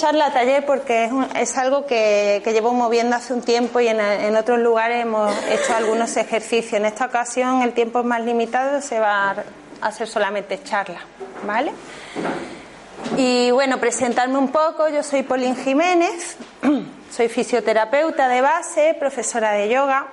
charla 0.00 0.32
taller 0.32 0.64
porque 0.64 1.10
es, 1.34 1.58
algo 1.58 1.84
que, 1.84 2.42
llevo 2.46 2.72
moviendo 2.72 3.16
hace 3.16 3.34
un 3.34 3.42
tiempo 3.42 3.80
y 3.80 3.88
en, 3.88 4.34
otros 4.34 4.58
lugares 4.58 5.02
hemos 5.02 5.30
hecho 5.44 5.74
algunos 5.74 6.16
ejercicios. 6.16 6.72
En 6.72 6.86
esta 6.86 7.04
ocasión 7.04 7.60
el 7.60 7.74
tiempo 7.74 8.00
es 8.00 8.06
más 8.06 8.22
limitado, 8.22 8.80
se 8.80 8.98
va 8.98 9.30
a 9.30 9.44
hacer 9.82 10.08
solamente 10.08 10.62
charla, 10.62 11.00
¿vale? 11.46 11.72
Y 13.18 13.50
bueno, 13.50 13.78
presentarme 13.78 14.38
un 14.38 14.48
poco, 14.48 14.88
yo 14.88 15.02
soy 15.02 15.22
Polín 15.22 15.54
Jiménez, 15.54 16.38
soy 17.10 17.28
fisioterapeuta 17.28 18.28
de 18.28 18.40
base, 18.40 18.96
profesora 18.98 19.52
de 19.52 19.68
yoga. 19.68 20.06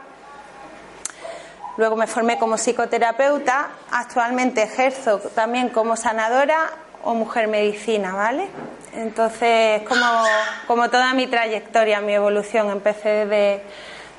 Luego 1.78 1.95
me 1.95 2.08
formé 2.08 2.38
como 2.38 2.58
psicoterapeuta, 2.58 3.69
actualmente 3.92 4.64
ejerzo 4.64 5.19
también 5.34 5.69
como 5.69 5.95
sanadora 5.95 6.72
o 7.06 7.14
mujer 7.14 7.47
medicina, 7.47 8.14
¿vale? 8.14 8.50
Entonces, 8.94 9.82
como, 9.84 10.24
como 10.68 10.90
toda 10.90 11.14
mi 11.14 11.28
trayectoria, 11.28 12.02
mi 12.02 12.14
evolución, 12.14 12.70
empecé 12.70 13.26
desde, 13.26 13.64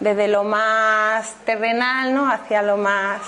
desde 0.01 0.29
lo 0.29 0.45
más 0.45 1.35
terrenal 1.45 2.15
¿no? 2.15 2.31
hacia 2.31 2.63
lo 2.63 2.77
más 2.77 3.21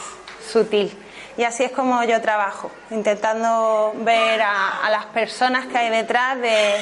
sutil. 0.51 0.97
Y 1.37 1.45
así 1.45 1.65
es 1.65 1.73
como 1.73 2.03
yo 2.05 2.21
trabajo, 2.21 2.71
intentando 2.91 3.93
ver 3.99 4.43
a, 4.43 4.91
las 4.91 5.07
personas 5.07 5.67
que 5.67 5.79
hay 5.79 5.91
detrás 5.91 6.39
de, 6.39 6.75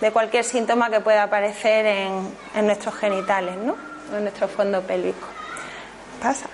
de, 0.00 0.10
cualquier 0.10 0.44
síntoma 0.44 0.90
que 0.90 1.00
pueda 1.00 1.24
aparecer 1.24 1.84
en, 1.84 2.34
en 2.54 2.66
nuestros 2.66 2.94
genitales, 2.94 3.56
¿no? 3.56 3.76
en 4.12 4.22
nuestro 4.22 4.48
fondo 4.48 4.80
pélvico. 4.82 5.26
¿Pasa? 6.22 6.46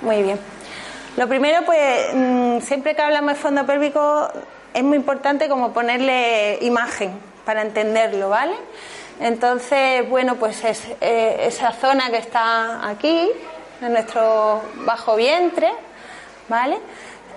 Muy 0.00 0.22
bien. 0.22 0.40
Lo 1.16 1.28
primero, 1.28 1.64
pues, 1.66 2.14
mmm, 2.14 2.60
siempre 2.60 2.94
que 2.94 3.02
hablamos 3.02 3.34
de 3.34 3.38
fondo 3.38 3.66
pélvico, 3.66 4.30
es 4.74 4.82
muy 4.82 4.96
importante 4.96 5.48
como 5.48 5.72
ponerle 5.72 6.58
imagen 6.62 7.12
para 7.44 7.62
entenderlo, 7.62 8.28
¿vale? 8.28 8.54
Entonces, 9.20 10.08
bueno, 10.08 10.36
pues 10.36 10.64
es 10.64 10.82
eh, 11.00 11.44
esa 11.46 11.72
zona 11.72 12.10
que 12.10 12.18
está 12.18 12.88
aquí, 12.88 13.30
en 13.80 13.92
nuestro 13.92 14.62
bajo 14.84 15.16
vientre, 15.16 15.70
¿vale? 16.48 16.78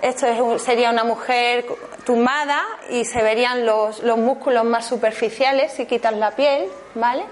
Esto 0.02 0.26
es, 0.26 0.62
sería 0.62 0.90
una 0.90 1.04
mujer 1.04 1.66
tumbada 2.04 2.62
y 2.90 3.04
se 3.04 3.22
verían 3.22 3.66
los, 3.66 4.02
los 4.02 4.18
músculos 4.18 4.64
más 4.64 4.86
superficiales 4.86 5.72
si 5.72 5.86
quitas 5.86 6.12
la 6.14 6.32
piel, 6.32 6.68
¿vale? 6.94 7.24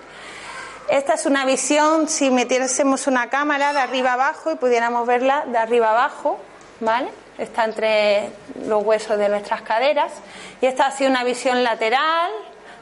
Esta 0.89 1.14
es 1.14 1.24
una 1.24 1.46
visión, 1.46 2.08
si 2.08 2.30
metiésemos 2.30 3.06
una 3.06 3.30
cámara 3.30 3.72
de 3.72 3.80
arriba 3.80 4.12
abajo 4.12 4.52
y 4.52 4.56
pudiéramos 4.56 5.06
verla 5.06 5.44
de 5.46 5.56
arriba 5.56 5.91
abajo, 5.91 6.39
¿vale? 6.80 7.08
Está 7.38 7.64
entre 7.64 8.30
los 8.66 8.84
huesos 8.84 9.18
de 9.18 9.28
nuestras 9.28 9.62
caderas. 9.62 10.12
Y 10.61 10.67
esta 10.67 10.86
ha 10.86 10.90
sido 10.90 11.11
una 11.11 11.24
visión 11.24 11.64
lateral, 11.64 12.30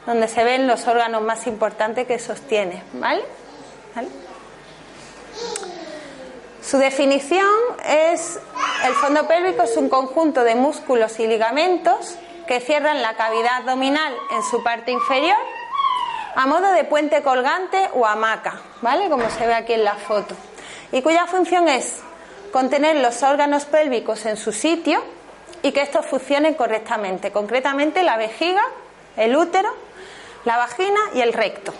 donde 0.05 0.27
se 0.27 0.43
ven 0.43 0.67
los 0.67 0.87
órganos 0.87 1.21
más 1.21 1.47
importantes 1.47 2.05
que 2.07 2.19
sostiene, 2.19 2.83
¿vale? 2.93 3.23
¿vale? 3.95 4.09
Su 6.61 6.77
definición 6.77 7.45
es, 7.85 8.39
el 8.85 8.93
fondo 8.93 9.27
pélvico 9.27 9.63
es 9.63 9.75
un 9.77 9.89
conjunto 9.89 10.43
de 10.43 10.55
músculos 10.55 11.19
y 11.19 11.27
ligamentos 11.27 12.15
que 12.47 12.59
cierran 12.59 13.01
la 13.01 13.15
cavidad 13.15 13.57
abdominal 13.57 14.13
en 14.31 14.43
su 14.43 14.63
parte 14.63 14.91
inferior 14.91 15.37
a 16.35 16.45
modo 16.47 16.71
de 16.71 16.83
puente 16.83 17.21
colgante 17.21 17.89
o 17.93 18.05
hamaca, 18.05 18.61
¿vale? 18.81 19.09
Como 19.09 19.29
se 19.29 19.45
ve 19.45 19.53
aquí 19.53 19.73
en 19.73 19.83
la 19.83 19.95
foto. 19.95 20.35
Y 20.91 21.01
cuya 21.01 21.27
función 21.27 21.67
es 21.67 22.01
contener 22.53 22.97
los 22.97 23.23
órganos 23.23 23.65
pélvicos 23.65 24.27
en 24.27 24.37
su 24.37 24.51
sitio 24.51 25.03
y 25.63 25.71
que 25.71 25.81
estos 25.81 26.05
funcionen 26.05 26.53
correctamente, 26.53 27.31
concretamente 27.31 28.03
la 28.03 28.15
vejiga, 28.15 28.61
el 29.17 29.35
útero, 29.35 29.73
la 30.45 30.57
vagina 30.57 30.99
y 31.15 31.21
el 31.21 31.33
recto. 31.33 31.73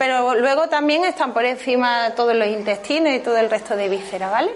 Pero 0.00 0.34
luego 0.34 0.68
también 0.68 1.04
están 1.04 1.32
por 1.32 1.44
encima 1.44 2.10
todos 2.16 2.34
los 2.34 2.48
intestinos 2.48 3.14
y 3.14 3.20
todo 3.20 3.36
el 3.36 3.48
resto 3.48 3.76
de 3.76 3.88
vísceras, 3.88 4.32
¿vale? 4.32 4.50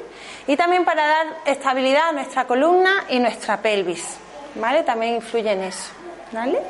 Y 0.48 0.56
también 0.56 0.84
para 0.84 1.06
dar 1.06 1.26
estabilidad 1.44 2.08
a 2.08 2.12
nuestra 2.12 2.44
columna 2.44 3.04
y 3.08 3.20
nuestra 3.20 3.62
pelvis, 3.62 4.16
¿vale? 4.56 4.82
También 4.82 5.14
influye 5.14 5.52
en 5.52 5.62
eso, 5.62 5.90
¿vale? 6.32 6.60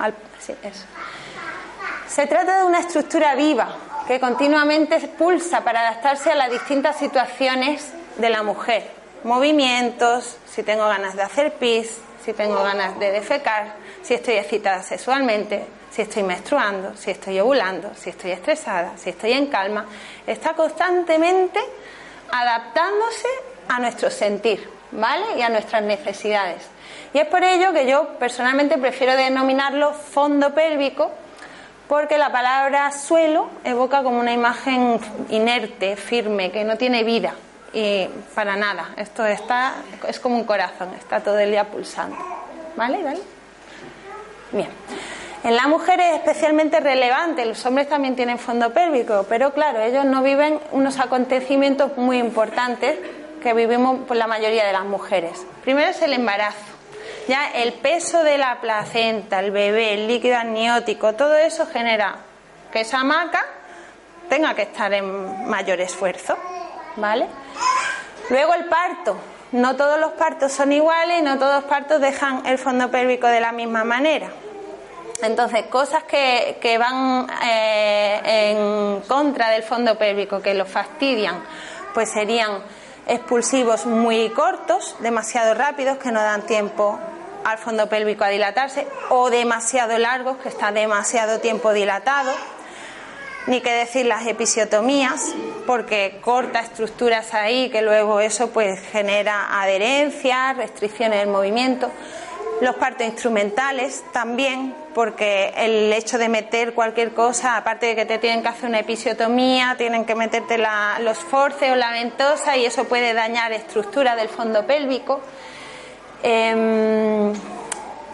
Al, 0.00 0.12
sí, 0.40 0.56
eso. 0.60 0.84
Se 2.08 2.26
trata 2.26 2.58
de 2.58 2.64
una 2.64 2.80
estructura 2.80 3.36
viva 3.36 3.85
que 4.06 4.20
continuamente 4.20 4.98
pulsa 5.08 5.62
para 5.62 5.80
adaptarse 5.80 6.30
a 6.30 6.34
las 6.36 6.50
distintas 6.50 6.96
situaciones 6.96 7.92
de 8.16 8.30
la 8.30 8.42
mujer. 8.42 8.90
Movimientos, 9.24 10.36
si 10.46 10.62
tengo 10.62 10.86
ganas 10.86 11.16
de 11.16 11.22
hacer 11.22 11.54
pis, 11.54 11.98
si 12.24 12.32
tengo 12.32 12.62
ganas 12.62 12.98
de 12.98 13.10
defecar, 13.10 13.74
si 14.02 14.14
estoy 14.14 14.34
excitada 14.34 14.82
sexualmente, 14.82 15.64
si 15.90 16.02
estoy 16.02 16.22
menstruando, 16.22 16.96
si 16.96 17.10
estoy 17.10 17.40
ovulando, 17.40 17.92
si 17.94 18.10
estoy 18.10 18.32
estresada, 18.32 18.92
si 18.96 19.10
estoy 19.10 19.32
en 19.32 19.46
calma. 19.46 19.86
Está 20.26 20.54
constantemente 20.54 21.58
adaptándose 22.30 23.28
a 23.68 23.80
nuestro 23.80 24.10
sentir, 24.10 24.68
¿vale? 24.92 25.38
Y 25.38 25.42
a 25.42 25.48
nuestras 25.48 25.82
necesidades. 25.82 26.62
Y 27.12 27.18
es 27.18 27.26
por 27.26 27.42
ello 27.42 27.72
que 27.72 27.86
yo 27.86 28.18
personalmente 28.18 28.78
prefiero 28.78 29.16
denominarlo 29.16 29.92
fondo 29.92 30.54
pélvico, 30.54 31.10
porque 31.88 32.18
la 32.18 32.32
palabra 32.32 32.90
suelo 32.92 33.48
evoca 33.64 34.02
como 34.02 34.18
una 34.18 34.32
imagen 34.32 34.98
inerte, 35.30 35.96
firme, 35.96 36.50
que 36.50 36.64
no 36.64 36.76
tiene 36.76 37.04
vida. 37.04 37.34
Y 37.72 38.08
para 38.34 38.56
nada, 38.56 38.90
esto 38.96 39.24
está, 39.26 39.74
es 40.08 40.18
como 40.18 40.36
un 40.36 40.44
corazón, 40.44 40.88
está 40.98 41.20
todo 41.20 41.38
el 41.38 41.50
día 41.50 41.64
pulsando. 41.64 42.16
¿Vale? 42.76 42.98
Bien. 44.52 44.68
En 45.44 45.54
la 45.54 45.68
mujer 45.68 46.00
es 46.00 46.16
especialmente 46.16 46.80
relevante, 46.80 47.44
los 47.44 47.64
hombres 47.66 47.88
también 47.88 48.16
tienen 48.16 48.38
fondo 48.38 48.72
pélvico, 48.72 49.26
pero 49.28 49.52
claro, 49.52 49.80
ellos 49.80 50.04
no 50.04 50.22
viven 50.22 50.58
unos 50.72 50.98
acontecimientos 50.98 51.96
muy 51.96 52.18
importantes 52.18 52.98
que 53.42 53.54
vivimos 53.54 54.00
por 54.08 54.16
la 54.16 54.26
mayoría 54.26 54.66
de 54.66 54.72
las 54.72 54.84
mujeres. 54.84 55.46
Primero 55.62 55.90
es 55.90 56.02
el 56.02 56.14
embarazo. 56.14 56.75
Ya 57.28 57.50
el 57.50 57.72
peso 57.74 58.22
de 58.22 58.38
la 58.38 58.60
placenta, 58.60 59.40
el 59.40 59.50
bebé, 59.50 59.94
el 59.94 60.06
líquido 60.06 60.36
amniótico, 60.36 61.14
todo 61.14 61.36
eso 61.36 61.66
genera 61.66 62.16
que 62.72 62.82
esa 62.82 63.00
hamaca 63.00 63.44
tenga 64.28 64.54
que 64.54 64.62
estar 64.62 64.92
en 64.92 65.48
mayor 65.48 65.80
esfuerzo, 65.80 66.36
¿vale? 66.96 67.26
Luego 68.30 68.54
el 68.54 68.66
parto. 68.66 69.16
No 69.52 69.76
todos 69.76 69.98
los 69.98 70.12
partos 70.12 70.52
son 70.52 70.72
iguales 70.72 71.22
no 71.22 71.38
todos 71.38 71.62
los 71.62 71.64
partos 71.64 72.00
dejan 72.00 72.44
el 72.46 72.58
fondo 72.58 72.90
pélvico 72.90 73.28
de 73.28 73.40
la 73.40 73.52
misma 73.52 73.84
manera. 73.84 74.28
Entonces, 75.22 75.66
cosas 75.66 76.02
que, 76.04 76.58
que 76.60 76.76
van 76.76 77.26
eh, 77.42 78.20
en 78.52 79.00
contra 79.02 79.48
del 79.48 79.62
fondo 79.62 79.96
pélvico, 79.96 80.42
que 80.42 80.52
lo 80.52 80.66
fastidian, 80.66 81.42
pues 81.94 82.12
serían 82.12 82.62
expulsivos 83.06 83.86
muy 83.86 84.28
cortos, 84.30 84.96
demasiado 85.00 85.54
rápidos, 85.54 85.96
que 85.98 86.10
no 86.10 86.20
dan 86.20 86.42
tiempo 86.42 86.98
al 87.46 87.58
fondo 87.58 87.88
pélvico 87.88 88.24
a 88.24 88.28
dilatarse, 88.28 88.88
o 89.08 89.30
demasiado 89.30 89.96
largos, 89.98 90.36
que 90.38 90.48
está 90.48 90.72
demasiado 90.72 91.38
tiempo 91.38 91.72
dilatado. 91.72 92.32
Ni 93.46 93.60
que 93.60 93.70
decir 93.70 94.06
las 94.06 94.26
episiotomías, 94.26 95.32
porque 95.64 96.18
corta 96.20 96.58
estructuras 96.58 97.32
ahí, 97.34 97.70
que 97.70 97.82
luego 97.82 98.18
eso 98.18 98.50
pues 98.50 98.80
genera 98.90 99.60
adherencias, 99.62 100.56
restricciones 100.56 101.20
del 101.20 101.28
movimiento. 101.28 101.88
Los 102.60 102.74
partos 102.74 103.06
instrumentales 103.06 104.02
también, 104.12 104.74
porque 104.92 105.52
el 105.56 105.92
hecho 105.92 106.18
de 106.18 106.28
meter 106.28 106.74
cualquier 106.74 107.14
cosa, 107.14 107.56
aparte 107.56 107.86
de 107.86 107.94
que 107.94 108.06
te 108.06 108.18
tienen 108.18 108.42
que 108.42 108.48
hacer 108.48 108.68
una 108.68 108.80
episiotomía, 108.80 109.76
tienen 109.78 110.04
que 110.04 110.16
meterte 110.16 110.58
la, 110.58 110.98
los 110.98 111.18
o 111.32 111.76
la 111.76 111.92
ventosa 111.92 112.56
y 112.56 112.66
eso 112.66 112.86
puede 112.86 113.14
dañar 113.14 113.52
estructura 113.52 114.16
del 114.16 114.28
fondo 114.28 114.66
pélvico. 114.66 115.20
Eh, 116.22 117.32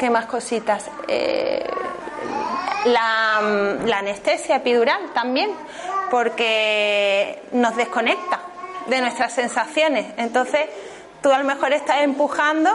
¿Qué 0.03 0.11
más 0.11 0.27
cositas? 0.27 0.91
Eh, 1.07 1.65
la, 2.87 3.39
anestesia 3.99 4.57
epidural 4.57 5.01
también, 5.15 5.53
porque 6.11 7.41
nos 7.53 7.77
desconecta 7.77 8.41
de 8.89 9.01
nuestras 9.01 9.33
sensaciones. 9.33 10.07
Entonces, 10.17 10.63
tú 11.23 11.31
a 11.31 11.39
lo 11.39 11.45
mejor 11.45 11.73
estás 11.73 12.03
empujando 12.03 12.71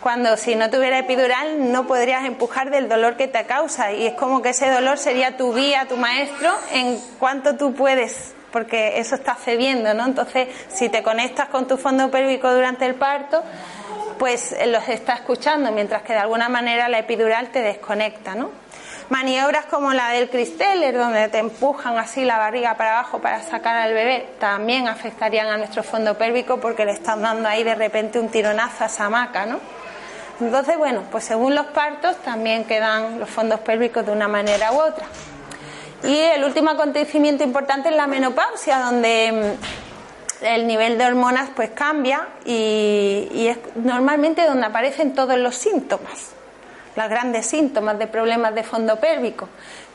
cuando 0.00 0.34
si 0.38 0.54
no 0.54 0.70
tuviera 0.70 0.98
epidural 0.98 1.70
no 1.70 1.86
podrías 1.86 2.24
empujar 2.24 2.70
del 2.70 2.88
dolor 2.88 3.18
que 3.18 3.28
te 3.28 3.44
causa 3.44 3.92
y 3.92 4.06
es 4.06 4.14
como 4.14 4.40
que 4.40 4.48
ese 4.48 4.70
dolor 4.70 4.96
sería 4.96 5.36
tu 5.36 5.54
guía, 5.54 5.88
tu 5.88 5.98
maestro 5.98 6.50
en 6.72 6.98
cuanto 7.18 7.56
tú 7.56 7.74
puedes, 7.74 8.32
porque 8.50 8.98
eso 8.98 9.14
está 9.14 9.34
cediendo, 9.34 9.92
¿no? 9.92 10.06
Entonces, 10.06 10.48
si 10.70 10.88
te 10.88 11.02
conectas 11.02 11.50
con 11.50 11.68
tu 11.68 11.76
fondo 11.76 12.10
pélvico 12.10 12.50
durante 12.50 12.86
el 12.86 12.94
parto, 12.94 13.42
pues 14.20 14.54
los 14.66 14.86
está 14.90 15.14
escuchando, 15.14 15.72
mientras 15.72 16.02
que 16.02 16.12
de 16.12 16.18
alguna 16.18 16.50
manera 16.50 16.90
la 16.90 16.98
epidural 16.98 17.48
te 17.48 17.62
desconecta, 17.62 18.34
¿no? 18.34 18.50
Maniobras 19.08 19.64
como 19.64 19.94
la 19.94 20.10
del 20.10 20.28
Cristeller, 20.28 20.94
donde 20.94 21.28
te 21.28 21.38
empujan 21.38 21.96
así 21.96 22.26
la 22.26 22.36
barriga 22.36 22.74
para 22.76 22.98
abajo 22.98 23.20
para 23.20 23.42
sacar 23.42 23.76
al 23.76 23.94
bebé, 23.94 24.28
también 24.38 24.88
afectarían 24.88 25.46
a 25.46 25.56
nuestro 25.56 25.82
fondo 25.82 26.18
pélvico 26.18 26.60
porque 26.60 26.84
le 26.84 26.92
están 26.92 27.22
dando 27.22 27.48
ahí 27.48 27.64
de 27.64 27.74
repente 27.74 28.20
un 28.20 28.28
tironazo 28.28 28.84
a 28.84 28.88
esa 28.88 29.06
hamaca, 29.06 29.46
¿no? 29.46 29.58
Entonces, 30.38 30.76
bueno, 30.76 31.04
pues 31.10 31.24
según 31.24 31.54
los 31.54 31.68
partos 31.68 32.16
también 32.18 32.64
quedan 32.64 33.18
los 33.18 33.30
fondos 33.30 33.60
pélvicos 33.60 34.04
de 34.04 34.12
una 34.12 34.28
manera 34.28 34.70
u 34.72 34.80
otra. 34.82 35.06
Y 36.04 36.18
el 36.18 36.44
último 36.44 36.72
acontecimiento 36.72 37.42
importante 37.42 37.88
es 37.88 37.96
la 37.96 38.06
menopausia, 38.06 38.80
donde 38.80 39.32
mm, 39.32 39.89
el 40.42 40.66
nivel 40.66 40.98
de 40.98 41.06
hormonas 41.06 41.50
pues 41.54 41.70
cambia 41.70 42.28
y, 42.44 43.46
es 43.48 43.58
normalmente 43.76 44.44
donde 44.46 44.66
aparecen 44.66 45.14
todos 45.14 45.38
los 45.38 45.54
síntomas, 45.54 46.30
los 46.96 47.08
grandes 47.08 47.46
síntomas 47.46 47.98
de 47.98 48.06
problemas 48.06 48.54
de 48.54 48.62
fondo 48.62 48.96
pélvico. 48.96 49.48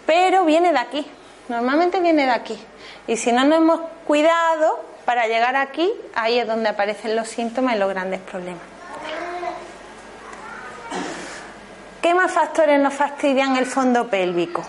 Pero 0.06 0.46
viene 0.46 0.72
de 0.72 0.80
aquí, 0.80 1.06
normalmente 1.50 2.00
viene 2.00 2.26
de 2.26 2.32
aquí. 2.32 2.58
Y 3.08 3.18
si 3.18 3.32
no 3.32 3.44
nos 3.46 3.58
hemos 3.58 3.82
cuidado 4.06 4.84
para 5.06 5.28
llegar 5.28 5.56
aquí, 5.56 5.92
ahí 6.14 6.40
es 6.40 6.48
donde 6.48 6.70
aparecen 6.70 7.16
los 7.16 7.28
síntomas 7.28 7.76
y 7.76 7.80
los 7.80 7.90
grandes 7.90 8.20
problemas. 8.22 8.62
¿Qué 12.02 12.14
más 12.14 12.32
factores 12.32 12.80
nos 12.80 12.94
fastidian 12.94 13.58
el 13.58 13.66
fondo 13.66 14.08
pélvico? 14.08 14.64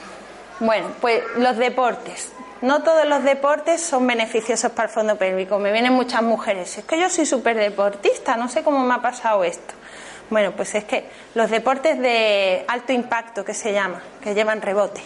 Bueno, 0.59 0.89
pues 1.03 1.23
los 1.37 1.57
deportes. 1.59 2.33
No 2.63 2.83
todos 2.83 3.07
los 3.07 3.23
deportes 3.23 3.83
son 3.83 4.07
beneficiosos 4.07 4.73
para 4.73 4.89
el 4.89 4.95
fondo 4.95 5.17
pélvico. 5.17 5.59
Me 5.59 5.73
vienen 5.73 5.93
muchas 5.93 6.23
mujeres. 6.23 6.79
Es 6.79 6.85
que 6.85 6.99
yo 6.99 7.11
soy 7.11 7.27
súper 7.27 7.57
deportista, 7.57 8.37
no 8.37 8.49
sé 8.49 8.63
cómo 8.63 8.81
me 8.81 8.95
ha 8.95 9.03
pasado 9.03 9.45
esto. 9.45 9.75
Bueno, 10.31 10.53
pues 10.53 10.75
es 10.75 10.85
que 10.85 11.09
los 11.35 11.51
deportes 11.51 11.99
de 11.99 12.65
alto 12.67 12.93
impacto 12.93 13.45
que 13.45 13.55
se 13.55 13.73
llama, 13.73 14.03
que 14.21 14.35
llevan 14.35 14.61
rebote, 14.61 15.03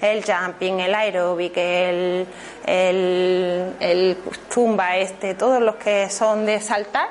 el 0.00 0.24
jumping, 0.24 0.80
el 0.80 0.94
aeróbic, 0.94 1.56
el, 1.56 2.26
el, 2.64 4.16
zumba 4.50 4.96
este, 4.96 5.34
todos 5.34 5.60
los 5.60 5.76
que 5.76 6.08
son 6.08 6.46
de 6.46 6.60
saltar, 6.60 7.08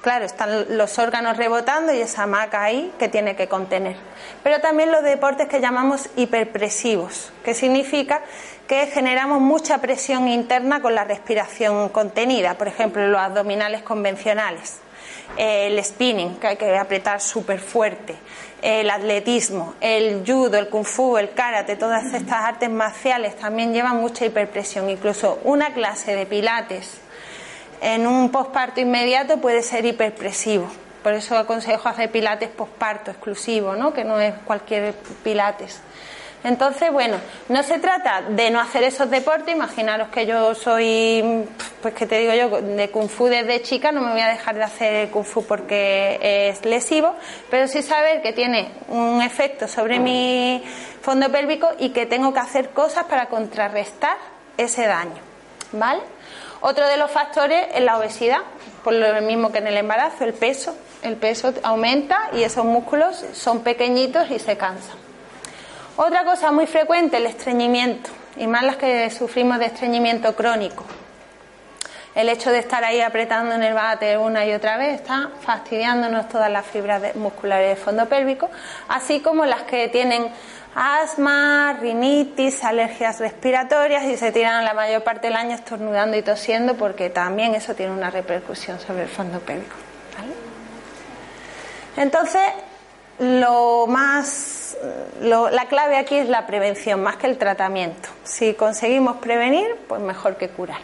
Claro, 0.00 0.24
están 0.24 0.78
los 0.78 0.96
órganos 1.00 1.36
rebotando 1.36 1.92
y 1.92 2.00
esa 2.00 2.26
maca 2.26 2.62
ahí 2.62 2.92
que 3.00 3.08
tiene 3.08 3.34
que 3.34 3.48
contener. 3.48 3.96
Pero 4.44 4.60
también 4.60 4.92
los 4.92 5.02
deportes 5.02 5.48
que 5.48 5.60
llamamos 5.60 6.08
hiperpresivos, 6.14 7.32
que 7.44 7.52
significa 7.52 8.22
que 8.68 8.86
generamos 8.86 9.40
mucha 9.40 9.78
presión 9.78 10.28
interna 10.28 10.82
con 10.82 10.94
la 10.94 11.04
respiración 11.04 11.88
contenida, 11.88 12.58
por 12.58 12.68
ejemplo, 12.68 13.08
los 13.08 13.18
abdominales 13.18 13.80
convencionales, 13.80 14.80
el 15.38 15.82
spinning, 15.82 16.36
que 16.36 16.48
hay 16.48 16.56
que 16.56 16.76
apretar 16.76 17.22
súper 17.22 17.60
fuerte, 17.60 18.14
el 18.60 18.90
atletismo, 18.90 19.74
el 19.80 20.22
judo, 20.26 20.58
el 20.58 20.68
kung 20.68 20.84
fu, 20.84 21.16
el 21.16 21.30
karate, 21.30 21.76
todas 21.76 22.12
estas 22.12 22.44
artes 22.44 22.68
marciales 22.68 23.36
también 23.36 23.72
llevan 23.72 23.96
mucha 23.96 24.26
hiperpresión. 24.26 24.90
Incluso 24.90 25.40
una 25.44 25.72
clase 25.72 26.14
de 26.14 26.26
pilates 26.26 27.00
en 27.80 28.06
un 28.06 28.30
posparto 28.30 28.80
inmediato 28.80 29.38
puede 29.38 29.62
ser 29.62 29.86
hiperpresivo. 29.86 30.68
Por 31.02 31.14
eso 31.14 31.38
aconsejo 31.38 31.88
hacer 31.88 32.10
pilates 32.10 32.50
posparto 32.50 33.12
exclusivo, 33.12 33.76
¿no? 33.76 33.94
que 33.94 34.04
no 34.04 34.20
es 34.20 34.34
cualquier 34.44 34.94
pilates. 35.22 35.80
Entonces, 36.44 36.92
bueno, 36.92 37.16
no 37.48 37.62
se 37.62 37.78
trata 37.78 38.22
de 38.22 38.50
no 38.50 38.60
hacer 38.60 38.84
esos 38.84 39.10
deportes. 39.10 39.54
Imaginaros 39.54 40.08
que 40.08 40.24
yo 40.24 40.54
soy, 40.54 41.44
pues 41.82 41.94
que 41.94 42.06
te 42.06 42.18
digo 42.18 42.32
yo, 42.34 42.62
de 42.62 42.90
kung 42.90 43.08
fu 43.08 43.26
desde 43.26 43.60
chica, 43.62 43.90
no 43.90 44.00
me 44.00 44.12
voy 44.12 44.20
a 44.20 44.28
dejar 44.28 44.54
de 44.54 44.62
hacer 44.62 45.10
kung 45.10 45.24
fu 45.24 45.44
porque 45.44 46.18
es 46.50 46.64
lesivo, 46.64 47.14
pero 47.50 47.66
sí 47.66 47.82
saber 47.82 48.22
que 48.22 48.32
tiene 48.32 48.70
un 48.88 49.20
efecto 49.20 49.66
sobre 49.66 49.98
mi 49.98 50.62
fondo 51.02 51.30
pélvico 51.30 51.70
y 51.78 51.90
que 51.90 52.06
tengo 52.06 52.32
que 52.32 52.40
hacer 52.40 52.70
cosas 52.70 53.04
para 53.04 53.26
contrarrestar 53.26 54.16
ese 54.56 54.86
daño. 54.86 55.20
¿Vale? 55.72 56.00
Otro 56.60 56.86
de 56.86 56.96
los 56.96 57.10
factores 57.10 57.66
es 57.74 57.82
la 57.82 57.98
obesidad, 57.98 58.40
por 58.82 58.92
lo 58.92 59.20
mismo 59.22 59.52
que 59.52 59.58
en 59.58 59.66
el 59.66 59.76
embarazo, 59.76 60.24
el 60.24 60.34
peso. 60.34 60.74
El 61.02 61.16
peso 61.16 61.52
aumenta 61.62 62.30
y 62.32 62.42
esos 62.42 62.64
músculos 62.64 63.24
son 63.32 63.60
pequeñitos 63.60 64.30
y 64.30 64.38
se 64.40 64.56
cansan. 64.56 65.07
Otra 66.00 66.22
cosa 66.24 66.52
muy 66.52 66.68
frecuente, 66.68 67.16
el 67.16 67.26
estreñimiento, 67.26 68.10
y 68.36 68.46
más 68.46 68.62
las 68.62 68.76
que 68.76 69.10
sufrimos 69.10 69.58
de 69.58 69.66
estreñimiento 69.66 70.36
crónico. 70.36 70.84
El 72.14 72.28
hecho 72.28 72.52
de 72.52 72.60
estar 72.60 72.84
ahí 72.84 73.00
apretando 73.00 73.56
en 73.56 73.64
el 73.64 73.74
bate 73.74 74.16
una 74.16 74.46
y 74.46 74.52
otra 74.52 74.76
vez 74.76 75.00
está 75.00 75.30
fastidiándonos 75.40 76.28
todas 76.28 76.52
las 76.52 76.64
fibras 76.64 77.16
musculares 77.16 77.70
del 77.70 77.84
fondo 77.84 78.08
pélvico, 78.08 78.48
así 78.86 79.18
como 79.18 79.44
las 79.44 79.62
que 79.62 79.88
tienen 79.88 80.28
asma, 80.76 81.76
rinitis, 81.80 82.62
alergias 82.62 83.18
respiratorias 83.18 84.04
y 84.04 84.16
se 84.16 84.30
tiran 84.30 84.64
la 84.64 84.74
mayor 84.74 85.02
parte 85.02 85.26
del 85.26 85.36
año 85.36 85.56
estornudando 85.56 86.16
y 86.16 86.22
tosiendo 86.22 86.76
porque 86.76 87.10
también 87.10 87.56
eso 87.56 87.74
tiene 87.74 87.90
una 87.90 88.08
repercusión 88.08 88.78
sobre 88.78 89.02
el 89.02 89.08
fondo 89.08 89.40
pélvico. 89.40 89.74
Entonces, 91.96 92.42
lo 93.18 93.86
más, 93.86 94.76
la 95.20 95.66
clave 95.66 95.96
aquí 95.96 96.16
es 96.16 96.28
la 96.28 96.46
prevención 96.46 97.02
más 97.02 97.16
que 97.16 97.26
el 97.26 97.38
tratamiento. 97.38 98.08
Si 98.24 98.54
conseguimos 98.54 99.16
prevenir, 99.18 99.66
pues 99.88 100.00
mejor 100.00 100.36
que 100.36 100.48
curar. 100.48 100.80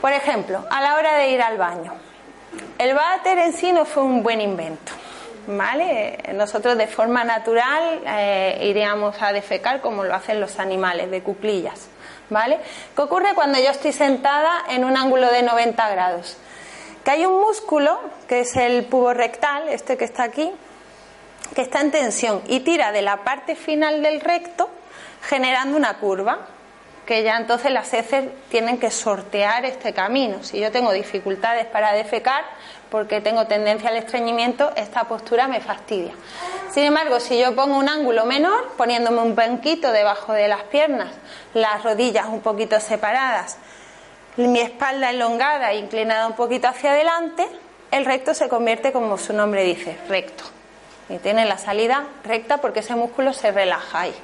Por 0.00 0.12
ejemplo, 0.12 0.64
a 0.70 0.80
la 0.80 0.94
hora 0.94 1.16
de 1.18 1.28
ir 1.30 1.42
al 1.42 1.58
baño, 1.58 1.92
el 2.78 2.94
váter 2.94 3.38
en 3.38 3.52
sí 3.52 3.70
no 3.72 3.84
fue 3.84 4.02
un 4.02 4.22
buen 4.22 4.40
invento. 4.40 4.92
¿vale? 5.46 6.18
Nosotros 6.34 6.76
de 6.76 6.86
forma 6.86 7.24
natural 7.24 8.00
eh, 8.06 8.58
iríamos 8.62 9.20
a 9.20 9.32
defecar 9.32 9.80
como 9.80 10.04
lo 10.04 10.14
hacen 10.14 10.40
los 10.40 10.58
animales, 10.58 11.10
de 11.10 11.22
cuclillas, 11.22 11.88
¿vale? 12.28 12.58
¿Qué 12.94 13.02
ocurre 13.02 13.34
cuando 13.34 13.58
yo 13.58 13.70
estoy 13.70 13.92
sentada 13.92 14.64
en 14.68 14.84
un 14.84 14.96
ángulo 14.96 15.30
de 15.30 15.42
90 15.42 15.90
grados? 15.90 16.36
Que 17.04 17.12
hay 17.12 17.26
un 17.26 17.40
músculo, 17.40 17.98
que 18.28 18.40
es 18.40 18.56
el 18.56 18.84
pubo 18.84 19.14
rectal, 19.14 19.68
este 19.68 19.96
que 19.96 20.04
está 20.04 20.24
aquí, 20.24 20.50
que 21.54 21.62
está 21.62 21.80
en 21.80 21.90
tensión 21.90 22.42
y 22.46 22.60
tira 22.60 22.92
de 22.92 23.02
la 23.02 23.24
parte 23.24 23.56
final 23.56 24.02
del 24.02 24.20
recto 24.20 24.68
generando 25.22 25.76
una 25.76 25.98
curva, 25.98 26.46
que 27.06 27.22
ya 27.22 27.36
entonces 27.36 27.72
las 27.72 27.92
heces 27.92 28.28
tienen 28.50 28.78
que 28.78 28.90
sortear 28.90 29.64
este 29.64 29.92
camino. 29.92 30.44
Si 30.44 30.60
yo 30.60 30.70
tengo 30.70 30.92
dificultades 30.92 31.66
para 31.66 31.92
defecar, 31.92 32.44
porque 32.88 33.20
tengo 33.20 33.46
tendencia 33.46 33.90
al 33.90 33.96
estreñimiento, 33.96 34.70
esta 34.76 35.04
postura 35.04 35.48
me 35.48 35.60
fastidia. 35.60 36.12
Sin 36.72 36.84
embargo, 36.84 37.18
si 37.18 37.38
yo 37.38 37.54
pongo 37.56 37.76
un 37.76 37.88
ángulo 37.88 38.26
menor, 38.26 38.68
poniéndome 38.76 39.22
un 39.22 39.34
banquito 39.34 39.90
debajo 39.90 40.32
de 40.32 40.46
las 40.46 40.62
piernas, 40.64 41.08
las 41.52 41.82
rodillas 41.82 42.26
un 42.26 42.42
poquito 42.42 42.78
separadas, 42.78 43.58
mi 44.48 44.60
espalda 44.60 45.10
elongada 45.10 45.72
e 45.72 45.78
inclinada 45.78 46.26
un 46.26 46.34
poquito 46.34 46.68
hacia 46.68 46.92
adelante, 46.92 47.46
el 47.90 48.04
recto 48.04 48.34
se 48.34 48.48
convierte 48.48 48.92
como 48.92 49.18
su 49.18 49.32
nombre 49.32 49.64
dice, 49.64 49.98
recto. 50.08 50.44
Y 51.08 51.18
tiene 51.18 51.44
la 51.44 51.58
salida 51.58 52.04
recta 52.24 52.58
porque 52.58 52.80
ese 52.80 52.94
músculo 52.94 53.32
se 53.32 53.50
relaja 53.50 54.00
ahí. 54.00 54.14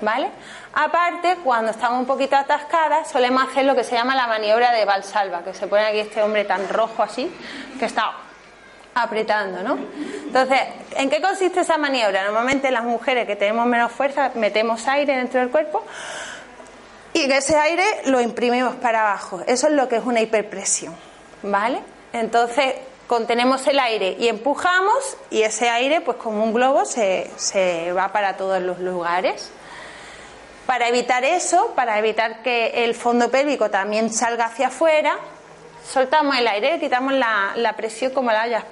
¿Vale? 0.00 0.30
Aparte, 0.72 1.36
cuando 1.44 1.70
estamos 1.70 2.00
un 2.00 2.06
poquito 2.06 2.34
atascadas, 2.34 3.08
solemos 3.10 3.44
hacer 3.48 3.64
lo 3.64 3.76
que 3.76 3.84
se 3.84 3.94
llama 3.94 4.16
la 4.16 4.26
maniobra 4.26 4.72
de 4.72 4.84
Valsalva, 4.84 5.44
que 5.44 5.54
se 5.54 5.66
pone 5.68 5.84
aquí 5.84 6.00
este 6.00 6.22
hombre 6.22 6.44
tan 6.44 6.68
rojo 6.68 7.02
así, 7.02 7.30
que 7.78 7.84
está 7.84 8.12
apretando, 8.94 9.62
¿no? 9.62 9.78
Entonces, 10.26 10.60
¿en 10.96 11.08
qué 11.08 11.20
consiste 11.20 11.60
esa 11.60 11.78
maniobra? 11.78 12.24
Normalmente 12.24 12.70
las 12.70 12.84
mujeres 12.84 13.26
que 13.26 13.36
tenemos 13.36 13.66
menos 13.66 13.92
fuerza 13.92 14.32
metemos 14.34 14.86
aire 14.88 15.16
dentro 15.16 15.40
del 15.40 15.50
cuerpo 15.50 15.84
y 17.14 17.30
ese 17.30 17.56
aire 17.56 17.84
lo 18.06 18.20
imprimimos 18.20 18.76
para 18.76 19.02
abajo. 19.02 19.42
Eso 19.46 19.66
es 19.66 19.74
lo 19.74 19.88
que 19.88 19.96
es 19.96 20.04
una 20.04 20.20
hiperpresión, 20.20 20.94
¿vale? 21.42 21.80
Entonces, 22.12 22.74
contenemos 23.06 23.66
el 23.66 23.78
aire 23.78 24.16
y 24.18 24.28
empujamos 24.28 25.18
y 25.30 25.42
ese 25.42 25.68
aire, 25.68 26.00
pues 26.00 26.16
como 26.16 26.42
un 26.42 26.54
globo, 26.54 26.84
se, 26.86 27.92
va 27.96 28.12
para 28.12 28.36
todos 28.36 28.62
los 28.62 28.78
lugares. 28.78 29.50
Para 30.66 30.88
evitar 30.88 31.24
eso, 31.24 31.72
para 31.74 31.98
evitar 31.98 32.42
que 32.42 32.84
el 32.84 32.94
fondo 32.94 33.30
pélvico 33.30 33.68
también 33.68 34.10
salga 34.10 34.46
hacia 34.46 34.68
afuera, 34.68 35.18
soltamos 35.86 36.38
el 36.38 36.46
aire, 36.46 36.80
quitamos 36.80 37.12
la, 37.12 37.74
presión 37.76 38.12
como 38.12 38.32
la 38.32 38.44
olla. 38.44 38.64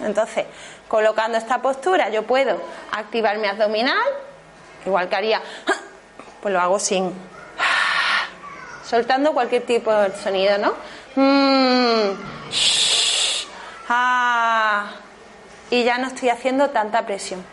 Entonces, 0.00 0.46
colocando 0.88 1.38
esta 1.38 1.62
postura, 1.62 2.08
yo 2.08 2.24
puedo 2.24 2.60
activar 2.90 3.38
mi 3.38 3.46
abdominal, 3.46 3.96
igual 4.84 5.08
que 5.08 5.16
haría, 5.16 5.42
pues 6.40 6.52
lo 6.52 6.60
hago 6.60 6.78
sin, 6.78 7.12
soltando 8.84 9.32
cualquier 9.32 9.62
tipo 9.62 9.92
de 9.92 10.14
sonido, 10.16 10.58
¿no? 10.58 10.74
Mm, 11.16 12.16
ah, 13.88 14.92
y 15.70 15.82
ya 15.84 15.98
no 15.98 16.08
estoy 16.08 16.28
haciendo 16.28 16.70
tanta 16.70 17.06
presión. 17.06 17.44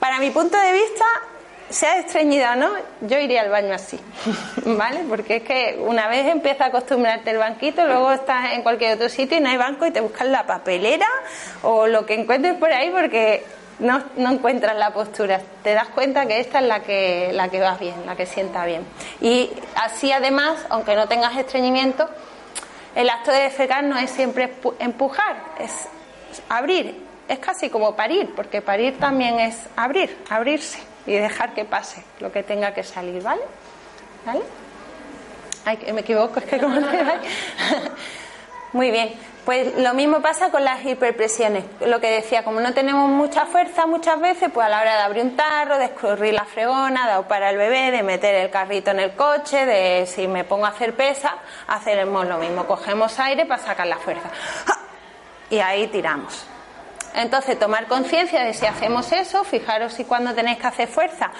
Para 0.00 0.18
mi 0.18 0.30
punto 0.30 0.58
de 0.58 0.72
vista, 0.72 1.04
sea 1.70 1.98
estreñida 1.98 2.52
o 2.52 2.56
no, 2.56 2.70
yo 3.02 3.18
iría 3.18 3.42
al 3.42 3.50
baño 3.50 3.74
así, 3.74 4.00
¿vale? 4.64 5.04
Porque 5.08 5.36
es 5.36 5.42
que 5.42 5.78
una 5.80 6.08
vez 6.08 6.26
empieza 6.26 6.64
a 6.64 6.66
acostumbrarte 6.68 7.30
el 7.30 7.38
banquito, 7.38 7.84
luego 7.86 8.12
estás 8.12 8.52
en 8.52 8.62
cualquier 8.62 8.94
otro 8.94 9.08
sitio 9.08 9.38
y 9.38 9.40
no 9.40 9.48
hay 9.50 9.56
banco 9.56 9.86
y 9.86 9.90
te 9.90 10.00
buscas 10.00 10.28
la 10.28 10.46
papelera 10.46 11.08
o 11.62 11.86
lo 11.86 12.06
que 12.06 12.14
encuentres 12.14 12.54
por 12.54 12.72
ahí 12.72 12.90
porque 12.90 13.44
no, 13.78 14.02
no 14.16 14.30
encuentras 14.30 14.76
la 14.76 14.92
postura. 14.92 15.40
Te 15.62 15.74
das 15.74 15.88
cuenta 15.88 16.26
que 16.26 16.40
esta 16.40 16.58
es 16.60 16.66
la 16.66 16.80
que, 16.80 17.30
la 17.32 17.48
que 17.48 17.60
va 17.60 17.74
bien, 17.74 17.94
la 18.06 18.16
que 18.16 18.26
sienta 18.26 18.64
bien. 18.64 18.84
Y 19.20 19.50
así 19.76 20.12
además, 20.12 20.66
aunque 20.68 20.94
no 20.94 21.06
tengas 21.08 21.36
estreñimiento, 21.36 22.08
El 22.94 23.10
acto 23.10 23.30
de 23.30 23.40
defecar 23.40 23.84
no 23.84 23.96
es 23.96 24.10
siempre 24.10 24.52
empujar, 24.80 25.36
es 25.60 25.88
abrir. 26.48 27.06
Es 27.28 27.38
casi 27.38 27.70
como 27.70 27.94
parir, 27.94 28.34
porque 28.34 28.60
parir 28.62 28.98
también 28.98 29.38
es 29.38 29.56
abrir, 29.76 30.16
abrirse 30.30 30.80
y 31.06 31.12
dejar 31.12 31.54
que 31.54 31.64
pase 31.64 32.02
lo 32.18 32.32
que 32.32 32.42
tenga 32.42 32.72
que 32.74 32.82
salir, 32.82 33.22
¿vale? 33.22 33.42
¿Vale? 34.24 34.40
Ay, 35.64 35.78
me 35.92 36.00
equivoco, 36.00 36.40
es 36.40 36.46
que 36.46 36.58
como 36.58 36.74
Muy 38.72 38.90
bien. 38.90 39.14
Pues 39.44 39.76
lo 39.76 39.94
mismo 39.94 40.20
pasa 40.20 40.50
con 40.50 40.62
las 40.62 40.84
hiperpresiones. 40.84 41.64
Lo 41.80 42.00
que 42.00 42.10
decía, 42.10 42.44
como 42.44 42.60
no 42.60 42.74
tenemos 42.74 43.08
mucha 43.08 43.46
fuerza 43.46 43.86
muchas 43.86 44.20
veces, 44.20 44.50
pues 44.52 44.66
a 44.66 44.68
la 44.68 44.82
hora 44.82 44.96
de 44.96 45.02
abrir 45.02 45.24
un 45.24 45.36
tarro, 45.36 45.78
de 45.78 45.86
escurrir 45.86 46.34
la 46.34 46.44
fregona, 46.44 47.16
de 47.16 47.22
para 47.22 47.48
el 47.48 47.56
bebé, 47.56 47.90
de 47.90 48.02
meter 48.02 48.34
el 48.34 48.50
carrito 48.50 48.90
en 48.90 49.00
el 49.00 49.12
coche, 49.12 49.64
de 49.64 50.04
si 50.06 50.28
me 50.28 50.44
pongo 50.44 50.66
a 50.66 50.68
hacer 50.68 50.94
pesa, 50.94 51.36
hacemos 51.66 52.26
lo 52.26 52.36
mismo. 52.36 52.66
Cogemos 52.66 53.18
aire 53.20 53.46
para 53.46 53.62
sacar 53.62 53.86
la 53.86 53.96
fuerza. 53.96 54.28
Y 55.48 55.60
ahí 55.60 55.86
tiramos. 55.86 56.44
Entonces, 57.14 57.58
tomar 57.58 57.86
conciencia 57.86 58.44
de 58.44 58.52
si 58.52 58.66
hacemos 58.66 59.10
eso, 59.12 59.44
fijaros 59.44 59.94
si 59.94 60.04
cuando 60.04 60.34
tenéis 60.34 60.58
que 60.58 60.66
hacer 60.66 60.88
fuerza 60.88 61.30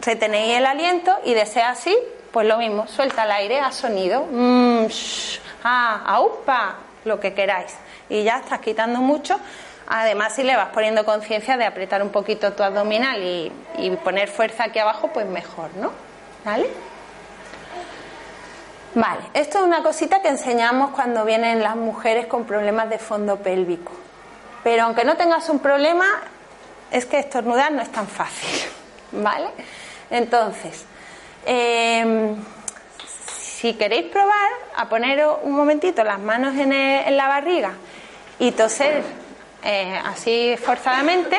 retenéis 0.00 0.56
el 0.56 0.66
aliento 0.66 1.14
y 1.24 1.34
de 1.34 1.46
ser 1.46 1.64
así, 1.64 1.96
pues 2.32 2.46
lo 2.46 2.58
mismo, 2.58 2.86
suelta 2.86 3.24
el 3.24 3.32
aire 3.32 3.60
a 3.60 3.72
sonido. 3.72 4.26
Mm, 4.30 4.86
ah, 5.64 6.02
aupa, 6.06 6.76
lo 7.04 7.18
que 7.18 7.34
queráis. 7.34 7.74
Y 8.08 8.22
ya 8.22 8.38
estás 8.38 8.60
quitando 8.60 9.00
mucho. 9.00 9.38
Además, 9.88 10.34
si 10.34 10.44
le 10.44 10.56
vas 10.56 10.68
poniendo 10.68 11.04
conciencia 11.04 11.56
de 11.56 11.64
apretar 11.64 12.02
un 12.02 12.10
poquito 12.10 12.52
tu 12.52 12.62
abdominal 12.62 13.20
y, 13.22 13.52
poner 14.04 14.28
fuerza 14.28 14.64
aquí 14.64 14.78
abajo, 14.78 15.10
pues 15.12 15.26
mejor, 15.26 15.70
¿no? 15.76 15.90
¿Vale? 16.44 16.68
Vale, 18.94 19.20
esto 19.34 19.58
es 19.58 19.64
una 19.64 19.82
cosita 19.82 20.22
que 20.22 20.28
enseñamos 20.28 20.90
cuando 20.90 21.24
vienen 21.24 21.62
las 21.62 21.76
mujeres 21.76 22.26
con 22.26 22.44
problemas 22.44 22.88
de 22.88 22.98
fondo 22.98 23.36
pélvico. 23.38 23.92
Pero 24.62 24.84
aunque 24.84 25.04
no 25.04 25.16
tengas 25.16 25.48
un 25.48 25.58
problema, 25.58 26.06
es 26.90 27.06
que 27.06 27.18
estornudar 27.18 27.72
no 27.72 27.82
es 27.82 27.90
tan 27.90 28.06
fácil, 28.06 28.70
¿vale? 29.12 29.48
Entonces, 30.10 30.84
eh, 31.46 32.34
si 33.60 33.74
queréis 33.74 34.06
probar 34.06 34.50
a 34.74 34.88
poner 34.88 35.22
un 35.42 35.52
momentito 35.52 36.02
las 36.02 36.18
manos 36.18 36.56
en, 36.56 36.70
la 37.14 37.28
barriga 37.28 37.72
y 38.38 38.52
toser 38.52 39.02
eh, 39.62 40.00
así 40.06 40.56
forzadamente, 40.56 41.38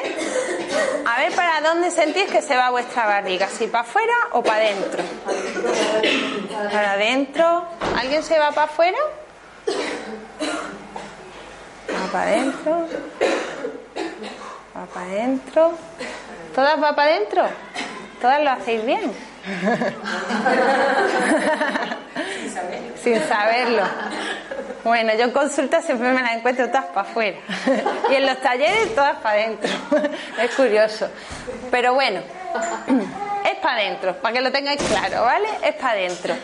a 1.07 1.17
ver 1.17 1.33
para 1.33 1.61
dónde 1.61 1.89
sentís 1.89 2.29
que 2.31 2.43
se 2.43 2.55
va 2.55 2.69
vuestra 2.69 3.07
barriga, 3.07 3.47
si 3.47 3.65
para 3.65 3.83
afuera 3.83 4.13
o 4.33 4.43
para 4.43 4.57
adentro. 4.57 5.03
Para 6.71 6.91
adentro. 6.91 7.65
¿Alguien 7.97 8.21
se 8.21 8.37
va 8.37 8.51
para 8.51 8.71
afuera? 8.71 8.99
Va 11.89 12.11
para 12.11 12.23
adentro. 12.25 12.87
Va 14.77 14.85
para 14.85 15.05
adentro. 15.07 15.73
¿Todas 16.53 16.83
va 16.83 16.95
para 16.95 17.15
adentro? 17.15 17.45
¿Todas 18.21 18.43
lo 18.43 18.51
hacéis 18.51 18.85
bien? 18.85 19.30
Sin 23.03 23.19
saberlo. 23.27 23.83
Bueno, 24.83 25.13
yo 25.13 25.25
en 25.25 25.31
consulta 25.31 25.81
siempre 25.81 26.11
me 26.11 26.21
las 26.21 26.33
encuentro 26.33 26.67
todas 26.67 26.85
para 26.85 27.01
afuera. 27.01 27.37
y 28.09 28.15
en 28.15 28.25
los 28.25 28.39
talleres 28.41 28.95
todas 28.95 29.17
para 29.17 29.41
adentro. 29.41 29.69
es 30.41 30.51
curioso. 30.55 31.07
Pero 31.69 31.93
bueno, 31.93 32.21
es 33.45 33.55
para 33.59 33.77
adentro, 33.77 34.15
para 34.17 34.33
que 34.33 34.41
lo 34.41 34.51
tengáis 34.51 34.81
claro, 34.83 35.23
¿vale? 35.23 35.47
Es 35.63 35.75
para 35.75 35.91
adentro. 35.91 36.35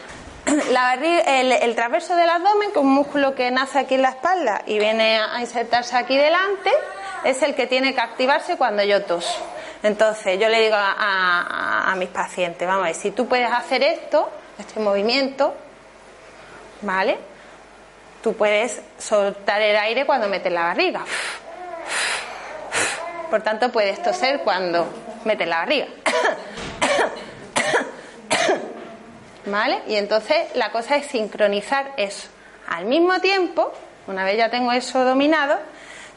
El, 0.45 1.51
el, 1.51 1.75
del 1.75 2.29
abdomen, 2.29 2.71
un 2.75 2.93
músculo 2.93 3.35
que 3.35 3.51
nace 3.51 3.79
aquí 3.79 3.95
en 3.95 4.03
la 4.03 4.09
espalda 4.09 4.61
y 4.65 4.79
viene 4.79 5.17
a 5.17 5.41
insertarse 5.41 5.97
aquí 5.97 6.15
delante, 6.15 6.71
es 7.25 7.41
el 7.41 7.53
que 7.53 7.67
tiene 7.67 7.93
que 7.93 7.99
activarse 7.99 8.55
cuando 8.55 8.81
yo 8.83 9.03
toso. 9.03 9.37
Entonces, 9.83 10.39
yo 10.39 10.49
le 10.49 10.61
digo 10.61 10.75
a, 10.77 11.93
mis 11.97 12.09
pacientes, 12.09 12.67
vamos 12.67 12.83
a 12.83 12.87
ver, 12.87 12.95
si 12.95 13.11
tú 13.11 13.27
puedes 13.27 13.51
hacer 13.51 13.83
esto, 13.83 14.29
este 14.57 14.79
movimiento, 14.79 15.55
¿vale? 16.81 17.17
Tú 18.21 18.33
puedes 18.33 18.81
soltar 18.97 19.61
el 19.61 19.75
aire 19.75 20.05
cuando 20.05 20.27
metes 20.27 20.51
la 20.51 20.63
barriga. 20.63 21.05
Por 23.29 23.41
tanto, 23.41 23.71
puedes 23.71 24.01
toser 24.01 24.41
cuando 24.41 24.87
metes 25.25 25.47
la 25.47 25.59
barriga. 25.59 25.87
¿Vale? 29.45 29.81
Y 29.87 29.95
entonces 29.95 30.55
la 30.55 30.71
cosa 30.71 30.97
es 30.97 31.07
sincronizar 31.07 31.93
eso. 31.97 32.27
Al 32.67 32.85
mismo 32.85 33.19
tiempo, 33.19 33.71
una 34.07 34.25
vez 34.25 34.37
ya 34.37 34.49
tengo 34.49 34.71
eso 34.71 35.03
dominado, 35.05 35.57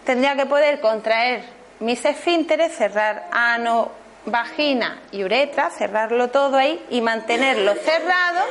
tendría 0.05 0.35
que 0.35 0.47
poder 0.47 0.81
contraer 0.81 1.60
mis 1.80 2.04
esfínteres, 2.04 2.76
cerrar 2.76 3.26
ano, 3.32 3.90
vagina 4.26 5.00
y 5.10 5.25
uretra, 5.25 5.70
cerrarlo 5.70 6.28
todo 6.28 6.56
ahí 6.56 6.84
y 6.90 7.00
mantenerlo 7.00 7.75
cerrado 7.75 8.44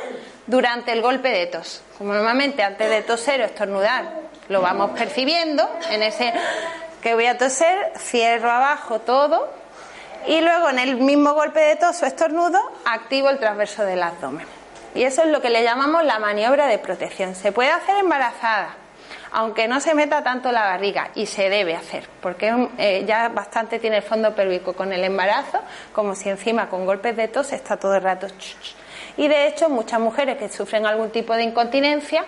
durante 0.48 0.91
el 0.91 1.01
golpe 1.01 1.29
de 1.29 1.48
tos. 1.48 1.81
Como 1.98 2.13
normalmente 2.13 2.63
antes 2.63 2.89
de 2.89 3.01
toser 3.03 3.41
o 3.41 3.45
estornudar 3.45 4.05
lo 4.50 4.62
vamos 4.62 4.91
percibiendo, 4.98 5.69
en 5.91 6.01
ese 6.01 6.33
que 7.01 7.13
voy 7.13 7.27
a 7.27 7.38
toser, 7.38 7.93
cierro 7.98 8.50
abajo 8.50 9.00
todo 9.00 9.48
y 10.27 10.41
luego 10.41 10.69
en 10.69 10.79
el 10.79 10.98
mismo 10.98 11.33
golpe 11.33 11.59
de 11.59 11.75
tos 11.75 12.01
o 12.01 12.05
estornudo 12.05 12.59
activo 12.86 13.29
el 13.29 13.39
transverso 13.39 13.83
del 13.86 14.01
abdomen. 14.01 14.48
Y 14.95 15.03
eso 15.03 15.21
es 15.21 15.29
lo 15.29 15.39
que 15.39 15.51
le 15.51 15.63
llamamos 15.63 16.03
la 16.03 16.17
maniobra 16.17 16.65
de 16.65 16.79
protección. 16.79 17.36
Se 17.36 17.51
puede 17.51 17.69
hacer 17.69 17.95
embarazada 17.98 18.75
aunque 19.31 19.67
no 19.67 19.79
se 19.79 19.93
meta 19.93 20.24
tanto 20.24 20.51
la 20.51 20.62
barriga, 20.62 21.09
y 21.15 21.25
se 21.25 21.50
debe 21.50 21.75
hacer, 21.75 22.07
porque 22.21 22.69
eh, 22.77 23.05
ya 23.07 23.29
bastante 23.29 23.79
tiene 23.79 23.98
el 23.98 24.03
fondo 24.03 24.33
pélvico 24.36 24.74
con 24.74 24.93
el 24.93 25.03
embarazo, 25.03 25.59
como 25.93 26.15
si 26.15 26.29
encima 26.29 26.69
con 26.69 26.86
golpes 26.86 27.15
de 27.15 27.27
tos 27.27 27.51
está 27.53 27.77
todo 27.77 27.95
el 27.95 28.03
rato. 28.03 28.27
Y 29.17 29.27
de 29.27 29.48
hecho, 29.48 29.69
muchas 29.69 30.00
mujeres 30.00 30.38
que 30.38 30.50
sufren 30.50 30.86
algún 30.86 31.09
tipo 31.09 31.36
de 31.36 31.43
incontinencia, 31.43 32.25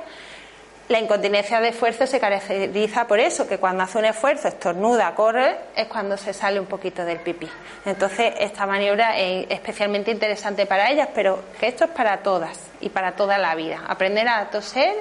la 0.91 0.99
incontinencia 0.99 1.61
de 1.61 1.69
esfuerzo 1.69 2.05
se 2.05 2.19
caracteriza 2.19 3.07
por 3.07 3.19
eso, 3.19 3.47
que 3.47 3.57
cuando 3.57 3.83
hace 3.83 3.97
un 3.97 4.05
esfuerzo, 4.05 4.49
estornuda, 4.49 5.15
corre, 5.15 5.55
es 5.73 5.87
cuando 5.87 6.17
se 6.17 6.33
sale 6.33 6.59
un 6.59 6.65
poquito 6.65 7.05
del 7.05 7.19
pipí. 7.19 7.49
Entonces, 7.85 8.33
esta 8.37 8.65
maniobra 8.65 9.17
es 9.17 9.47
especialmente 9.49 10.11
interesante 10.11 10.65
para 10.65 10.91
ellas, 10.91 11.07
pero 11.15 11.45
que 11.57 11.67
esto 11.67 11.85
es 11.85 11.91
para 11.91 12.17
todas 12.17 12.59
y 12.81 12.89
para 12.89 13.13
toda 13.13 13.37
la 13.37 13.55
vida. 13.55 13.81
Aprender 13.87 14.27
a 14.27 14.49
toser 14.49 14.93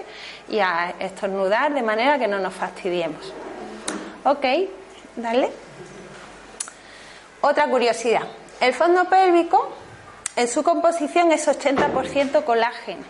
y 0.49 0.61
a 0.61 0.95
estornudar 1.01 1.75
de 1.75 1.83
manera 1.83 2.21
que 2.21 2.29
no 2.29 2.39
nos 2.39 2.55
fastidiemos. 2.55 3.35
Ok, 4.23 4.45
dale. 5.17 5.51
Otra 7.41 7.67
curiosidad. 7.67 8.23
El 8.61 8.75
fondo 8.75 9.07
pélvico, 9.07 9.73
en 10.37 10.47
su 10.47 10.63
composición, 10.63 11.33
es 11.33 11.49
80% 11.49 12.45
colágeno. 12.45 13.03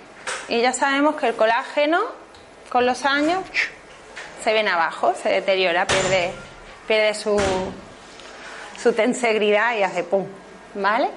Y 0.49 0.63
ya 0.63 0.73
sabemos 0.73 1.17
que 1.17 1.29
el 1.29 1.35
colágeno 1.35 2.21
con 2.71 2.87
los 2.87 3.05
años 3.05 3.43
se 4.43 4.53
ven 4.53 4.69
abajo, 4.69 5.13
se 5.21 5.29
deteriora, 5.29 5.87
pierde, 5.87 6.31
pierde 6.87 7.15
su, 7.15 7.39
su 8.81 8.93
tensegridad 8.93 9.77
y 9.77 9.83
hace 9.83 10.05
pum, 10.05 10.25
¿vale? 10.75 11.09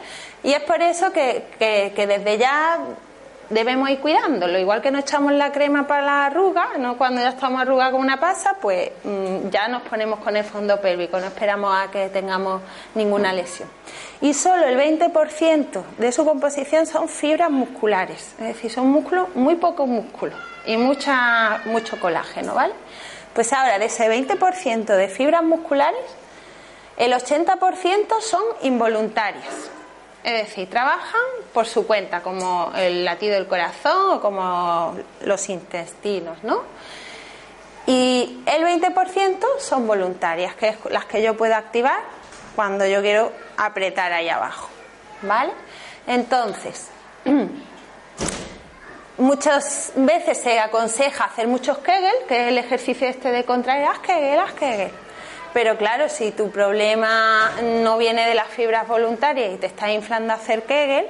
Y 0.44 0.52
es 0.52 0.62
por 0.62 0.82
eso 0.82 1.14
que, 1.14 1.46
que, 1.58 2.08
desde 2.08 2.38
ya 2.38 2.80
debemos 3.50 3.90
ir 3.90 4.00
cuidándolo, 4.00 4.60
igual 4.60 4.82
que 4.82 4.92
nos 4.92 5.04
echamos 5.04 5.32
la 5.34 5.52
crema 5.52 5.88
para 5.88 6.02
la 6.02 6.26
arruga, 6.26 6.72
¿no? 6.80 6.98
cuando 6.98 7.22
ya 7.22 7.30
estamos 7.30 7.62
arrugados 7.62 7.94
con 7.94 8.02
una 8.02 8.20
pasa, 8.20 8.58
pues 8.60 8.92
mm, 9.04 9.50
ya 9.50 9.68
nos 9.68 9.84
ponemos 9.84 10.20
con 10.20 10.36
el 10.36 10.44
fondo 10.44 10.82
pélvico, 10.82 11.20
no 11.20 11.28
esperamos 11.28 11.74
a 11.78 11.92
que 11.92 12.10
tengamos 12.10 12.62
ninguna 12.96 13.32
lesión. 13.32 13.70
Y 14.24 14.34
solo 14.34 14.65
el 14.65 14.80
20% 14.80 15.84
de 15.98 16.12
su 16.13 16.24
composición 16.24 16.86
son 16.86 17.10
fibras 17.10 17.51
musculares, 17.51 18.34
es 18.39 18.48
decir, 18.48 18.72
son 18.72 18.88
músculos, 18.88 19.36
muy 19.36 19.56
pocos 19.56 19.86
músculos 19.86 20.39
y 20.65 20.77
mucha, 20.77 21.60
mucho 21.65 22.00
colágeno, 22.00 22.56
¿vale? 22.56 22.74
Pues 23.34 23.51
ahora, 23.51 23.77
de 23.80 23.88
ese 23.88 24.10
20% 24.10 24.86
de 24.86 25.10
fibras 25.10 25.44
musculares, 25.44 26.00
el 26.96 27.12
80% 27.12 28.22
son 28.22 28.42
involuntarias. 28.62 29.70
Es 30.24 30.48
decir, 30.48 30.70
trabajan 30.70 31.20
por 31.53 31.65
su 31.65 31.86
cuenta, 31.86 32.22
como 32.22 32.72
el 32.77 33.03
latido 33.03 33.34
del 33.34 33.48
corazón 33.48 34.13
o 34.13 34.22
como 34.22 34.96
los 35.25 35.50
intestinos, 35.50 36.42
¿no? 36.46 36.62
Y 37.88 38.42
el 38.46 38.63
20% 38.63 39.46
son 39.60 39.86
voluntarias, 39.86 40.56
que 40.56 40.70
es 40.70 40.77
las 40.92 41.03
que 41.03 41.22
yo 41.22 41.36
puedo 41.36 41.56
activar 41.56 42.00
cuando 42.56 42.86
yo 42.86 43.01
quiero 43.01 43.43
apretar 43.58 44.12
ahí 44.14 44.30
abajo, 44.30 44.70
¿vale? 45.22 45.52
Entonces, 46.08 46.90
Muchas 49.18 49.94
veces 49.96 50.40
se 50.40 50.60
aconseja 50.60 51.26
hacer 51.26 51.48
muchos 51.48 51.78
Kegel, 51.78 52.16
que 52.28 52.42
es 52.42 52.48
el 52.48 52.58
ejercicio 52.58 53.08
este 53.08 53.32
de 53.32 53.44
contraer, 53.44 53.86
haz 53.86 54.00
Kegel, 54.00 54.40
haz 54.40 54.54
Kegel. 54.54 54.92
Pero 55.54 55.78
claro, 55.78 56.10
si 56.10 56.32
tu 56.32 56.50
problema 56.50 57.52
no 57.84 58.00
viene 58.00 58.28
de 58.28 58.34
las 58.34 58.48
fibras 58.48 58.88
voluntarias 58.88 59.54
y 59.54 59.58
te 59.58 59.68
está 59.68 59.92
inflando 59.92 60.34
a 60.34 60.38
hacer 60.38 60.64
Kegel, 60.64 61.06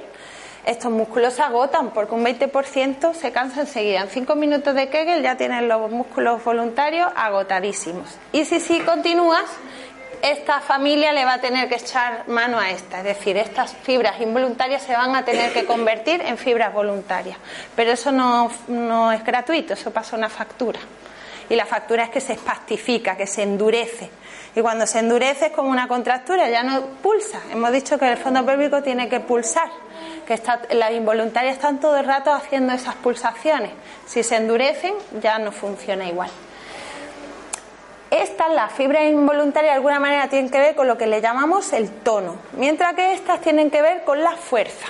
estos 0.66 0.92
músculos 0.92 1.32
se 1.32 1.42
agotan 1.42 1.90
porque 1.92 2.14
un 2.14 2.26
20% 2.26 3.14
se 3.14 3.32
cansa 3.32 3.62
enseguida. 3.62 4.02
En 4.02 4.10
5 4.10 4.34
minutos 4.36 4.74
de 4.74 4.90
Kegel 4.90 5.22
ya 5.22 5.38
tienen 5.38 5.66
los 5.66 5.90
músculos 5.90 6.44
voluntarios 6.44 7.10
agotadísimos. 7.16 8.18
Y 8.32 8.44
si 8.44 8.60
sí 8.60 8.80
continúas, 8.80 9.46
esta 10.24 10.60
familia 10.60 11.12
le 11.12 11.26
va 11.26 11.34
a 11.34 11.40
tener 11.40 11.68
que 11.68 11.74
echar 11.74 12.26
mano 12.28 12.58
a 12.58 12.70
esta, 12.70 12.98
es 12.98 13.04
decir, 13.04 13.36
estas 13.36 13.74
fibras 13.74 14.18
involuntarias 14.22 14.82
se 14.82 14.94
van 14.94 15.14
a 15.14 15.22
tener 15.22 15.52
que 15.52 15.66
convertir 15.66 16.22
en 16.22 16.38
fibras 16.38 16.72
voluntarias. 16.72 17.36
Pero 17.76 17.92
eso 17.92 18.10
no, 18.10 19.12
es 19.12 19.22
gratuito, 19.22 19.74
eso 19.74 19.90
pasa 19.90 20.16
una 20.16 20.30
factura. 20.30 20.80
Y 21.50 21.54
la 21.56 21.66
factura 21.66 22.04
es 22.04 22.08
que 22.08 22.22
se 22.22 22.32
espastifica, 22.32 23.18
que 23.18 23.26
se 23.26 23.42
endurece. 23.42 24.08
Y 24.56 24.62
cuando 24.62 24.86
se 24.86 25.00
endurece 25.00 25.46
es 25.46 25.52
como 25.52 25.68
una 25.68 25.86
contractura, 25.88 26.48
ya 26.48 26.62
no 26.62 26.86
pulsa. 27.02 27.42
Hemos 27.52 27.70
dicho 27.72 27.98
que 27.98 28.10
el 28.10 28.16
fondo 28.16 28.46
pélvico 28.46 28.82
tiene 28.82 29.10
que 29.10 29.20
pulsar, 29.20 29.68
que 30.26 30.32
está, 30.32 30.62
las 30.70 30.92
involuntarias 30.92 31.56
están 31.56 31.80
todo 31.80 31.98
el 31.98 32.06
rato 32.06 32.32
haciendo 32.32 32.72
esas 32.72 32.94
pulsaciones. 32.94 33.72
Si 34.06 34.22
se 34.22 34.36
endurecen, 34.36 34.94
ya 35.20 35.38
no 35.38 35.52
funciona 35.52 36.08
igual. 36.08 36.30
Estas, 38.14 38.52
las 38.52 38.72
fibras 38.72 39.02
involuntarias, 39.06 39.72
de 39.72 39.76
alguna 39.76 39.98
manera 39.98 40.28
tienen 40.28 40.48
que 40.48 40.60
ver 40.60 40.76
con 40.76 40.86
lo 40.86 40.96
que 40.96 41.08
le 41.08 41.20
llamamos 41.20 41.72
el 41.72 41.90
tono, 41.90 42.36
mientras 42.52 42.94
que 42.94 43.12
estas 43.12 43.40
tienen 43.40 43.72
que 43.72 43.82
ver 43.82 44.04
con 44.04 44.22
la 44.22 44.36
fuerza. 44.36 44.86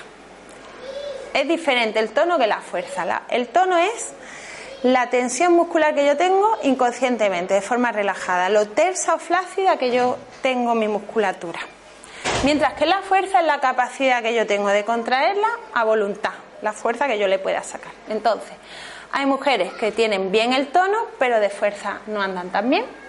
Es 1.32 1.48
diferente 1.48 2.00
el 2.00 2.10
tono 2.10 2.36
que 2.36 2.46
la 2.46 2.60
fuerza. 2.60 3.22
el 3.30 3.48
tono 3.48 3.78
es 3.78 4.12
la 4.82 5.08
tensión 5.08 5.54
muscular 5.54 5.94
que 5.94 6.04
yo 6.04 6.18
tengo 6.18 6.58
inconscientemente, 6.64 7.54
de 7.54 7.62
forma 7.62 7.92
relajada, 7.92 8.50
lo 8.50 8.68
tersa 8.68 9.14
o 9.14 9.18
flácida 9.18 9.78
que 9.78 9.90
yo 9.90 10.18
tengo 10.42 10.74
mi 10.74 10.86
musculatura. 10.86 11.60
Mientras 12.44 12.74
que 12.74 12.84
la 12.84 13.00
fuerza 13.00 13.40
es 13.40 13.46
la 13.46 13.58
capacidad 13.58 14.22
que 14.22 14.34
yo 14.34 14.46
tengo 14.46 14.68
de 14.68 14.84
contraerla 14.84 15.48
a 15.72 15.84
voluntad, 15.84 16.34
la 16.60 16.74
fuerza 16.74 17.06
que 17.06 17.18
yo 17.18 17.26
le 17.26 17.38
pueda 17.38 17.62
sacar. 17.62 17.92
Entonces, 18.10 18.52
hay 19.12 19.24
mujeres 19.24 19.72
que 19.72 19.92
tienen 19.92 20.30
bien 20.30 20.52
el 20.52 20.66
tono, 20.66 20.98
pero 21.18 21.40
de 21.40 21.48
fuerza 21.48 22.00
no 22.06 22.20
andan 22.20 22.50
tan 22.50 22.68
bien. 22.68 23.03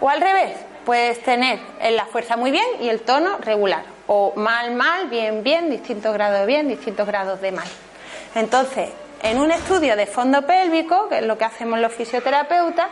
O 0.00 0.08
al 0.08 0.20
revés, 0.20 0.56
puedes 0.84 1.22
tener 1.22 1.58
la 1.90 2.06
fuerza 2.06 2.36
muy 2.36 2.50
bien 2.50 2.66
y 2.80 2.88
el 2.88 3.00
tono 3.00 3.38
regular. 3.38 3.82
O 4.06 4.34
mal, 4.36 4.72
mal, 4.72 5.08
bien, 5.08 5.42
bien, 5.42 5.70
distintos 5.70 6.12
grados 6.12 6.40
de 6.40 6.46
bien, 6.46 6.68
distintos 6.68 7.06
grados 7.06 7.40
de 7.40 7.52
mal. 7.52 7.68
Entonces, 8.34 8.90
en 9.22 9.38
un 9.38 9.50
estudio 9.50 9.96
de 9.96 10.06
fondo 10.06 10.42
pélvico, 10.42 11.08
que 11.08 11.18
es 11.18 11.26
lo 11.26 11.38
que 11.38 11.44
hacemos 11.44 11.78
los 11.80 11.92
fisioterapeutas, 11.92 12.88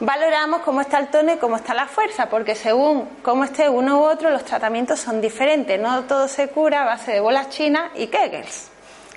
valoramos 0.00 0.62
cómo 0.62 0.80
está 0.80 0.98
el 0.98 1.08
tono 1.08 1.32
y 1.32 1.36
cómo 1.36 1.56
está 1.56 1.74
la 1.74 1.86
fuerza, 1.86 2.28
porque 2.30 2.54
según 2.54 3.08
cómo 3.22 3.44
esté 3.44 3.68
uno 3.68 4.00
u 4.00 4.04
otro, 4.04 4.30
los 4.30 4.44
tratamientos 4.44 5.00
son 5.00 5.20
diferentes. 5.20 5.78
No 5.80 6.04
todo 6.04 6.28
se 6.28 6.48
cura 6.48 6.82
a 6.82 6.86
base 6.86 7.12
de 7.12 7.20
bolas 7.20 7.50
chinas 7.50 7.90
y 7.96 8.06
Kegels, 8.06 8.70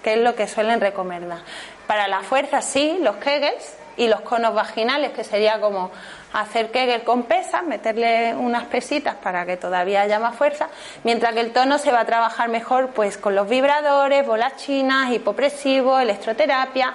que 0.03 0.15
es 0.15 0.19
lo 0.19 0.35
que 0.35 0.47
suelen 0.47 0.81
recomendar. 0.81 1.39
Para 1.87 2.07
la 2.07 2.21
fuerza, 2.21 2.61
sí, 2.61 2.97
los 3.01 3.17
Kegels 3.17 3.75
y 3.97 4.07
los 4.07 4.21
conos 4.21 4.55
vaginales, 4.55 5.11
que 5.11 5.23
sería 5.23 5.61
como 5.61 5.91
hacer 6.33 6.71
Kegel 6.71 7.03
con 7.03 7.23
pesas, 7.23 7.63
meterle 7.63 8.33
unas 8.35 8.65
pesitas 8.65 9.15
para 9.15 9.45
que 9.45 9.57
todavía 9.57 10.01
haya 10.01 10.19
más 10.19 10.35
fuerza, 10.35 10.69
mientras 11.03 11.33
que 11.33 11.41
el 11.41 11.51
tono 11.51 11.77
se 11.77 11.91
va 11.91 12.01
a 12.01 12.05
trabajar 12.05 12.49
mejor 12.49 12.89
pues 12.89 13.17
con 13.17 13.35
los 13.35 13.49
vibradores, 13.49 14.25
bolas 14.25 14.55
chinas, 14.57 15.11
hipopresivo, 15.11 15.99
electroterapia, 15.99 16.93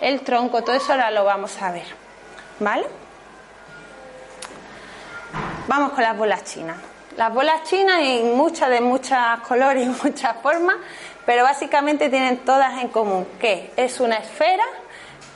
el 0.00 0.20
tronco, 0.22 0.62
todo 0.62 0.76
eso 0.76 0.92
ahora 0.92 1.10
lo 1.10 1.24
vamos 1.24 1.60
a 1.60 1.70
ver. 1.72 1.86
¿Vale? 2.60 2.86
Vamos 5.66 5.92
con 5.92 6.02
las 6.02 6.16
bolas 6.16 6.44
chinas. 6.44 6.76
Las 7.16 7.34
bolas 7.34 7.64
chinas 7.64 7.96
hay 7.96 8.22
muchas 8.22 8.70
de 8.70 8.80
muchos 8.80 9.18
colores 9.46 9.86
y 9.86 9.90
muchas 10.06 10.36
formas, 10.40 10.76
pero 11.26 11.42
básicamente 11.42 12.08
tienen 12.08 12.38
todas 12.38 12.80
en 12.80 12.88
común 12.88 13.26
que 13.40 13.72
es 13.76 14.00
una 14.00 14.16
esfera 14.16 14.64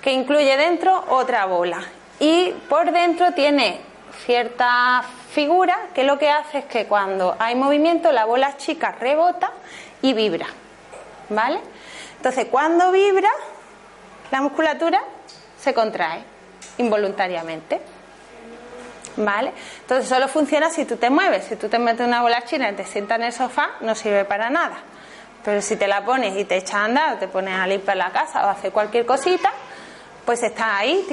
que 0.01 0.13
incluye 0.13 0.57
dentro 0.57 1.05
otra 1.09 1.45
bola 1.45 1.83
y 2.23 2.53
por 2.69 2.93
dentro 2.93 3.33
tiene 3.33 3.81
cierta 4.25 5.03
figura 5.33 5.77
que 5.93 6.05
lo 6.05 6.21
que 6.21 6.31
hace 6.31 6.59
es 6.59 6.65
que 6.67 6.87
cuando 6.87 7.35
hay 7.37 7.57
movimiento 7.57 8.13
la 8.13 8.27
bola 8.27 8.57
chica 8.57 8.93
rebota 8.93 9.51
y 10.03 10.15
vibra. 10.15 10.47
¿Vale? 11.31 11.59
Entonces, 12.19 12.47
cuando 12.49 12.93
vibra, 12.93 13.29
la 14.31 14.41
musculatura 14.41 15.03
se 15.59 15.75
contrae 15.75 16.23
involuntariamente. 16.79 17.81
¿Vale? 19.17 19.53
Entonces 19.81 20.09
solo 20.09 20.29
funciona 20.29 20.71
si 20.71 20.85
tú 20.85 20.99
te 20.99 21.11
mueves. 21.11 21.47
Si 21.47 21.57
tú 21.57 21.69
te 21.69 21.81
metes 21.81 22.07
una 22.07 22.23
bola 22.23 22.45
china 22.45 22.71
y 22.71 22.75
te 22.77 22.85
sientas 22.85 23.19
en 23.19 23.25
el 23.25 23.33
sofá, 23.33 23.71
no 23.81 23.97
sirve 23.97 24.25
para 24.25 24.49
nada. 24.49 24.77
Pero 25.45 25.61
si 25.61 25.75
te 25.75 25.89
la 25.89 26.05
pones 26.05 26.39
y 26.39 26.45
te 26.45 26.57
echas 26.57 26.75
a 26.75 26.85
andar, 26.85 27.15
o 27.15 27.19
te 27.19 27.27
pones 27.27 27.59
a 27.59 27.67
limpiar 27.67 27.97
la 27.97 28.11
casa 28.11 28.47
o 28.47 28.49
hacer 28.49 28.71
cualquier 28.71 29.05
cosita, 29.05 29.53
pues 30.25 30.43
está 30.43 30.77
ahí, 30.77 31.05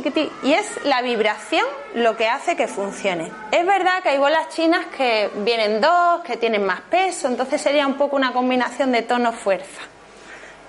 y 0.44 0.54
es 0.54 0.84
la 0.84 1.02
vibración 1.02 1.66
lo 1.96 2.16
que 2.16 2.28
hace 2.28 2.56
que 2.56 2.68
funcione. 2.68 3.32
Es 3.52 3.66
verdad 3.66 4.04
que 4.04 4.10
hay 4.10 4.18
bolas 4.20 4.50
chinas 4.50 4.86
que 4.96 5.32
vienen 5.38 5.82
dos, 5.82 6.22
que 6.22 6.38
tienen 6.38 6.66
más 6.66 6.82
peso, 6.82 7.28
entonces 7.28 7.62
sería 7.62 7.88
un 7.88 7.96
poco 7.96 8.16
una 8.16 8.34
combinación 8.34 8.92
de 8.92 9.02
tono-fuerza, 9.02 9.82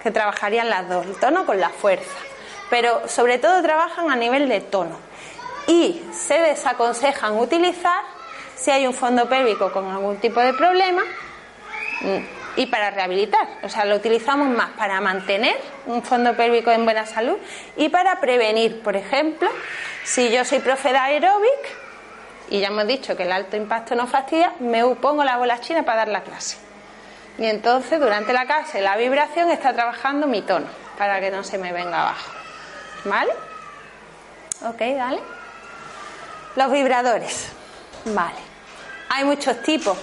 que 0.03 0.11
trabajarían 0.11 0.71
las 0.71 0.89
dos, 0.89 1.07
el 1.07 1.17
tono 1.17 1.45
con 1.45 1.61
la 1.61 1.69
fuerza, 1.69 2.17
pero 2.71 3.07
sobre 3.09 3.39
todo 3.39 3.63
trabajan 3.63 4.11
a 4.11 4.17
nivel 4.17 4.49
de 4.49 4.61
tono. 4.61 4.97
Y 5.67 6.03
se 6.13 6.41
desaconsejan 6.41 7.39
utilizar 7.39 8.03
si 8.57 8.71
hay 8.71 8.87
un 8.87 8.95
fondo 8.95 9.29
pélvico 9.29 9.71
con 9.73 9.89
algún 9.91 10.17
tipo 10.17 10.41
de 10.41 10.53
problema 10.55 11.03
mm, 12.01 12.40
y 12.57 12.67
para 12.67 12.91
rehabilitar. 12.91 13.47
O 13.63 13.69
sea, 13.69 13.85
lo 13.85 13.97
utilizamos 13.97 14.49
más 14.49 14.71
para 14.71 15.01
mantener 15.01 15.57
un 15.87 16.03
fondo 16.03 16.35
pélvico 16.35 16.71
en 16.71 16.85
buena 16.85 17.07
salud 17.07 17.37
y 17.77 17.89
para 17.89 18.21
prevenir. 18.21 18.83
Por 18.83 18.97
ejemplo, 18.97 19.49
si 20.05 20.31
yo 20.31 20.45
soy 20.45 20.61
profe 20.61 20.91
de 20.93 20.99
aeróbic 20.99 21.51
y 22.51 22.61
ya 22.61 22.69
hemos 22.69 22.87
dicho 22.87 23.17
que 23.17 23.23
el 23.23 23.33
alto 23.33 23.57
impacto 23.57 23.95
no 23.95 24.07
fastidia, 24.07 24.53
me 24.61 24.85
pongo 24.97 25.25
la 25.25 25.37
bola 25.37 25.61
china 25.61 25.85
para 25.85 25.99
dar 25.99 26.09
la 26.09 26.23
clase. 26.23 26.59
Y 27.39 27.47
entonces 27.47 28.01
durante 28.01 28.33
la 28.33 28.45
clase 28.47 28.81
la 28.81 28.97
vibración 28.97 29.51
está 29.51 29.73
trabajando 29.73 30.27
mi 30.27 30.43
tono 30.43 30.67
para 30.99 31.21
que 31.21 31.31
no 31.31 31.45
se 31.45 31.59
me 31.59 31.73
venga 31.73 32.03
abajo. 32.03 32.31
¿Vale? 33.05 33.33
Ok, 34.67 34.79
dale. 34.79 35.21
Los 36.57 36.71
vibradores. 36.71 37.49
Vale. 38.07 38.39
Hay 39.09 39.25
muchos 39.25 39.63
tipos. 39.63 39.97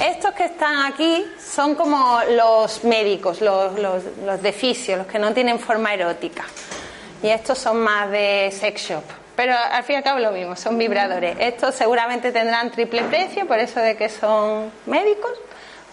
Estos 0.00 0.32
que 0.32 0.44
están 0.44 0.92
aquí 0.92 1.26
son 1.40 1.74
como 1.74 2.20
los 2.30 2.84
médicos, 2.84 3.40
los, 3.40 4.42
de 4.42 4.52
fisio, 4.52 4.96
los 4.96 5.06
que 5.08 5.18
no 5.18 5.34
tienen 5.34 5.58
forma 5.58 5.92
erótica. 5.92 6.44
Y 7.20 7.28
estos 7.28 7.58
son 7.58 7.80
más 7.80 8.08
de 8.08 8.48
sex 8.52 8.80
shop. 8.80 9.02
Pero 9.34 9.54
al 9.56 9.82
fin 9.82 9.94
y 9.94 9.96
al 9.96 10.04
cabo 10.04 10.20
lo 10.20 10.30
mismo, 10.30 10.54
son 10.54 10.78
vibradores. 10.78 11.36
Estos 11.40 11.74
seguramente 11.74 12.30
tendrán 12.30 12.70
triple 12.70 13.02
precio, 13.04 13.46
por 13.48 13.58
eso 13.58 13.80
de 13.80 13.96
que 13.96 14.08
son 14.08 14.70
médicos. 14.86 15.32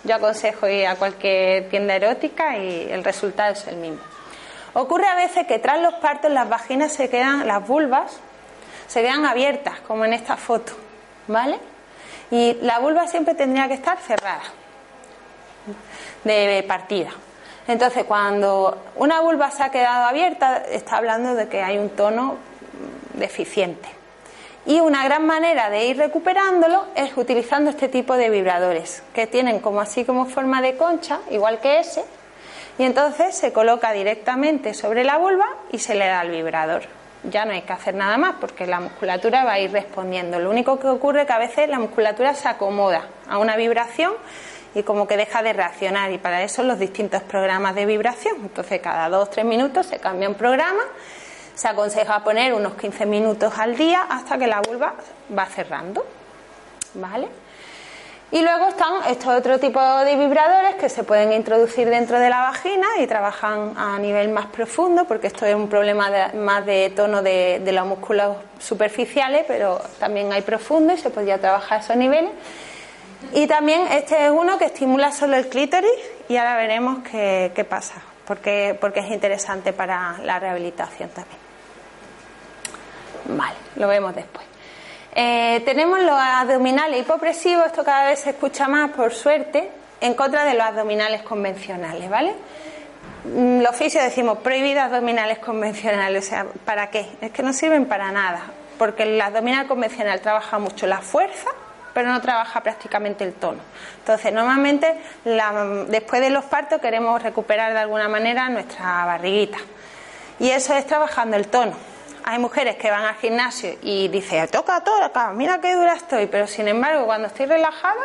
Yo 0.03 0.15
aconsejo 0.15 0.67
ir 0.67 0.85
a 0.85 0.97
cualquier 0.97 1.69
tienda 1.69 1.95
erótica 1.95 2.57
y 2.57 2.87
el 2.91 3.03
resultado 3.03 3.53
es 3.53 3.65
el 3.67 3.77
mismo. 3.77 4.01
Ocurre 4.73 5.07
a 5.07 5.15
veces 5.15 5.47
que 5.47 5.57
tras 5.57 5.79
los 5.79 5.95
partos 5.95 6.31
las 6.31 6.47
vaginas 6.47 6.93
se 6.93 7.09
quedan, 7.09 7.47
las 7.47 7.67
vulvas, 7.67 8.19
se 8.87 9.01
quedan 9.01 9.25
abiertas, 9.25 9.79
como 9.87 10.05
en 10.05 10.13
esta 10.13 10.37
foto, 10.37 10.73
¿vale? 11.27 11.57
Y 12.31 12.57
la 12.61 12.79
vulva 12.79 13.07
siempre 13.07 13.35
tendría 13.35 13.67
que 13.67 13.75
estar 13.75 13.97
cerrada 13.99 14.43
de 16.23 16.63
partida. 16.67 17.11
Entonces, 17.67 18.03
cuando 18.03 18.77
una 18.95 19.21
vulva 19.21 19.49
se 19.51 19.63
ha 19.63 19.71
quedado 19.71 20.05
abierta, 20.05 20.63
está 20.69 20.97
hablando 20.97 21.35
de 21.35 21.47
que 21.47 21.63
hay 21.63 21.77
un 21.77 21.89
tono 21.89 22.37
deficiente. 23.13 23.89
Y 24.67 24.79
una 24.79 25.03
gran 25.03 25.25
manera 25.25 25.69
de 25.69 25.85
ir 25.85 25.97
recuperándolo 25.97 26.85
es 26.95 27.15
utilizando 27.17 27.69
este 27.69 27.87
tipo 27.87 28.17
de 28.17 28.29
vibradores, 28.29 29.03
que 29.13 29.27
tienen 29.27 29.59
como 29.59 29.79
así 29.79 30.05
como 30.05 30.25
forma 30.25 30.61
de 30.61 30.75
concha, 30.75 31.19
igual 31.29 31.59
que 31.59 31.79
ese, 31.79 32.03
y 32.77 32.83
entonces 32.83 33.35
se 33.35 33.53
coloca 33.53 33.91
directamente 33.93 34.73
sobre 34.73 35.03
la 35.03 35.17
vulva 35.17 35.47
y 35.71 35.79
se 35.79 35.95
le 35.95 36.07
da 36.07 36.21
el 36.23 36.31
vibrador 36.31 36.83
ya 37.29 37.45
no 37.45 37.51
hay 37.51 37.61
que 37.61 37.73
hacer 37.73 37.95
nada 37.95 38.17
más 38.17 38.35
porque 38.39 38.65
la 38.65 38.79
musculatura 38.79 39.43
va 39.43 39.53
a 39.53 39.59
ir 39.59 39.71
respondiendo. 39.71 40.39
Lo 40.39 40.49
único 40.49 40.79
que 40.79 40.87
ocurre 40.87 41.21
es 41.21 41.27
que 41.27 41.33
a 41.33 41.39
veces 41.39 41.69
la 41.69 41.79
musculatura 41.79 42.33
se 42.33 42.47
acomoda 42.47 43.07
a 43.27 43.37
una 43.37 43.55
vibración 43.55 44.13
y 44.73 44.83
como 44.83 45.07
que 45.07 45.17
deja 45.17 45.41
de 45.41 45.53
reaccionar 45.53 46.11
y 46.11 46.17
para 46.17 46.43
eso 46.43 46.63
los 46.63 46.79
distintos 46.79 47.23
programas 47.23 47.75
de 47.75 47.85
vibración. 47.85 48.37
Entonces 48.41 48.81
cada 48.81 49.09
dos 49.09 49.27
o 49.27 49.31
tres 49.31 49.45
minutos 49.45 49.85
se 49.85 49.99
cambia 49.99 50.27
un 50.27 50.35
programa, 50.35 50.81
se 51.53 51.67
aconseja 51.67 52.23
poner 52.23 52.53
unos 52.53 52.75
15 52.75 53.05
minutos 53.05 53.53
al 53.57 53.75
día 53.75 54.05
hasta 54.09 54.37
que 54.37 54.47
la 54.47 54.61
vulva 54.61 54.95
va 55.35 55.45
cerrando. 55.45 56.05
¿Vale? 56.95 57.44
Y 58.35 58.41
luego 58.41 58.67
están 58.67 58.95
estos 59.07 59.29
otro 59.29 59.59
tipo 59.59 59.79
de 59.79 60.17
vibradores 60.17 60.75
que 60.75 60.89
se 60.89 61.05
pueden 61.05 61.31
introducir 61.31 61.89
dentro 61.89 62.19
de 62.19 62.29
la 62.29 62.39
vagina 62.39 62.85
y 62.99 63.07
trabajan 63.07 63.77
a 63.77 63.97
nivel 63.97 64.27
más 64.27 64.47
profundo, 64.47 65.05
porque 65.05 65.27
esto 65.27 65.45
es 65.45 65.55
un 65.55 65.69
problema 65.69 66.09
más 66.33 66.65
de 66.65 66.91
tono 66.93 67.21
de, 67.21 67.61
los 67.71 67.87
músculos 67.87 68.35
superficiales, 68.59 69.45
pero 69.47 69.79
también 69.99 70.33
hay 70.33 70.41
profundo 70.41 70.91
y 70.91 70.97
se 70.97 71.09
podría 71.11 71.37
trabajar 71.37 71.77
a 71.77 71.81
esos 71.81 71.95
niveles. 71.95 72.31
Y 73.31 73.47
también 73.47 73.87
este 73.89 74.25
es 74.25 74.31
uno 74.31 74.57
que 74.57 74.65
estimula 74.65 75.13
solo 75.13 75.37
el 75.37 75.47
clítoris 75.47 75.89
y 76.27 76.35
ahora 76.35 76.57
veremos 76.57 77.07
qué, 77.09 77.53
qué 77.55 77.63
pasa 77.63 78.01
porque, 78.27 78.77
porque 78.81 78.99
es 78.99 79.11
interesante 79.11 79.71
para 79.71 80.17
la 80.23 80.39
rehabilitación 80.39 81.07
también. 81.07 81.39
Vale, 83.29 83.55
lo 83.77 83.87
vemos 83.87 84.13
después. 84.13 84.45
Eh, 85.17 85.61
tenemos 85.63 85.99
los 86.01 86.19
abdominales 86.19 86.99
hipopresivos, 86.99 87.67
esto 87.67 87.85
cada 87.85 88.09
vez 88.09 88.19
se 88.19 88.31
escucha 88.31 88.67
más, 88.67 88.91
por 88.91 89.13
suerte, 89.13 89.71
en 90.01 90.13
contra 90.13 90.43
de 90.43 90.55
los 90.55 90.63
abdominales 90.63 91.21
convencionales, 91.21 92.09
¿vale? 92.09 92.33
Mm, 93.23 93.61
los 93.61 93.73
fisios 93.77 94.03
decimos 94.03 94.39
prohibidos 94.39 94.83
abdominales 94.83 95.39
convencionales, 95.39 96.25
o 96.25 96.29
sea, 96.29 96.45
¿para 96.65 96.89
qué? 96.89 97.07
Es 97.21 97.31
que 97.31 97.43
no 97.43 97.53
sirven 97.53 97.85
para 97.85 98.11
nada, 98.11 98.41
porque 98.77 99.03
el 99.03 99.21
abdominal 99.21 99.67
convencional 99.67 100.19
trabaja 100.19 100.59
mucho 100.59 100.85
la 100.85 100.99
fuerza, 100.99 101.49
pero 101.93 102.09
no 102.09 102.19
trabaja 102.19 102.59
prácticamente 102.59 103.23
el 103.23 103.35
tono. 103.35 103.61
Entonces, 103.99 104.33
normalmente 104.33 104.97
después 105.87 106.21
de 106.21 106.29
los 106.29 106.43
partos 106.43 106.81
queremos 106.81 107.23
recuperar 107.23 107.71
de 107.71 107.79
alguna 107.79 108.09
manera 108.09 108.49
nuestra 108.49 109.05
barriguita. 109.05 109.59
Y 110.39 110.49
eso 110.49 110.75
es 110.75 110.85
trabajando 110.85 111.37
el 111.37 111.47
tono. 111.47 111.94
Hay 112.27 112.39
mujeres 112.39 112.75
que 112.77 112.89
van 112.89 113.03
al 113.05 113.15
gimnasio 113.17 113.77
y 113.83 114.07
dicen, 114.07 114.47
toca, 114.47 114.83
toca, 114.83 115.31
mira 115.31 115.61
qué 115.61 115.75
dura 115.75 115.93
estoy, 115.93 116.25
pero 116.25 116.47
sin 116.47 116.67
embargo, 116.67 117.05
cuando 117.05 117.27
estoy 117.27 117.45
relajada, 117.45 118.01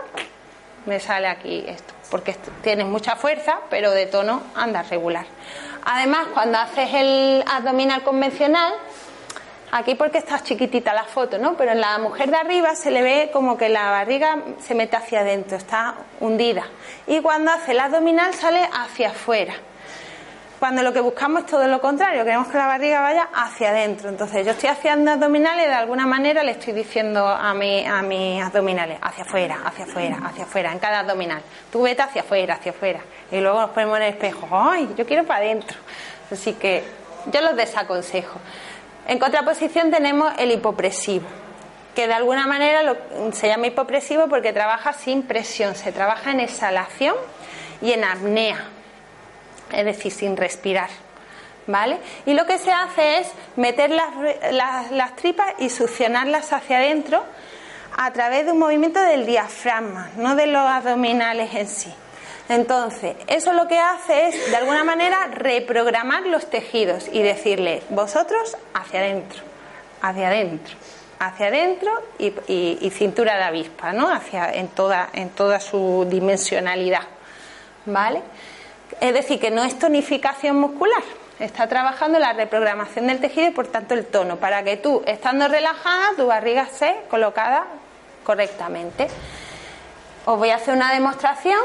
me 0.85 1.01
sale 1.01 1.27
aquí 1.27 1.65
esto, 1.67 1.95
porque 2.11 2.37
tienes 2.63 2.85
mucha 2.85 3.17
fuerza, 3.17 3.61
pero 3.71 3.91
de 3.93 4.05
tono 4.05 4.43
anda 4.55 4.83
regular. 4.83 5.25
Además, 5.87 6.27
cuando 6.35 6.59
haces 6.59 6.91
el 6.93 7.43
abdominal 7.51 8.03
convencional, 8.03 8.75
Aquí 9.73 9.95
porque 9.95 10.19
está 10.19 10.43
chiquitita 10.43 10.93
la 10.93 11.05
foto, 11.05 11.39
¿no? 11.39 11.57
Pero 11.57 11.71
en 11.71 11.81
la 11.81 11.97
mujer 11.99 12.29
de 12.29 12.37
arriba 12.37 12.75
se 12.75 12.91
le 12.91 13.03
ve 13.03 13.31
como 13.33 13.57
que 13.57 13.69
la 13.69 13.89
barriga 13.93 14.39
se 14.59 14.75
mete 14.75 14.97
hacia 14.97 15.21
adentro, 15.21 15.57
está 15.57 15.95
hundida. 16.19 16.65
Y 17.07 17.21
cuando 17.21 17.53
hace 17.53 17.71
el 17.71 17.79
abdominal 17.79 18.35
sale 18.35 18.69
hacia 18.73 19.11
afuera. 19.11 19.55
Cuando 20.61 20.83
lo 20.83 20.93
que 20.93 21.01
buscamos 21.01 21.45
es 21.45 21.47
todo 21.47 21.67
lo 21.67 21.81
contrario, 21.81 22.23
queremos 22.23 22.49
que 22.49 22.59
la 22.59 22.67
barriga 22.67 23.01
vaya 23.01 23.31
hacia 23.33 23.71
adentro. 23.71 24.11
Entonces 24.11 24.45
yo 24.45 24.53
estoy 24.53 24.69
haciendo 24.69 25.11
abdominales 25.11 25.67
de 25.67 25.73
alguna 25.73 26.05
manera 26.05 26.43
le 26.43 26.53
estoy 26.53 26.75
diciendo 26.75 27.27
a, 27.27 27.55
mi, 27.55 27.87
a 27.87 28.03
mis 28.03 28.43
abdominales, 28.43 28.99
hacia 29.01 29.25
afuera, 29.25 29.61
hacia 29.65 29.87
afuera, 29.87 30.19
hacia 30.23 30.45
afuera, 30.45 30.71
en 30.71 30.79
cada 30.79 30.99
abdominal. 30.99 31.41
Tú 31.73 31.81
vete 31.81 32.03
hacia 32.03 32.21
afuera, 32.21 32.57
hacia 32.57 32.73
afuera. 32.73 33.01
Y 33.33 33.41
luego 33.41 33.59
nos 33.59 33.71
ponemos 33.71 33.97
en 33.97 34.03
el 34.03 34.09
espejo, 34.11 34.49
¡ay! 34.53 34.91
Yo 34.99 35.07
quiero 35.07 35.25
para 35.25 35.47
adentro. 35.47 35.79
Así 36.31 36.53
que 36.53 36.85
yo 37.33 37.41
los 37.41 37.57
desaconsejo. 37.57 38.39
En 39.09 39.19
contraposición 39.19 39.91
tenemos 39.91 40.31
el 40.37 40.51
hipopresivo, 40.51 41.27
que 41.95 42.07
de 42.07 42.13
alguna 42.13 42.47
manera 42.47 42.97
se 43.33 43.49
llama 43.49 43.69
hipopresivo 43.69 44.29
porque 44.29 44.53
trabaja 44.53 44.93
sin 44.93 45.23
presión, 45.23 45.75
se 45.75 45.91
trabaja 45.91 46.33
en 46.33 46.41
exhalación 46.41 47.17
y 47.81 47.93
en 47.93 48.05
apnea, 48.05 48.59
es 49.73 49.85
decir, 49.85 50.13
sin 50.13 50.37
respirar. 50.37 50.91
¿Vale? 51.67 51.99
Y 52.27 52.35
lo 52.35 52.47
que 52.47 52.59
se 52.59 52.73
hace 52.73 53.19
es 53.19 53.29
meter 53.55 53.91
las, 53.91 54.91
las 54.91 55.17
tripas 55.17 55.55
y 55.59 55.69
succionarlas 55.69 56.53
hacia 56.53 56.79
adentro 56.79 57.23
a 57.97 58.13
través 58.13 58.47
de 58.47 58.53
un 58.53 58.59
movimiento 58.59 59.01
del 59.01 59.27
diafragma, 59.27 60.11
no 60.17 60.35
de 60.35 60.47
los 60.47 60.63
abdominales 60.63 61.55
en 61.55 61.69
sí. 61.69 61.93
Entonces, 62.51 63.15
eso 63.29 63.53
lo 63.53 63.69
que 63.69 63.79
hace 63.79 64.27
es, 64.27 64.51
de 64.51 64.57
alguna 64.57 64.83
manera, 64.83 65.29
reprogramar 65.33 66.27
los 66.27 66.51
tejidos 66.51 67.07
y 67.13 67.23
decirle, 67.23 67.83
vosotros 67.91 68.57
hacia 68.75 68.99
adentro, 68.99 69.41
hacia 70.03 70.27
adentro, 70.27 70.75
hacia 71.21 71.47
adentro 71.47 71.93
y, 72.19 72.91
cintura 72.91 73.37
de 73.37 73.45
avispa, 73.45 73.93
¿no? 73.93 74.13
Hacia, 74.13 74.53
en, 74.53 74.67
toda, 74.67 75.11
en 75.13 75.29
toda 75.29 75.61
su 75.61 76.07
dimensionalidad, 76.11 77.03
¿vale? 77.87 78.21
Es 79.01 79.15
decir, 79.15 79.39
que 79.39 79.51
no 79.51 79.63
es 79.63 79.79
tonificación 79.79 80.57
muscular, 80.57 81.03
está 81.39 81.69
trabajando 81.69 82.19
la 82.19 82.33
reprogramación 82.33 83.07
del 83.07 83.21
tejido 83.21 83.49
y 83.49 83.51
por 83.51 83.67
tanto 83.67 83.95
el 83.95 84.07
tono, 84.07 84.37
para 84.37 84.63
que 84.63 84.77
tú, 84.77 85.03
estando 85.07 85.49
relajada, 85.49 86.17
tu 86.17 86.27
barriga 86.27 86.63
esté 86.63 86.97
colocada 87.09 87.67
correctamente. 88.25 89.09
Os 90.27 90.39
voy 90.39 90.51
a 90.51 90.57
hacer 90.57 90.75
una 90.75 90.93
demostración 90.93 91.59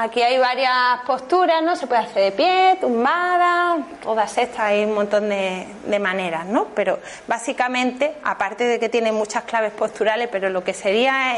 Aquí 0.00 0.22
hay 0.22 0.38
varias 0.38 1.00
posturas, 1.04 1.60
¿no? 1.60 1.74
Se 1.74 1.88
puede 1.88 2.02
hacer 2.02 2.22
de 2.22 2.30
pie, 2.30 2.78
tumbada, 2.80 3.78
todas 4.00 4.38
estas, 4.38 4.60
hay 4.60 4.84
un 4.84 4.94
montón 4.94 5.28
de, 5.28 5.98
maneras, 5.98 6.46
¿no? 6.46 6.66
Pero 6.66 7.00
básicamente, 7.26 8.14
aparte 8.22 8.62
de 8.62 8.78
que 8.78 8.88
tiene 8.88 9.10
muchas 9.10 9.42
claves 9.42 9.72
posturales, 9.72 10.28
pero 10.30 10.50
lo 10.50 10.62
que 10.62 10.72
sería 10.72 11.34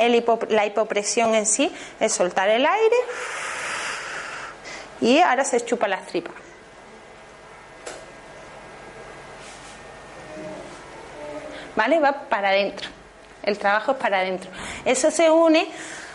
la 0.50 0.66
hipopresión 0.66 1.34
en 1.34 1.46
sí 1.46 1.72
es 2.00 2.12
soltar 2.12 2.50
el 2.50 2.66
aire 2.66 2.96
y 5.00 5.18
ahora 5.18 5.44
se 5.44 5.64
chupa 5.64 5.88
las 5.88 6.06
tripas. 6.06 6.34
¿Vale? 11.76 11.98
Va 12.00 12.12
para 12.28 12.50
adentro. 12.50 12.88
El 13.42 13.58
trabajo 13.58 13.92
es 13.92 13.98
para 13.98 14.18
adentro. 14.18 14.50
Eso 14.84 15.10
se 15.10 15.30
une 15.30 15.66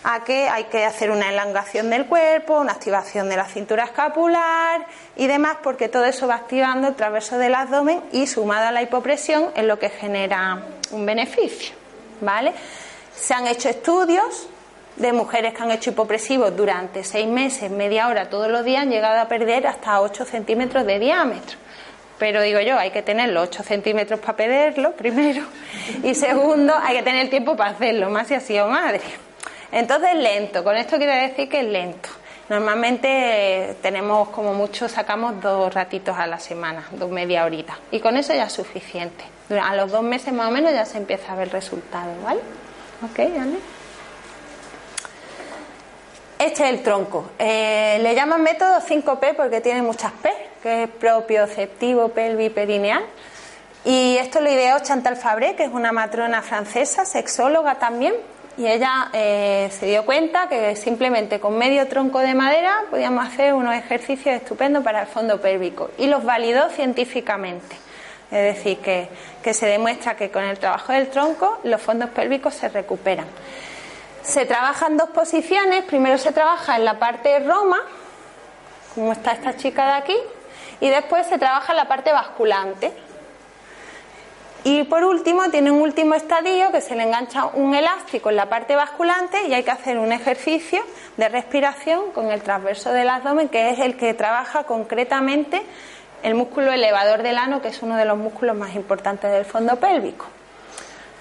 a 0.03 0.23
que 0.23 0.47
hay 0.47 0.65
que 0.65 0.85
hacer 0.85 1.09
una 1.09 1.31
elongación 1.31 1.89
del 1.89 2.05
cuerpo, 2.05 2.59
una 2.59 2.73
activación 2.73 3.27
de 3.27 3.37
la 3.37 3.45
cintura 3.45 3.85
escapular 3.85 4.85
y 5.15 5.25
demás, 5.25 5.57
porque 5.63 5.89
todo 5.89 6.05
eso 6.05 6.27
va 6.27 6.35
activando 6.35 6.89
el 6.89 6.95
traverso 6.95 7.39
del 7.39 7.55
abdomen 7.55 8.03
y 8.11 8.27
sumado 8.27 8.67
a 8.67 8.71
la 8.71 8.83
hipopresión 8.83 9.51
es 9.55 9.63
lo 9.63 9.79
que 9.79 9.89
genera 9.89 10.61
un 10.91 11.05
beneficio. 11.07 11.75
¿Vale? 12.21 12.53
Se 13.15 13.33
han 13.33 13.47
hecho 13.47 13.69
estudios 13.69 14.47
de 14.95 15.13
mujeres 15.13 15.53
que 15.53 15.61
han 15.61 15.71
hecho 15.71 15.89
hipopresivos 15.91 16.55
durante 16.55 17.03
seis 17.03 17.27
meses, 17.27 17.69
media 17.69 18.07
hora 18.07 18.29
todos 18.29 18.49
los 18.49 18.63
días, 18.63 18.83
han 18.83 18.89
llegado 18.89 19.19
a 19.19 19.27
perder 19.27 19.67
hasta 19.67 19.99
8 20.01 20.25
centímetros 20.25 20.85
de 20.85 20.99
diámetro. 20.99 21.57
Pero 22.17 22.41
digo 22.41 22.61
yo, 22.61 22.77
hay 22.77 22.91
que 22.91 23.01
tener 23.01 23.29
los 23.29 23.49
8 23.49 23.63
centímetros 23.63 24.19
para 24.19 24.37
perderlo, 24.37 24.93
primero, 24.93 25.43
y 26.03 26.15
segundo, 26.15 26.73
hay 26.81 26.97
que 26.97 27.03
tener 27.03 27.29
tiempo 27.29 27.57
para 27.57 27.71
hacerlo, 27.71 28.09
más 28.09 28.27
si 28.27 28.35
ha 28.35 28.39
sido 28.39 28.67
madre. 28.67 29.01
Entonces 29.71 30.15
lento, 30.15 30.63
con 30.63 30.77
esto 30.77 30.97
quiero 30.97 31.13
decir 31.13 31.49
que 31.49 31.59
es 31.59 31.65
lento. 31.65 32.09
Normalmente 32.47 33.75
tenemos 33.81 34.29
como 34.29 34.53
mucho, 34.53 34.87
sacamos 34.87 35.41
dos 35.41 35.73
ratitos 35.73 36.15
a 36.15 36.27
la 36.27 36.39
semana, 36.39 36.87
dos 36.91 37.09
media 37.09 37.43
horita. 37.43 37.77
Y 37.91 37.99
con 37.99 38.15
eso 38.17 38.33
ya 38.33 38.45
es 38.45 38.53
suficiente. 38.53 39.25
A 39.61 39.75
los 39.75 39.91
dos 39.91 40.03
meses 40.03 40.31
más 40.31 40.49
o 40.49 40.51
menos 40.51 40.71
ya 40.71 40.85
se 40.85 40.99
empieza 40.99 41.33
a 41.33 41.35
ver 41.35 41.51
resultado, 41.51 42.11
¿vale? 42.23 42.39
Ok, 43.03 43.17
¿vale? 43.17 43.74
Este 46.37 46.63
es 46.65 46.69
el 46.69 46.83
tronco. 46.83 47.31
Eh, 47.39 47.97
le 48.01 48.13
llaman 48.13 48.43
método 48.43 48.81
5P 48.81 49.35
porque 49.35 49.61
tiene 49.61 49.81
muchas 49.81 50.11
P, 50.11 50.29
que 50.61 50.83
es 50.83 50.89
propioceptivo, 50.89 52.09
pelvi, 52.09 52.49
perineal. 52.49 53.03
Y 53.85 54.17
esto 54.17 54.41
lo 54.41 54.51
ideó 54.51 54.79
Chantal 54.79 55.15
Fabré, 55.15 55.55
que 55.55 55.63
es 55.63 55.71
una 55.71 55.93
matrona 55.93 56.41
francesa, 56.41 57.05
sexóloga 57.05 57.75
también, 57.75 58.15
y 58.57 58.67
ella 58.67 59.09
eh, 59.13 59.69
se 59.71 59.85
dio 59.85 60.05
cuenta 60.05 60.49
que 60.49 60.75
simplemente 60.75 61.39
con 61.39 61.57
medio 61.57 61.87
tronco 61.87 62.19
de 62.19 62.33
madera 62.33 62.83
podíamos 62.89 63.27
hacer 63.27 63.53
unos 63.53 63.75
ejercicios 63.75 64.35
estupendos 64.35 64.83
para 64.83 65.01
el 65.01 65.07
fondo 65.07 65.39
pélvico 65.39 65.91
y 65.97 66.07
los 66.07 66.23
validó 66.23 66.69
científicamente. 66.69 67.75
Es 68.31 68.55
decir, 68.55 68.79
que, 68.79 69.07
que 69.43 69.53
se 69.53 69.67
demuestra 69.67 70.15
que 70.15 70.31
con 70.31 70.43
el 70.43 70.57
trabajo 70.57 70.91
del 70.91 71.07
tronco 71.09 71.59
los 71.63 71.81
fondos 71.81 72.09
pélvicos 72.09 72.55
se 72.55 72.69
recuperan. 72.69 73.27
Se 74.25 74.45
trabaja 74.45 74.87
en 74.87 74.97
dos 74.97 75.09
posiciones. 75.09 75.83
Primero 75.85 76.17
se 76.17 76.31
trabaja 76.31 76.75
en 76.75 76.85
la 76.85 76.99
parte 76.99 77.39
roma, 77.39 77.81
como 78.93 79.11
está 79.11 79.33
esta 79.33 79.55
chica 79.55 79.85
de 79.85 79.93
aquí, 79.93 80.17
y 80.79 80.89
después 80.89 81.27
se 81.27 81.37
trabaja 81.37 81.73
en 81.73 81.77
la 81.77 81.87
parte 81.87 82.11
basculante, 82.11 82.91
y 84.67 84.83
por 84.85 85.03
último, 85.03 85.47
tiene 85.51 85.69
un 85.69 85.79
último 85.79 86.15
estadio 86.15 86.71
que 86.71 86.81
se 86.81 86.95
le 86.95 87.03
engancha 87.03 87.45
un 87.53 87.75
elástico 87.75 88.31
en 88.31 88.35
la 88.35 88.49
parte 88.49 88.75
basculante 88.75 89.47
y 89.47 89.53
hay 89.53 89.61
que 89.61 89.69
hacer 89.69 89.99
un 89.99 90.11
ejercicio 90.11 90.81
de 91.17 91.29
respiración 91.29 92.09
con 92.13 92.31
el 92.31 92.41
transverso 92.41 92.91
del 92.91 93.07
abdomen, 93.09 93.47
que 93.47 93.69
es 93.69 93.77
el 93.77 93.95
que 93.95 94.15
trabaja 94.15 94.63
concretamente 94.63 95.61
el 96.23 96.33
músculo 96.33 96.71
elevador 96.71 97.21
del 97.21 97.37
ano, 97.37 97.61
que 97.61 97.67
es 97.67 97.83
uno 97.83 97.95
de 97.95 98.05
los 98.05 98.17
músculos 98.17 98.55
más 98.55 98.73
importantes 98.73 99.31
del 99.31 99.45
fondo 99.45 99.75
pélvico. 99.75 100.25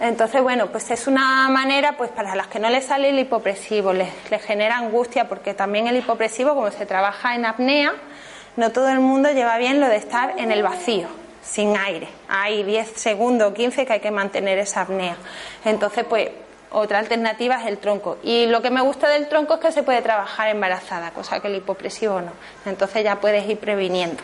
Entonces, 0.01 0.43
bueno, 0.43 0.67
pues 0.69 0.91
es 0.91 1.07
una 1.07 1.49
manera, 1.49 1.97
pues 1.97 2.11
para 2.11 2.35
las 2.35 2.49
que 2.49 2.59
no 2.59 2.69
les 2.69 2.87
sale 2.87 3.11
el 3.11 3.19
hipopresivo, 3.19 3.93
les, 3.93 4.09
les 4.31 4.43
genera 4.43 4.79
angustia, 4.79 5.29
porque 5.29 5.55
también 5.55 5.87
el 5.87 5.97
hipopresivo, 5.97 6.55
como 6.55 6.71
se 6.71 6.85
trabaja 6.85 7.35
en 7.35 7.47
apnea, 7.47 7.93
no 8.57 8.71
todo 8.71 8.89
el 8.89 9.01
mundo 9.01 9.31
lleva 9.31 9.57
bien 9.59 9.81
lo 9.81 9.89
de 9.89 9.97
estar 9.97 10.35
en 10.39 10.53
el 10.53 10.63
vacío 10.63 11.09
sin 11.43 11.77
aire. 11.77 12.09
Hay 12.29 12.63
10 12.63 12.91
segundos 12.91 13.51
o 13.51 13.55
15 13.55 13.87
que 13.87 13.93
hay 13.93 14.01
que 14.01 14.11
mantener 14.11 14.59
esa 14.59 14.83
apnea. 14.83 15.17
Entonces, 15.65 16.05
pues 16.05 16.31
otra 16.71 16.99
alternativa 16.99 17.61
es 17.61 17.67
el 17.67 17.79
tronco. 17.79 18.19
Y 18.23 18.47
lo 18.47 18.63
que 18.63 18.71
me 18.71 18.81
gusta 18.81 19.09
del 19.09 19.29
tronco 19.29 19.55
es 19.55 19.61
que 19.61 19.73
se 19.73 19.83
puede 19.83 20.03
trabajar 20.03 20.49
embarazada, 20.49 21.13
cosa 21.13 21.41
que 21.41 21.49
el 21.49 21.57
hipopresivo 21.57 22.21
no. 22.21 22.33
Entonces 22.67 23.05
ya 23.05 23.21
puedes 23.21 23.49
ir 23.49 23.59
previniendo. 23.59 24.23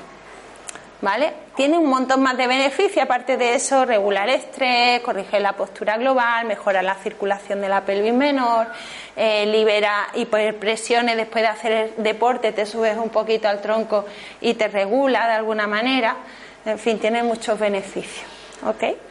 ¿Vale? 1.03 1.33
Tiene 1.57 1.79
un 1.79 1.89
montón 1.89 2.23
más 2.23 2.37
de 2.37 2.47
beneficios, 2.47 3.03
aparte 3.03 3.39
de 3.39 3.55
eso, 3.55 3.87
regular 3.87 4.29
estrés, 4.29 5.01
corrige 5.01 5.41
la 5.41 5.55
postura 5.55 5.97
global, 5.97 6.45
mejora 6.45 6.83
la 6.83 6.95
circulación 6.95 7.63
de 7.63 7.71
la 7.71 7.87
pelvis 7.87 8.13
menor, 8.13 8.67
eh, 9.17 9.47
libera 9.47 10.09
hiperpresiones 10.15 11.17
después 11.17 11.43
de 11.43 11.49
hacer 11.49 11.97
deporte, 11.97 12.53
te 12.53 12.67
subes 12.67 12.99
un 12.99 13.09
poquito 13.09 13.49
al 13.49 13.63
tronco 13.63 14.05
y 14.43 14.55
te 14.55 14.69
regula 14.69 15.27
de 15.27 15.33
alguna 15.35 15.67
manera. 15.67 16.17
En 16.67 16.79
fin, 16.79 16.99
tiene 16.99 17.23
muchos 17.23 17.59
beneficios. 17.59 18.27
¿Ok? 18.67 19.10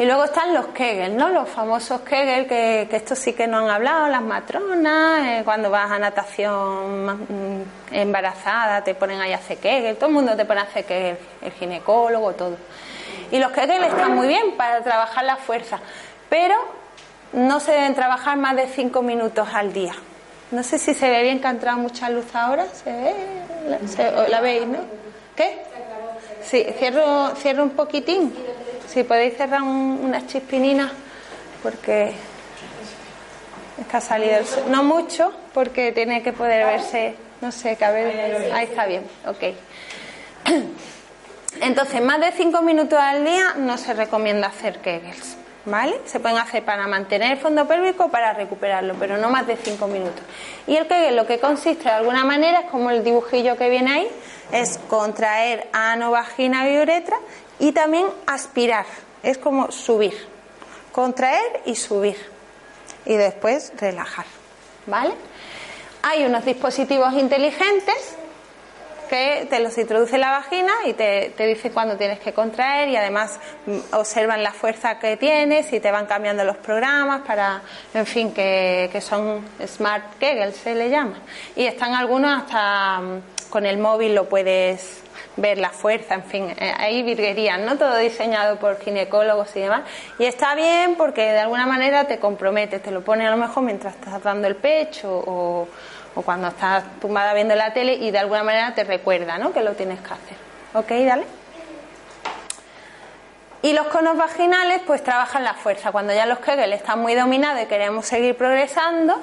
Y 0.00 0.06
luego 0.06 0.24
están 0.24 0.54
los 0.54 0.68
Kegel, 0.68 1.14
¿no? 1.14 1.28
Los 1.28 1.46
famosos 1.46 2.00
Kegel, 2.00 2.46
que, 2.46 2.86
que 2.88 2.96
estos 2.96 3.18
sí 3.18 3.34
que 3.34 3.46
no 3.46 3.58
han 3.58 3.68
hablado, 3.68 4.08
las 4.08 4.22
matronas, 4.22 5.26
eh, 5.26 5.42
cuando 5.44 5.68
vas 5.68 5.90
a 5.90 5.98
natación 5.98 7.04
mm, 7.04 7.62
embarazada 7.92 8.82
te 8.82 8.94
ponen 8.94 9.20
ahí 9.20 9.34
a 9.34 9.36
hacer 9.36 9.58
Kegel, 9.58 9.96
todo 9.96 10.06
el 10.06 10.14
mundo 10.14 10.34
te 10.34 10.46
pone 10.46 10.60
a 10.60 10.62
hacer 10.62 10.86
Kegel, 10.86 11.18
el 11.42 11.52
ginecólogo, 11.52 12.32
todo. 12.32 12.56
Y 13.30 13.38
los 13.38 13.52
Kegel 13.52 13.84
están 13.84 14.16
muy 14.16 14.26
bien 14.26 14.56
para 14.56 14.82
trabajar 14.82 15.22
la 15.22 15.36
fuerza, 15.36 15.78
pero 16.30 16.54
no 17.34 17.60
se 17.60 17.72
deben 17.72 17.94
trabajar 17.94 18.38
más 18.38 18.56
de 18.56 18.68
cinco 18.68 19.02
minutos 19.02 19.50
al 19.52 19.74
día. 19.74 19.92
No 20.50 20.62
sé 20.62 20.78
si 20.78 20.94
se 20.94 21.10
ve 21.10 21.22
bien 21.24 21.40
que 21.42 21.46
ha 21.46 21.50
entrado 21.50 21.76
mucha 21.76 22.08
luz 22.08 22.34
ahora, 22.34 22.64
¿se 22.72 22.90
ve? 22.90 23.14
¿La, 23.98 24.28
la 24.28 24.40
veis, 24.40 24.66
no? 24.66 24.78
¿Qué? 25.36 25.58
Sí, 26.42 26.64
cierro, 26.78 27.34
cierro 27.36 27.64
un 27.64 27.70
poquitín. 27.72 28.32
Si 28.92 29.04
podéis 29.04 29.36
cerrar 29.36 29.62
unas 29.62 30.26
chispininas, 30.26 30.90
porque 31.62 32.12
es 33.80 33.86
que 33.86 33.96
ha 33.96 34.00
salido 34.00 34.38
el 34.38 34.46
sol. 34.46 34.64
No 34.68 34.82
mucho, 34.82 35.32
porque 35.54 35.92
tiene 35.92 36.24
que 36.24 36.32
poder 36.32 36.66
verse, 36.66 37.14
no 37.40 37.52
sé, 37.52 37.76
ver, 37.80 38.52
ahí 38.52 38.64
está 38.64 38.86
bien, 38.86 39.04
ok. 39.26 39.54
Entonces, 41.60 42.02
más 42.02 42.20
de 42.20 42.32
cinco 42.32 42.62
minutos 42.62 42.98
al 42.98 43.24
día 43.24 43.54
no 43.58 43.78
se 43.78 43.94
recomienda 43.94 44.48
hacer 44.48 44.80
kegels, 44.80 45.36
¿vale? 45.66 45.94
Se 46.06 46.18
pueden 46.18 46.38
hacer 46.38 46.64
para 46.64 46.88
mantener 46.88 47.32
el 47.32 47.38
fondo 47.38 47.68
pélvico 47.68 48.06
o 48.06 48.08
para 48.10 48.32
recuperarlo, 48.32 48.96
pero 48.98 49.18
no 49.18 49.30
más 49.30 49.46
de 49.46 49.56
cinco 49.56 49.86
minutos. 49.86 50.22
Y 50.66 50.74
el 50.74 50.88
kegel 50.88 51.14
lo 51.14 51.28
que 51.28 51.38
consiste 51.38 51.84
de 51.84 51.94
alguna 51.94 52.24
manera 52.24 52.62
es 52.62 52.70
como 52.70 52.90
el 52.90 53.04
dibujillo 53.04 53.56
que 53.56 53.68
viene 53.68 53.92
ahí, 53.92 54.08
es 54.50 54.78
contraer 54.88 55.68
ano, 55.72 56.10
vagina 56.10 56.68
y 56.68 56.78
uretra 56.78 57.16
y 57.60 57.72
también 57.72 58.06
aspirar, 58.26 58.86
es 59.22 59.38
como 59.38 59.70
subir, 59.70 60.14
contraer 60.92 61.62
y 61.66 61.76
subir 61.76 62.16
y 63.04 63.16
después 63.16 63.72
relajar, 63.76 64.26
¿vale? 64.86 65.12
Hay 66.02 66.24
unos 66.24 66.44
dispositivos 66.44 67.12
inteligentes 67.14 68.16
que 69.10 69.48
te 69.50 69.58
los 69.58 69.76
introduce 69.76 70.14
en 70.14 70.20
la 70.20 70.30
vagina 70.30 70.72
y 70.86 70.92
te, 70.92 71.32
te 71.36 71.44
dice 71.46 71.72
cuándo 71.72 71.96
tienes 71.96 72.20
que 72.20 72.32
contraer 72.32 72.88
y 72.88 72.96
además 72.96 73.40
mm, 73.66 73.94
observan 73.94 74.42
la 74.42 74.52
fuerza 74.52 75.00
que 75.00 75.16
tienes 75.16 75.72
y 75.72 75.80
te 75.80 75.90
van 75.90 76.06
cambiando 76.06 76.44
los 76.44 76.56
programas 76.58 77.22
para, 77.22 77.60
en 77.92 78.06
fin, 78.06 78.32
que, 78.32 78.88
que 78.92 79.00
son 79.00 79.44
Smart 79.66 80.16
Kegel 80.18 80.54
se 80.54 80.76
le 80.76 80.88
llama. 80.88 81.18
Y 81.56 81.66
están 81.66 81.92
algunos 81.94 82.42
hasta 82.42 83.00
mm, 83.00 83.22
con 83.50 83.66
el 83.66 83.78
móvil 83.78 84.14
lo 84.14 84.28
puedes 84.28 85.02
ver 85.40 85.58
la 85.58 85.70
fuerza, 85.70 86.14
en 86.14 86.24
fin, 86.24 86.54
eh, 86.58 86.74
hay 86.76 87.02
virguerías, 87.02 87.58
¿no? 87.60 87.76
Todo 87.76 87.96
diseñado 87.96 88.56
por 88.56 88.80
ginecólogos 88.80 89.54
y 89.56 89.60
demás. 89.60 89.82
Y 90.18 90.24
está 90.24 90.54
bien 90.54 90.96
porque 90.96 91.22
de 91.32 91.40
alguna 91.40 91.66
manera 91.66 92.04
te 92.04 92.18
compromete, 92.18 92.78
te 92.78 92.90
lo 92.90 93.02
pone 93.02 93.26
a 93.26 93.30
lo 93.30 93.36
mejor 93.36 93.62
mientras 93.62 93.94
estás 93.94 94.22
dando 94.22 94.46
el 94.46 94.56
pecho 94.56 95.10
o, 95.10 95.68
o 96.14 96.22
cuando 96.22 96.48
estás 96.48 96.84
tumbada 97.00 97.34
viendo 97.34 97.54
la 97.54 97.72
tele 97.72 97.94
y 97.94 98.10
de 98.10 98.18
alguna 98.18 98.42
manera 98.42 98.74
te 98.74 98.84
recuerda, 98.84 99.38
¿no? 99.38 99.52
Que 99.52 99.62
lo 99.62 99.72
tienes 99.72 100.00
que 100.00 100.12
hacer. 100.12 100.36
¿Ok? 100.74 100.88
Dale. 101.06 101.24
Y 103.62 103.74
los 103.74 103.88
conos 103.88 104.16
vaginales 104.16 104.80
pues 104.86 105.04
trabajan 105.04 105.44
la 105.44 105.54
fuerza. 105.54 105.92
Cuando 105.92 106.14
ya 106.14 106.24
los 106.24 106.38
Kegel 106.38 106.72
están 106.72 107.00
muy 107.00 107.14
dominados 107.14 107.62
y 107.62 107.66
queremos 107.66 108.06
seguir 108.06 108.34
progresando, 108.36 109.20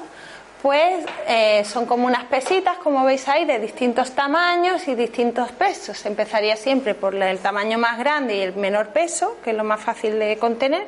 pues 0.62 1.06
eh, 1.28 1.64
son 1.66 1.86
como 1.86 2.08
unas 2.08 2.26
pesitas, 2.26 2.78
como 2.78 3.06
veis 3.06 3.28
ahí, 3.28 3.46
de 3.46 3.60
distintos 3.60 4.12
tamaños 4.12 4.88
y 4.88 4.96
distintos 4.96 5.52
pesos. 5.52 6.04
Empezaría 6.06 6.56
siempre 6.56 6.96
por 6.96 7.14
el 7.14 7.40
tamaño 7.40 7.78
más 7.78 7.98
grande 8.00 8.38
y 8.38 8.42
el 8.42 8.56
menor 8.56 8.88
peso, 8.88 9.38
que 9.44 9.52
es 9.52 9.58
lo 9.58 9.64
más 9.64 9.82
fácil 9.82 10.18
de 10.18 10.38
contener, 10.38 10.86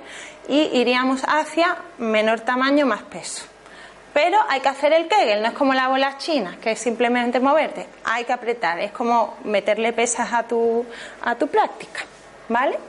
y 0.48 0.80
iríamos 0.80 1.22
hacia 1.28 1.78
menor 2.00 2.42
tamaño, 2.42 2.86
más 2.86 3.04
peso. 3.04 3.46
Pero 4.12 4.40
hay 4.50 4.60
que 4.60 4.70
hacer 4.70 4.92
el 4.92 5.08
Kegel, 5.08 5.42
no 5.42 5.50
es 5.50 5.54
como 5.54 5.76
la 5.76 5.88
bola 5.88 6.18
china, 6.18 6.58
que 6.60 6.72
es 6.72 6.80
simplemente 6.80 7.40
moverte. 7.40 7.86
Hay 8.06 8.26
que 8.26 8.34
apretar, 8.34 8.80
es 8.80 8.92
como 8.92 9.38
meterle 9.44 9.94
pesas 9.94 10.34
a 10.34 10.44
tu, 10.44 10.84
a 11.22 11.36
tu 11.36 11.48
práctica. 11.48 12.02
¿Vale? 12.50 12.80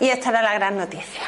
Y 0.00 0.08
esta 0.08 0.30
era 0.30 0.42
la 0.42 0.54
gran 0.54 0.76
noticia 0.76 1.22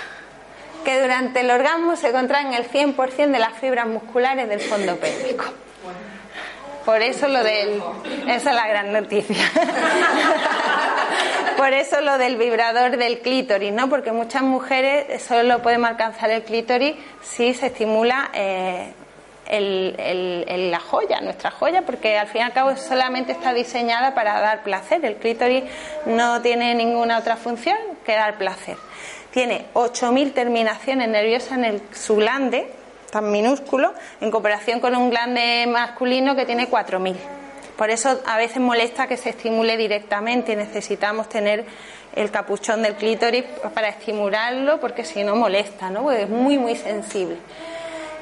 que 0.89 1.03
durante 1.03 1.41
el 1.41 1.51
orgasmo 1.51 1.97
se 1.97 2.13
contraen 2.13 2.55
el 2.55 2.67
100% 2.67 3.31
de 3.31 3.39
las 3.39 3.53
fibras 3.59 3.87
musculares 3.87 4.49
del 4.49 4.61
fondo 4.61 4.97
pélvico. 4.97 5.45
Por 6.87 7.03
eso 7.03 7.29
lo 7.29 7.45
del. 7.45 7.83
Esa 8.27 8.51
es 8.51 8.57
la 8.57 8.67
gran 8.67 8.91
noticia. 8.95 9.37
Por 11.59 11.75
eso 11.75 12.01
lo 12.01 12.17
del 12.17 12.39
vibrador 12.39 12.97
del 12.97 13.19
clítoris, 13.19 13.71
¿no? 13.71 13.91
Porque 13.91 14.13
muchas 14.13 14.41
mujeres 14.41 15.23
solo 15.23 15.61
podemos 15.61 15.91
alcanzar 15.91 16.31
el 16.31 16.43
clítoris 16.43 16.97
si 17.21 17.53
se 17.53 17.67
estimula 17.67 18.31
eh, 18.33 18.91
la 19.51 20.81
joya, 20.81 21.21
nuestra 21.21 21.51
joya, 21.51 21.83
porque 21.83 22.17
al 22.17 22.29
fin 22.29 22.41
y 22.41 22.45
al 22.45 22.55
cabo 22.55 22.77
solamente 22.77 23.33
está 23.33 23.53
diseñada 23.53 24.15
para 24.15 24.41
dar 24.41 24.63
placer. 24.63 25.05
El 25.05 25.17
clítoris 25.17 25.65
no 26.07 26.41
tiene 26.41 26.75
ninguna 26.75 27.19
otra 27.19 27.37
función 27.37 27.77
que 28.07 28.15
dar 28.15 28.39
placer 28.39 28.79
tiene 29.31 29.67
8.000 29.75 30.33
terminaciones 30.33 31.09
nerviosas 31.09 31.53
en 31.53 31.65
el, 31.65 31.83
su 31.93 32.17
glande, 32.17 32.73
tan 33.11 33.31
minúsculo, 33.31 33.95
en 34.21 34.31
comparación 34.31 34.81
con 34.81 34.95
un 34.97 35.11
glande 35.11 35.67
masculino 35.69 36.35
que 36.37 36.47
tiene 36.47 36.69
4.000. 36.69 37.17
Por 37.77 37.91
eso 37.91 38.21
a 38.27 38.37
veces 38.37 38.59
molesta 38.59 39.07
que 39.07 39.17
se 39.17 39.31
estimule 39.31 39.77
directamente 39.77 40.53
y 40.53 40.57
necesitamos 40.57 41.29
tener 41.29 41.65
el 42.17 42.31
capuchón 42.31 42.83
del 42.83 42.97
clítoris 42.97 43.45
para 43.73 43.89
estimularlo 43.89 44.81
porque 44.81 45.05
si 45.05 45.23
no 45.23 45.37
molesta, 45.37 45.89
¿no? 45.89 46.03
Porque 46.03 46.23
es 46.23 46.29
muy, 46.29 46.59
muy 46.59 46.75
sensible. 46.75 47.37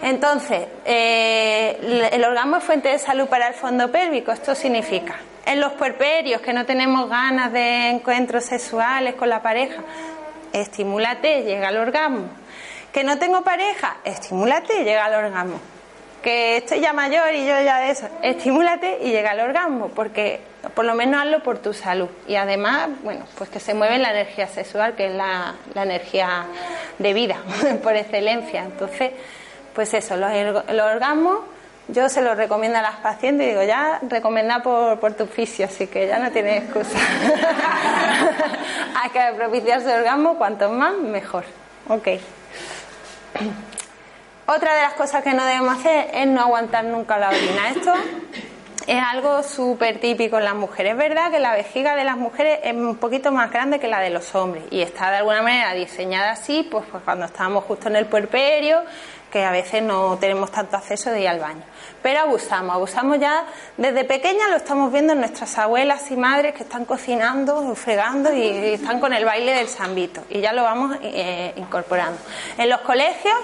Entonces, 0.02 0.66
eh, 0.84 2.10
el 2.12 2.22
orgasmo 2.22 2.56
es 2.56 2.64
fuente 2.64 2.90
de 2.90 2.98
salud 2.98 3.26
para 3.28 3.48
el 3.48 3.54
fondo 3.54 3.90
pélvico. 3.90 4.30
Esto 4.30 4.54
significa, 4.54 5.16
en 5.46 5.60
los 5.60 5.72
puerperios 5.72 6.42
que 6.42 6.52
no 6.52 6.66
tenemos 6.66 7.08
ganas 7.08 7.50
de 7.52 7.88
encuentros 7.88 8.44
sexuales 8.44 9.14
con 9.14 9.30
la 9.30 9.40
pareja, 9.40 9.82
estimúlate, 10.60 11.42
llega 11.42 11.68
al 11.68 11.76
orgasmo. 11.76 12.28
Que 12.92 13.04
no 13.04 13.18
tengo 13.18 13.42
pareja, 13.42 13.98
estimúlate, 14.04 14.84
llega 14.84 15.04
al 15.04 15.14
orgasmo. 15.14 15.60
Que 16.22 16.56
estoy 16.56 16.80
ya 16.80 16.92
mayor 16.92 17.34
y 17.34 17.46
yo 17.46 17.60
ya 17.60 17.78
de 17.78 17.90
eso, 17.90 18.08
estimúlate 18.22 18.98
y 19.02 19.10
llega 19.10 19.30
al 19.30 19.40
orgasmo, 19.40 19.88
porque 19.88 20.40
por 20.74 20.84
lo 20.84 20.94
menos 20.94 21.22
hazlo 21.22 21.42
por 21.42 21.58
tu 21.58 21.72
salud. 21.72 22.08
Y 22.26 22.36
además, 22.36 22.88
bueno, 23.02 23.26
pues 23.36 23.50
que 23.50 23.60
se 23.60 23.74
mueve 23.74 23.98
la 23.98 24.10
energía 24.10 24.48
sexual, 24.48 24.96
que 24.96 25.06
es 25.06 25.14
la, 25.14 25.54
energía 25.74 26.46
de 26.98 27.12
vida, 27.12 27.36
por 27.82 27.94
excelencia. 27.94 28.64
Entonces, 28.64 29.12
pues 29.74 29.94
eso, 29.94 30.14
el 30.14 30.80
orgasmo 30.80 31.55
yo 31.88 32.08
se 32.08 32.20
lo 32.20 32.34
recomiendo 32.34 32.78
a 32.78 32.82
las 32.82 32.96
pacientes 32.96 33.46
y 33.46 33.50
digo, 33.50 33.62
ya 33.62 34.00
recomenda 34.08 34.62
por, 34.62 34.98
por 34.98 35.14
tu 35.14 35.24
oficio, 35.24 35.66
así 35.66 35.86
que 35.86 36.08
ya 36.08 36.18
no 36.18 36.32
tienes 36.32 36.64
excusa. 36.64 36.98
Hay 39.02 39.10
que 39.10 39.36
propiciar 39.36 39.82
su 39.82 39.88
orgasmo, 39.88 40.36
cuanto 40.36 40.68
más, 40.70 40.96
mejor. 40.98 41.44
Ok. 41.88 42.08
Otra 44.46 44.74
de 44.74 44.82
las 44.82 44.94
cosas 44.94 45.22
que 45.22 45.32
no 45.32 45.44
debemos 45.44 45.78
hacer 45.78 46.08
es 46.12 46.26
no 46.26 46.40
aguantar 46.40 46.84
nunca 46.84 47.18
la 47.18 47.28
orina. 47.28 47.70
Esto 47.70 47.92
es 48.86 49.02
algo 49.02 49.42
súper 49.42 49.98
típico 49.98 50.38
en 50.38 50.44
las 50.44 50.54
mujeres. 50.54 50.92
Es 50.92 50.98
verdad 50.98 51.30
que 51.30 51.40
la 51.40 51.52
vejiga 51.52 51.96
de 51.96 52.04
las 52.04 52.16
mujeres 52.16 52.60
es 52.62 52.74
un 52.74 52.96
poquito 52.96 53.32
más 53.32 53.50
grande 53.50 53.80
que 53.80 53.88
la 53.88 54.00
de 54.00 54.10
los 54.10 54.34
hombres 54.34 54.64
y 54.70 54.82
está 54.82 55.10
de 55.10 55.18
alguna 55.18 55.42
manera 55.42 55.74
diseñada 55.74 56.32
así, 56.32 56.66
pues, 56.70 56.84
pues 56.90 57.02
cuando 57.02 57.26
estamos 57.26 57.64
justo 57.64 57.88
en 57.88 57.96
el 57.96 58.06
puerperio, 58.06 58.82
que 59.30 59.44
a 59.44 59.50
veces 59.50 59.82
no 59.82 60.16
tenemos 60.18 60.52
tanto 60.52 60.76
acceso 60.76 61.10
de 61.10 61.22
ir 61.22 61.28
al 61.28 61.40
baño. 61.40 61.62
Pero 62.06 62.20
abusamos, 62.20 62.72
abusamos 62.72 63.18
ya 63.18 63.46
desde 63.76 64.04
pequeña, 64.04 64.46
lo 64.48 64.58
estamos 64.58 64.92
viendo 64.92 65.12
en 65.12 65.18
nuestras 65.18 65.58
abuelas 65.58 66.08
y 66.12 66.16
madres 66.16 66.54
que 66.54 66.62
están 66.62 66.84
cocinando, 66.84 67.74
fregando 67.74 68.32
y, 68.32 68.74
están 68.74 69.00
con 69.00 69.12
el 69.12 69.24
baile 69.24 69.54
del 69.54 69.66
sambito 69.66 70.22
y 70.30 70.40
ya 70.40 70.52
lo 70.52 70.62
vamos 70.62 70.96
eh, 71.02 71.52
incorporando. 71.56 72.16
En 72.58 72.70
los 72.70 72.82
colegios 72.82 73.36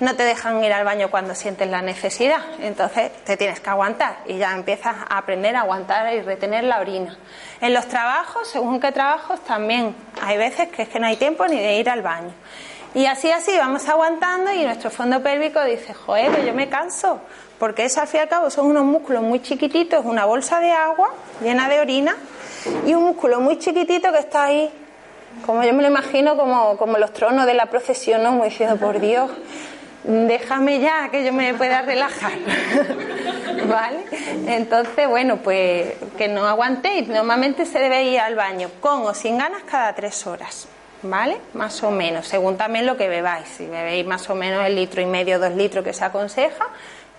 no 0.00 0.14
te 0.14 0.24
dejan 0.24 0.62
ir 0.62 0.74
al 0.74 0.84
baño 0.84 1.10
cuando 1.10 1.34
sientes 1.34 1.70
la 1.70 1.80
necesidad, 1.80 2.42
entonces 2.60 3.12
te 3.24 3.38
tienes 3.38 3.60
que 3.60 3.70
aguantar 3.70 4.18
y 4.26 4.36
ya 4.36 4.52
empiezas 4.52 4.94
a 5.08 5.16
aprender 5.16 5.56
a 5.56 5.60
aguantar 5.60 6.12
y 6.12 6.20
retener 6.20 6.64
la 6.64 6.80
orina. 6.80 7.16
En 7.62 7.72
los 7.72 7.88
trabajos, 7.88 8.46
según 8.46 8.78
qué 8.78 8.92
trabajos, 8.92 9.40
también 9.40 9.96
hay 10.20 10.36
veces 10.36 10.68
que 10.68 10.82
es 10.82 10.90
que 10.90 11.00
no 11.00 11.06
hay 11.06 11.16
tiempo 11.16 11.46
ni 11.48 11.58
de 11.58 11.76
ir 11.76 11.88
al 11.88 12.02
baño. 12.02 12.34
Y 12.96 13.04
así, 13.04 13.30
así 13.30 13.56
vamos 13.58 13.86
aguantando 13.88 14.52
y 14.52 14.64
nuestro 14.64 14.90
fondo 14.90 15.22
pélvico 15.22 15.62
dice, 15.64 15.92
joder, 15.92 16.34
que 16.34 16.46
yo 16.46 16.54
me 16.54 16.68
canso. 16.70 17.20
Porque 17.58 17.84
eso 17.84 18.00
al 18.00 18.06
fin 18.06 18.18
y 18.18 18.22
al 18.22 18.28
cabo 18.28 18.50
son 18.50 18.66
unos 18.66 18.84
músculos 18.84 19.22
muy 19.22 19.40
chiquititos, 19.40 20.04
una 20.04 20.24
bolsa 20.24 20.60
de 20.60 20.72
agua 20.72 21.10
llena 21.42 21.68
de 21.68 21.80
orina 21.80 22.16
y 22.86 22.94
un 22.94 23.04
músculo 23.04 23.40
muy 23.40 23.58
chiquitito 23.58 24.12
que 24.12 24.18
está 24.18 24.44
ahí, 24.44 24.70
como 25.44 25.62
yo 25.64 25.72
me 25.72 25.82
lo 25.82 25.88
imagino, 25.88 26.36
como, 26.36 26.76
como 26.76 26.98
los 26.98 27.12
tronos 27.12 27.46
de 27.46 27.54
la 27.54 27.66
procesión, 27.66 28.22
¿no? 28.22 28.32
Muy 28.32 28.48
diciendo, 28.48 28.76
por 28.76 29.00
Dios, 29.00 29.30
déjame 30.04 30.80
ya 30.80 31.08
que 31.10 31.24
yo 31.24 31.32
me 31.32 31.54
pueda 31.54 31.82
relajar. 31.82 32.32
¿Vale? 33.68 34.04
Entonces, 34.46 35.08
bueno, 35.08 35.38
pues 35.38 35.94
que 36.16 36.28
no 36.28 36.46
aguantéis. 36.46 37.08
Normalmente 37.08 37.66
se 37.66 37.78
debe 37.78 38.04
ir 38.04 38.20
al 38.20 38.34
baño 38.34 38.70
con 38.80 39.02
o 39.02 39.14
sin 39.14 39.38
ganas 39.38 39.62
cada 39.64 39.94
tres 39.94 40.26
horas. 40.26 40.68
¿Vale? 41.02 41.36
Más 41.52 41.82
o 41.82 41.90
menos, 41.90 42.26
según 42.26 42.56
también 42.56 42.86
lo 42.86 42.96
que 42.96 43.08
bebáis. 43.08 43.48
Si 43.48 43.66
bebéis 43.66 44.06
más 44.06 44.28
o 44.30 44.34
menos 44.34 44.64
el 44.64 44.76
litro 44.76 45.02
y 45.02 45.06
medio, 45.06 45.38
dos 45.38 45.54
litros 45.54 45.84
que 45.84 45.92
se 45.92 46.04
aconseja, 46.04 46.66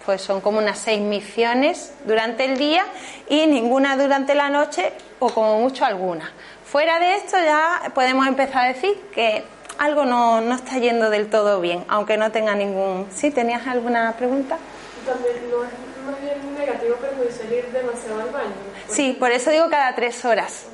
pues 0.08 0.22
son 0.22 0.40
como 0.40 0.60
unas 0.60 0.80
seis 0.80 1.02
misiones 1.02 1.92
durante 2.06 2.46
el 2.46 2.58
día 2.58 2.86
y 3.28 3.46
ninguna 3.46 3.98
durante 3.98 4.36
la 4.36 4.50
noche 4.50 4.94
o 5.20 5.30
como 5.30 5.60
mucho 5.60 5.84
alguna. 5.84 6.32
Fuera 6.64 6.98
de 6.98 7.16
esto 7.16 7.36
ya 7.38 7.92
podemos 7.94 8.26
empezar 8.26 8.64
a 8.64 8.68
decir 8.70 8.96
que 9.14 9.44
algo 9.78 10.06
no, 10.06 10.40
no 10.40 10.56
está 10.56 10.78
yendo 10.78 11.10
del 11.10 11.30
todo 11.30 11.60
bien, 11.60 11.84
aunque 11.90 12.16
no 12.16 12.32
tenga 12.32 12.56
ningún... 12.56 13.06
¿Sí? 13.14 13.32
¿Tenías 13.32 13.68
alguna 13.68 14.14
pregunta? 14.14 14.58
También 15.06 15.36
no 15.52 15.66
es 15.66 15.72
más 16.06 16.22
bien 16.22 16.58
negativo 16.58 16.96
perjudicial 16.96 17.52
ir 17.52 17.66
demasiado 17.74 18.22
al 18.22 18.30
baño. 18.30 18.56
Sí, 18.88 19.14
por 19.20 19.32
eso 19.32 19.52
digo 19.52 19.70
cada 19.70 19.94
tres 19.94 20.24
horas. 20.24 20.68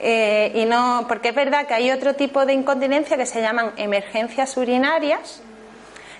Eh, 0.00 0.50
y 0.56 0.64
no, 0.64 1.04
porque 1.06 1.28
es 1.28 1.34
verdad 1.36 1.68
que 1.68 1.74
hay 1.74 1.92
otro 1.92 2.14
tipo 2.14 2.44
de 2.46 2.52
incontinencia 2.52 3.16
que 3.16 3.26
se 3.26 3.40
llaman 3.40 3.74
emergencias 3.76 4.56
urinarias, 4.56 5.40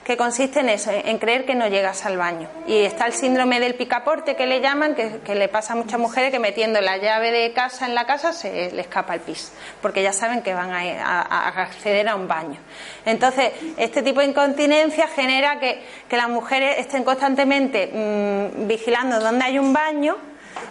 que 0.04 0.16
consiste 0.16 0.60
en 0.60 0.68
eso, 0.68 0.90
en 0.92 1.18
creer 1.18 1.44
que 1.44 1.54
no 1.54 1.68
llegas 1.68 2.04
al 2.04 2.16
baño. 2.16 2.48
Y 2.66 2.78
está 2.78 3.06
el 3.06 3.12
síndrome 3.12 3.60
del 3.60 3.74
picaporte 3.74 4.34
que 4.34 4.46
le 4.46 4.60
llaman, 4.60 4.94
que, 4.94 5.34
le 5.34 5.48
pasa 5.48 5.74
a 5.74 5.76
muchas 5.76 6.00
mujeres 6.00 6.30
que 6.30 6.38
metiendo 6.38 6.80
la 6.80 6.96
llave 6.96 7.30
de 7.30 7.52
casa 7.52 7.86
en 7.86 7.94
la 7.94 8.04
casa 8.04 8.32
se 8.32 8.72
le 8.72 8.80
escapa 8.82 9.14
el 9.14 9.20
pis, 9.20 9.52
porque 9.80 10.02
ya 10.02 10.12
saben 10.12 10.42
que 10.42 10.54
van 10.54 10.72
a, 10.72 11.48
acceder 11.62 12.08
a 12.08 12.16
un 12.16 12.26
baño. 12.26 12.58
Entonces, 13.04 13.52
este 13.76 14.02
tipo 14.02 14.20
de 14.20 14.26
incontinencia 14.26 15.06
genera 15.08 15.58
que, 15.58 15.82
las 16.12 16.28
mujeres 16.28 16.78
estén 16.78 17.04
constantemente 17.04 17.86
mm, 17.86 18.68
vigilando 18.68 19.18
dónde 19.18 19.46
hay 19.46 19.58
un 19.58 19.72
baño, 19.72 20.16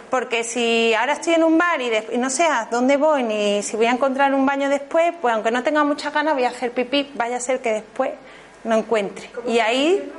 porque 0.08 0.44
si 0.44 0.94
ahora 0.94 1.14
estoy 1.14 1.34
en 1.34 1.42
un 1.42 1.58
bar 1.58 1.80
y, 1.80 1.90
y, 2.12 2.18
no 2.18 2.30
sé 2.30 2.44
a 2.44 2.68
dónde 2.70 2.96
voy 2.96 3.24
ni 3.24 3.62
si 3.62 3.76
voy 3.76 3.86
a 3.86 3.90
encontrar 3.90 4.32
un 4.34 4.46
baño 4.46 4.68
después, 4.68 5.12
pues 5.20 5.34
aunque 5.34 5.50
no 5.50 5.64
tenga 5.64 5.82
muchas 5.82 6.14
ganas 6.14 6.34
voy 6.34 6.44
a 6.44 6.50
hacer 6.50 6.70
pipí, 6.70 7.10
vaya 7.14 7.38
a 7.38 7.40
ser 7.40 7.60
que 7.60 7.72
después 7.72 8.12
no 8.64 8.76
encuentre. 8.76 9.30
Y 9.46 9.58
ahí 9.58 10.12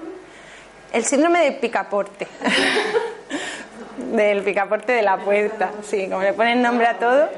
el 0.91 1.05
síndrome 1.05 1.43
del 1.43 1.55
picaporte. 1.55 2.27
del 3.97 4.41
picaporte 4.43 4.91
de 4.91 5.01
la 5.01 5.17
puerta, 5.17 5.71
sí, 5.83 6.07
como 6.07 6.21
le 6.21 6.33
ponen 6.33 6.61
nombre 6.61 6.87
a 6.87 6.97
todo, 6.97 7.29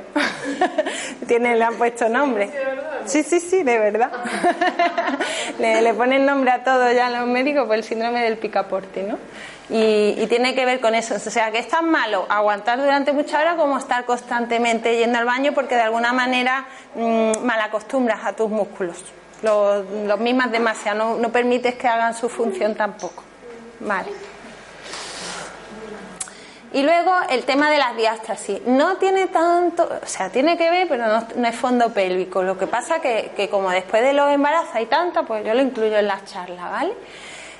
tiene, 1.28 1.56
le 1.56 1.64
han 1.64 1.76
puesto 1.76 2.08
nombre. 2.10 2.50
Sí, 3.06 3.24
sí, 3.24 3.40
sí, 3.40 3.64
de 3.64 3.78
verdad. 3.78 4.12
le, 5.60 5.82
le, 5.82 5.94
ponen 5.94 6.26
nombre 6.26 6.52
a 6.52 6.64
todo 6.64 6.92
ya 6.92 7.10
los 7.10 7.28
médicos 7.28 7.66
por 7.66 7.76
el 7.76 7.84
síndrome 7.84 8.22
del 8.22 8.38
picaporte, 8.38 9.04
¿no? 9.04 9.18
Y, 9.70 10.16
y, 10.18 10.28
tiene 10.28 10.54
que 10.54 10.66
ver 10.66 10.80
con 10.80 10.94
eso. 10.96 11.16
O 11.16 11.20
sea, 11.20 11.52
que 11.52 11.60
es 11.60 11.68
tan 11.68 11.90
malo 11.90 12.26
aguantar 12.30 12.80
durante 12.80 13.14
mucha 13.14 13.40
hora 13.40 13.56
como 13.56 13.78
estar 13.78 14.06
constantemente 14.06 14.98
yendo 14.98 15.18
al 15.18 15.26
baño 15.26 15.54
porque 15.54 15.76
de 15.76 15.82
alguna 15.82 16.14
manera 16.14 16.66
mmm, 16.94 17.44
malacostumbras 17.44 18.24
a 18.24 18.34
tus 18.34 18.50
músculos 18.50 19.04
los, 19.46 19.86
los 19.90 20.20
mismas 20.20 20.52
demasiado, 20.52 21.18
no, 21.18 21.30
permites 21.32 21.76
que 21.76 21.88
hagan 21.88 22.14
su 22.14 22.28
función 22.28 22.76
tampoco. 22.76 23.24
Vale. 23.80 24.12
Y 26.74 26.84
luego 26.84 27.14
el 27.30 27.46
tema 27.46 27.72
de 27.72 27.78
las 27.78 27.96
diástasis. 27.96 28.62
No 28.66 28.98
tiene 28.98 29.28
tanto, 29.28 29.90
o 30.04 30.06
sea, 30.06 30.30
tiene 30.30 30.58
que 30.58 30.70
ver, 30.70 30.90
pero 30.90 31.06
no, 31.08 31.48
es 31.48 31.56
fondo 31.56 31.94
pélvico. 31.94 32.44
Lo 32.44 32.58
que 32.58 32.68
pasa 32.68 33.00
que, 33.00 33.32
que 33.38 33.48
como 33.48 33.70
después 33.70 34.04
de 34.04 34.12
los 34.12 34.30
embarazos 34.34 34.76
hay 34.76 34.88
tanta, 34.88 35.24
pues 35.24 35.46
yo 35.46 35.54
lo 35.54 35.62
incluyo 35.62 35.98
en 35.98 36.08
las 36.08 36.26
charlas, 36.26 36.70
¿vale? 36.70 36.94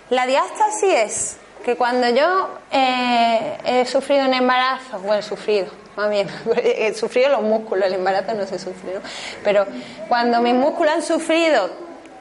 La 0.10 0.28
diástasis 0.28 0.94
es 0.94 1.38
que 1.66 1.76
cuando 1.76 2.08
yo 2.10 2.50
eh, 2.72 3.58
he 3.66 3.86
sufrido 3.88 4.24
un 4.26 4.36
embarazo, 4.36 5.00
bueno, 5.00 5.16
he 5.16 5.24
sufrido, 5.24 5.66
más 5.96 6.12
he 6.64 6.94
sufrido 6.94 7.30
los 7.30 7.42
músculos, 7.42 7.88
el 7.88 7.96
embarazo 7.96 8.36
no 8.36 8.46
se 8.46 8.60
sufrió, 8.60 9.02
pero 9.44 9.66
cuando 10.08 10.42
mis 10.42 10.54
músculos 10.54 10.94
han 10.94 11.02
sufrido 11.02 11.72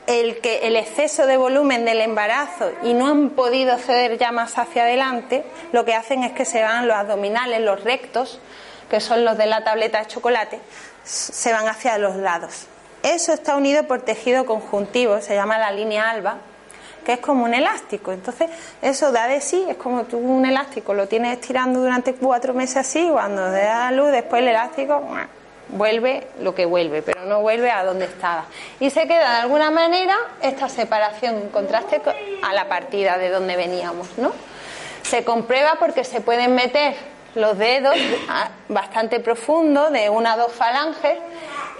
el, 0.06 0.38
que, 0.40 0.66
el 0.66 0.76
exceso 0.76 1.26
de 1.26 1.36
volumen 1.36 1.84
del 1.84 2.00
embarazo 2.00 2.72
y 2.82 2.94
no 2.94 3.06
han 3.06 3.30
podido 3.30 3.76
ceder 3.76 4.16
ya 4.16 4.32
más 4.32 4.56
hacia 4.56 4.84
adelante, 4.84 5.44
lo 5.72 5.84
que 5.84 5.94
hacen 5.94 6.24
es 6.24 6.32
que 6.32 6.46
se 6.46 6.62
van 6.62 6.88
los 6.88 6.96
abdominales, 6.96 7.60
los 7.60 7.84
rectos, 7.84 8.40
que 8.88 9.00
son 9.00 9.26
los 9.26 9.36
de 9.36 9.44
la 9.44 9.62
tableta 9.62 9.98
de 9.98 10.06
chocolate, 10.06 10.58
se 11.04 11.52
van 11.52 11.68
hacia 11.68 11.98
los 11.98 12.16
lados. 12.16 12.66
Eso 13.02 13.34
está 13.34 13.56
unido 13.56 13.86
por 13.86 14.00
tejido 14.00 14.46
conjuntivo, 14.46 15.20
se 15.20 15.34
llama 15.34 15.58
la 15.58 15.70
línea 15.70 16.08
alba, 16.08 16.38
que 17.04 17.14
es 17.14 17.18
como 17.20 17.44
un 17.44 17.54
elástico. 17.54 18.12
Entonces, 18.12 18.50
eso 18.82 19.12
da 19.12 19.28
de 19.28 19.40
sí, 19.40 19.64
es 19.68 19.76
como 19.76 20.04
tú 20.04 20.18
un 20.18 20.46
elástico 20.46 20.94
lo 20.94 21.06
tienes 21.06 21.38
estirando 21.38 21.80
durante 21.80 22.14
cuatro 22.14 22.54
meses 22.54 22.78
así, 22.78 23.08
cuando 23.10 23.50
da 23.50 23.90
la 23.90 23.96
luz, 23.96 24.10
después 24.10 24.42
el 24.42 24.48
elástico 24.48 25.02
vuelve 25.68 26.26
lo 26.40 26.54
que 26.54 26.66
vuelve, 26.66 27.02
pero 27.02 27.24
no 27.24 27.40
vuelve 27.40 27.70
a 27.70 27.84
donde 27.84 28.06
estaba. 28.06 28.44
Y 28.80 28.90
se 28.90 29.06
queda 29.06 29.36
de 29.36 29.40
alguna 29.42 29.70
manera 29.70 30.14
esta 30.42 30.68
separación 30.68 31.36
en 31.36 31.48
contraste 31.50 32.00
a 32.42 32.52
la 32.52 32.68
partida 32.68 33.18
de 33.18 33.30
donde 33.30 33.56
veníamos, 33.56 34.08
¿no? 34.18 34.32
Se 35.02 35.24
comprueba 35.24 35.76
porque 35.78 36.04
se 36.04 36.20
pueden 36.20 36.54
meter 36.54 36.94
los 37.34 37.58
dedos 37.58 37.96
bastante 38.68 39.20
profundo, 39.20 39.90
de 39.90 40.08
una 40.08 40.34
a 40.34 40.36
dos 40.36 40.52
falanges, 40.52 41.18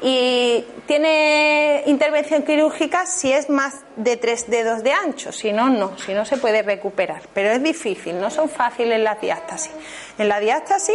y 0.07 0.63
tiene 0.87 1.83
intervención 1.87 2.43
quirúrgica 2.43 3.07
si 3.07 3.33
es 3.33 3.49
más 3.49 3.81
de 3.97 4.19
tres 4.19 4.51
dedos 4.51 4.83
de 4.83 4.93
ancho, 4.93 5.33
si 5.33 5.51
no, 5.51 5.71
no, 5.71 5.97
si 5.97 6.13
no 6.13 6.27
se 6.27 6.37
puede 6.37 6.61
recuperar. 6.63 7.23
Pero 7.33 7.51
es 7.51 7.63
difícil, 7.63 8.21
no 8.21 8.31
son 8.31 8.51
fáciles 8.51 9.01
las 9.01 9.19
diástasis. 9.19 9.73
En 10.19 10.29
la 10.29 10.41
diástasis 10.41 10.95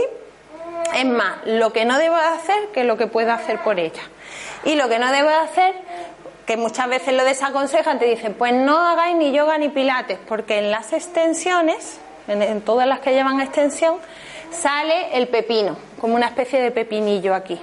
es 0.95 1.05
más 1.05 1.39
lo 1.45 1.73
que 1.73 1.85
no 1.85 1.97
debo 1.97 2.17
hacer 2.17 2.67
que 2.71 2.83
lo 2.83 2.97
que 2.97 3.07
puedo 3.07 3.31
hacer 3.31 3.63
por 3.63 3.79
ella. 3.79 4.03
Y 4.63 4.75
lo 4.75 4.87
que 4.89 4.99
no 4.99 5.11
debo 5.11 5.29
hacer, 5.29 5.73
que 6.45 6.55
muchas 6.55 6.87
veces 6.87 7.15
lo 7.15 7.23
desaconsejan, 7.23 7.97
te 7.97 8.05
dicen, 8.05 8.35
pues 8.35 8.53
no 8.53 8.77
hagáis 8.77 9.15
ni 9.15 9.31
yoga 9.31 9.57
ni 9.57 9.69
pilates, 9.69 10.19
porque 10.27 10.59
en 10.59 10.69
las 10.69 10.93
extensiones, 10.93 11.99
en 12.27 12.61
todas 12.61 12.87
las 12.87 12.99
que 12.99 13.13
llevan 13.13 13.41
extensión, 13.41 13.95
sale 14.51 15.17
el 15.17 15.29
pepino, 15.29 15.77
como 15.99 16.13
una 16.13 16.27
especie 16.27 16.61
de 16.61 16.69
pepinillo 16.69 17.33
aquí. 17.33 17.59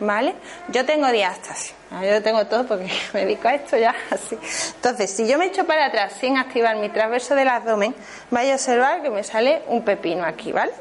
¿Vale? 0.00 0.34
Yo 0.68 0.84
tengo 0.84 1.08
diástasis, 1.08 1.74
yo 2.02 2.22
tengo 2.22 2.46
todo 2.46 2.66
porque 2.66 2.90
me 3.12 3.20
dedico 3.20 3.48
a 3.48 3.54
esto 3.54 3.76
ya 3.76 3.94
así. 4.10 4.36
Entonces, 4.76 5.10
si 5.10 5.26
yo 5.26 5.38
me 5.38 5.46
echo 5.46 5.64
para 5.64 5.86
atrás 5.86 6.14
sin 6.20 6.36
activar 6.36 6.76
mi 6.76 6.88
transverso 6.88 7.34
del 7.34 7.48
abdomen, 7.48 7.94
vais 8.30 8.50
a 8.50 8.54
observar 8.54 9.02
que 9.02 9.10
me 9.10 9.22
sale 9.22 9.62
un 9.68 9.84
pepino 9.84 10.24
aquí, 10.24 10.52
¿vale? 10.52 10.72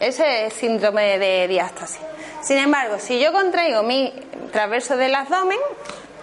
Ese 0.00 0.46
es 0.46 0.54
síndrome 0.54 1.18
de 1.18 1.48
diástasis. 1.48 2.00
Sin 2.42 2.58
embargo, 2.58 2.98
si 2.98 3.18
yo 3.18 3.32
contraigo 3.32 3.82
mi 3.82 4.12
transverso 4.52 4.96
del 4.96 5.14
abdomen, 5.14 5.58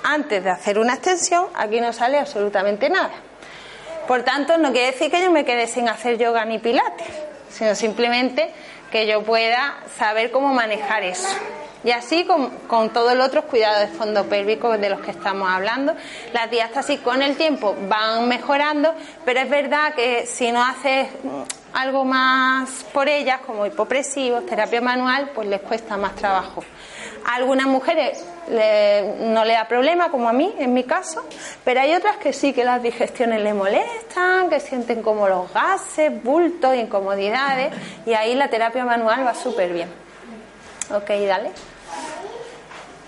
antes 0.03 0.43
de 0.43 0.49
hacer 0.49 0.77
una 0.77 0.93
extensión, 0.93 1.47
aquí 1.55 1.81
no 1.81 1.93
sale 1.93 2.19
absolutamente 2.19 2.89
nada. 2.89 3.11
Por 4.07 4.23
tanto, 4.23 4.57
no 4.57 4.71
quiere 4.71 4.91
decir 4.91 5.09
que 5.09 5.21
yo 5.21 5.31
me 5.31 5.45
quede 5.45 5.67
sin 5.67 5.87
hacer 5.87 6.17
yoga 6.17 6.43
ni 6.45 6.59
pilates, 6.59 7.07
sino 7.49 7.75
simplemente 7.75 8.51
que 8.91 9.07
yo 9.07 9.23
pueda 9.23 9.77
saber 9.97 10.31
cómo 10.31 10.53
manejar 10.53 11.03
eso. 11.03 11.27
Y 11.83 11.91
así 11.91 12.25
con, 12.25 12.49
con 12.67 12.91
todos 12.91 13.15
los 13.15 13.27
otros 13.27 13.45
cuidados 13.45 13.79
de 13.79 13.97
fondo 13.97 14.25
pélvico 14.25 14.77
de 14.77 14.89
los 14.89 15.01
que 15.01 15.11
estamos 15.11 15.49
hablando. 15.49 15.95
Las 16.33 16.51
diástasis 16.51 16.99
con 16.99 17.23
el 17.23 17.35
tiempo 17.37 17.75
van 17.89 18.27
mejorando, 18.27 18.93
pero 19.25 19.39
es 19.39 19.49
verdad 19.49 19.95
que 19.95 20.27
si 20.27 20.51
no 20.51 20.63
haces 20.63 21.07
algo 21.73 22.05
más 22.05 22.85
por 22.93 23.09
ellas, 23.09 23.39
como 23.45 23.65
hipopresivos, 23.65 24.45
terapia 24.45 24.81
manual, 24.81 25.31
pues 25.33 25.47
les 25.47 25.61
cuesta 25.61 25.97
más 25.97 26.15
trabajo. 26.15 26.63
Algunas 27.25 27.65
mujeres 27.65 28.23
no 28.51 29.45
le 29.45 29.53
da 29.53 29.67
problema, 29.67 30.09
como 30.09 30.29
a 30.29 30.33
mí, 30.33 30.53
en 30.59 30.73
mi 30.73 30.83
caso, 30.83 31.23
pero 31.63 31.81
hay 31.81 31.93
otras 31.93 32.17
que 32.17 32.33
sí 32.33 32.53
que 32.53 32.63
las 32.63 32.83
digestiones 32.83 33.41
le 33.41 33.53
molestan, 33.53 34.49
que 34.49 34.59
sienten 34.59 35.01
como 35.01 35.27
los 35.27 35.51
gases, 35.53 36.21
bultos, 36.23 36.75
incomodidades, 36.75 37.73
y 38.05 38.13
ahí 38.13 38.35
la 38.35 38.49
terapia 38.49 38.85
manual 38.85 39.25
va 39.25 39.33
súper 39.33 39.71
bien. 39.71 39.89
Ok, 40.93 41.09
dale. 41.27 41.51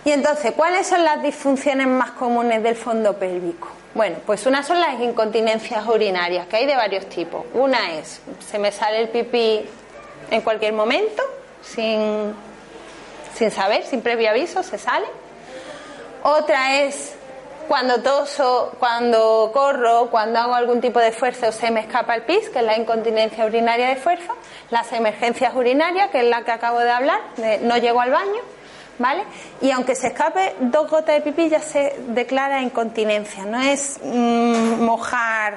Y 0.06 0.12
entonces, 0.12 0.54
¿cuáles 0.54 0.88
son 0.88 1.04
las 1.04 1.22
disfunciones 1.22 1.88
más 1.88 2.12
comunes 2.12 2.62
del 2.64 2.76
fondo 2.76 3.18
pélvico? 3.18 3.70
Bueno, 3.94 4.18
pues 4.26 4.46
una 4.46 4.64
son 4.64 4.80
las 4.80 5.00
incontinencias 5.00 5.86
urinarias, 5.88 6.48
que 6.48 6.58
hay 6.58 6.66
de 6.66 6.76
varios 6.76 7.08
tipos. 7.08 7.46
Una 7.54 7.94
es, 7.94 8.22
se 8.50 8.58
me 8.60 8.72
sale 8.72 9.02
el 9.02 9.10
pipí 9.10 9.66
en 10.32 10.42
cualquier 10.42 10.74
momento, 10.74 11.22
sin 11.62 12.34
sin 13.34 13.52
saber, 13.52 13.84
sin 13.84 14.02
previo 14.02 14.30
aviso, 14.30 14.64
se 14.64 14.78
sale. 14.78 15.06
Otra 16.24 16.82
es 16.82 17.14
cuando 17.68 18.02
toso, 18.02 18.76
cuando 18.80 19.52
corro, 19.54 20.10
cuando 20.10 20.40
hago 20.40 20.54
algún 20.54 20.80
tipo 20.80 21.00
de 21.00 21.10
esfuerzo 21.10 21.52
se 21.52 21.70
me 21.70 21.82
escapa 21.82 22.16
el 22.16 22.24
pis, 22.24 22.50
que 22.50 22.60
es 22.60 22.66
la 22.66 22.78
incontinencia 22.78 23.46
urinaria 23.46 23.90
de 23.90 23.98
fuerza, 23.98 24.34
las 24.70 24.92
emergencias 24.94 25.54
urinarias, 25.54 26.10
que 26.12 26.20
es 26.20 26.26
la 26.26 26.44
que 26.44 26.52
acabo 26.52 26.80
de 26.80 26.92
hablar, 26.92 27.20
no 27.64 27.78
llego 27.78 28.00
al 28.00 28.12
baño, 28.12 28.42
¿vale? 29.00 29.24
Y 29.62 29.72
aunque 29.72 29.96
se 29.96 30.08
escape 30.08 30.56
dos 30.62 30.90
gotas 30.90 31.16
de 31.16 31.22
pipí 31.22 31.50
ya 31.50 31.60
se 31.60 31.96
declara 32.08 32.62
incontinencia, 32.62 33.44
no 33.46 33.60
es 33.60 34.00
mm, 34.02 34.82
mojar 34.82 35.56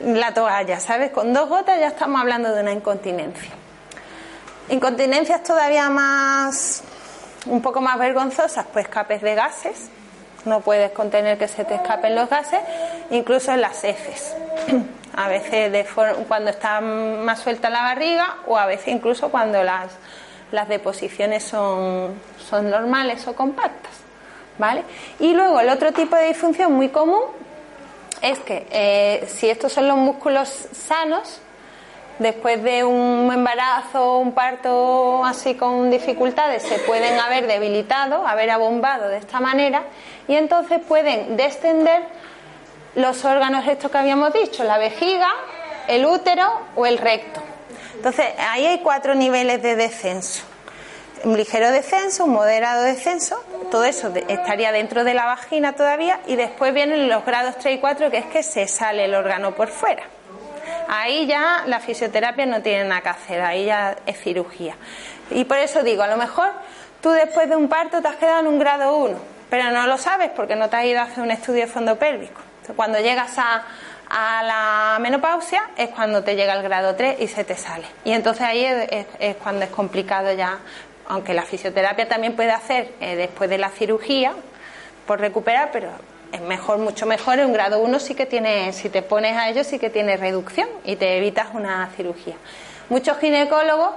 la 0.00 0.34
toalla, 0.34 0.80
¿sabes? 0.80 1.10
Con 1.12 1.32
dos 1.32 1.48
gotas 1.48 1.80
ya 1.80 1.88
estamos 1.88 2.20
hablando 2.20 2.54
de 2.54 2.60
una 2.60 2.72
incontinencia. 2.72 3.52
Incontinencias 4.68 5.42
todavía 5.42 5.88
más, 5.88 6.82
un 7.46 7.62
poco 7.62 7.80
más 7.80 7.98
vergonzosas, 7.98 8.66
pues 8.72 8.86
escapes 8.86 9.22
de 9.22 9.34
gases, 9.34 9.90
no 10.44 10.60
puedes 10.60 10.92
contener 10.92 11.38
que 11.38 11.48
se 11.48 11.64
te 11.64 11.74
escapen 11.74 12.14
los 12.14 12.28
gases, 12.28 12.60
incluso 13.10 13.52
en 13.52 13.60
las 13.60 13.82
heces. 13.84 14.34
A 15.16 15.28
veces 15.28 15.72
de 15.72 15.86
cuando 16.28 16.50
está 16.50 16.80
más 16.82 17.40
suelta 17.40 17.70
la 17.70 17.80
barriga 17.80 18.36
o 18.46 18.58
a 18.58 18.66
veces 18.66 18.88
incluso 18.88 19.30
cuando 19.30 19.62
las, 19.62 19.92
las 20.52 20.68
deposiciones 20.68 21.42
son, 21.42 22.12
son 22.36 22.68
normales 22.68 23.26
o 23.26 23.34
compactas. 23.34 23.92
¿Vale? 24.58 24.82
Y 25.18 25.32
luego 25.32 25.58
el 25.60 25.70
otro 25.70 25.92
tipo 25.92 26.16
de 26.16 26.26
disfunción 26.26 26.70
muy 26.74 26.90
común 26.90 27.22
es 28.20 28.38
que 28.40 28.66
eh, 28.70 29.26
si 29.26 29.48
estos 29.48 29.72
son 29.72 29.88
los 29.88 29.96
músculos 29.96 30.48
sanos, 30.72 31.40
después 32.18 32.62
de 32.62 32.84
un 32.84 33.30
embarazo 33.32 34.18
un 34.18 34.32
parto 34.32 35.24
así 35.24 35.54
con 35.54 35.90
dificultades, 35.90 36.62
se 36.62 36.78
pueden 36.80 37.18
haber 37.18 37.46
debilitado, 37.46 38.26
haber 38.26 38.50
abombado 38.50 39.08
de 39.08 39.18
esta 39.18 39.40
manera 39.40 39.84
y 40.28 40.34
entonces 40.34 40.80
pueden 40.86 41.36
descender 41.36 42.02
los 42.94 43.24
órganos 43.24 43.66
estos 43.68 43.90
que 43.90 43.98
habíamos 43.98 44.32
dicho, 44.32 44.64
la 44.64 44.78
vejiga, 44.78 45.28
el 45.88 46.06
útero 46.06 46.50
o 46.74 46.86
el 46.86 46.98
recto. 46.98 47.42
Entonces, 47.94 48.26
ahí 48.38 48.66
hay 48.66 48.78
cuatro 48.80 49.14
niveles 49.14 49.62
de 49.62 49.76
descenso. 49.76 50.44
Un 51.24 51.36
ligero 51.36 51.70
descenso, 51.70 52.24
un 52.24 52.32
moderado 52.32 52.82
descenso, 52.82 53.42
todo 53.70 53.84
eso 53.84 54.12
estaría 54.28 54.70
dentro 54.70 55.02
de 55.02 55.14
la 55.14 55.24
vagina 55.24 55.74
todavía 55.74 56.20
y 56.26 56.36
después 56.36 56.72
vienen 56.72 57.08
los 57.08 57.24
grados 57.24 57.56
3 57.58 57.76
y 57.76 57.78
4 57.78 58.10
que 58.10 58.18
es 58.18 58.26
que 58.26 58.42
se 58.42 58.68
sale 58.68 59.06
el 59.06 59.14
órgano 59.14 59.54
por 59.54 59.68
fuera. 59.68 60.04
Ahí 60.88 61.26
ya 61.26 61.64
la 61.66 61.80
fisioterapia 61.80 62.46
no 62.46 62.62
tiene 62.62 62.84
nada 62.84 63.00
que 63.00 63.08
hacer, 63.08 63.40
ahí 63.40 63.66
ya 63.66 63.96
es 64.06 64.18
cirugía. 64.20 64.74
Y 65.30 65.44
por 65.44 65.58
eso 65.58 65.82
digo, 65.82 66.02
a 66.02 66.08
lo 66.08 66.16
mejor 66.16 66.48
tú 67.00 67.10
después 67.10 67.48
de 67.48 67.56
un 67.56 67.68
parto 67.68 68.00
te 68.00 68.08
has 68.08 68.16
quedado 68.16 68.40
en 68.40 68.46
un 68.46 68.58
grado 68.58 68.96
1, 68.96 69.18
pero 69.50 69.70
no 69.70 69.86
lo 69.86 69.98
sabes 69.98 70.30
porque 70.30 70.56
no 70.56 70.68
te 70.68 70.76
has 70.76 70.84
ido 70.84 71.00
a 71.00 71.04
hacer 71.04 71.22
un 71.22 71.30
estudio 71.30 71.62
de 71.62 71.66
fondo 71.66 71.96
pélvico. 71.98 72.40
Cuando 72.74 72.98
llegas 72.98 73.36
a, 73.38 73.62
la 74.08 74.98
menopausia 75.00 75.70
es 75.76 75.88
cuando 75.90 76.22
te 76.22 76.36
llega 76.36 76.54
el 76.54 76.62
grado 76.62 76.94
3 76.94 77.20
y 77.20 77.26
se 77.26 77.44
te 77.44 77.56
sale. 77.56 77.86
Y 78.04 78.12
entonces 78.12 78.42
ahí 78.42 78.64
es, 78.64 79.36
cuando 79.36 79.64
es 79.64 79.70
complicado 79.70 80.32
ya, 80.32 80.58
aunque 81.08 81.34
la 81.34 81.42
fisioterapia 81.42 82.08
también 82.08 82.34
puede 82.34 82.52
hacer 82.52 82.92
eh, 83.00 83.16
después 83.16 83.50
de 83.50 83.58
la 83.58 83.70
cirugía 83.70 84.32
por 85.06 85.20
recuperar, 85.20 85.70
pero 85.72 85.90
es 86.36 86.42
mejor, 86.42 86.78
mucho 86.78 87.06
mejor. 87.06 87.38
En 87.38 87.46
un 87.46 87.52
grado 87.52 87.80
1 87.80 87.98
sí 87.98 88.14
que 88.14 88.26
tiene, 88.26 88.72
si 88.72 88.88
te 88.88 89.02
pones 89.02 89.36
a 89.36 89.48
ello, 89.48 89.64
sí 89.64 89.78
que 89.78 89.90
tiene 89.90 90.16
reducción 90.16 90.68
y 90.84 90.96
te 90.96 91.16
evitas 91.16 91.48
una 91.54 91.90
cirugía. 91.96 92.36
Muchos 92.88 93.18
ginecólogos, 93.18 93.90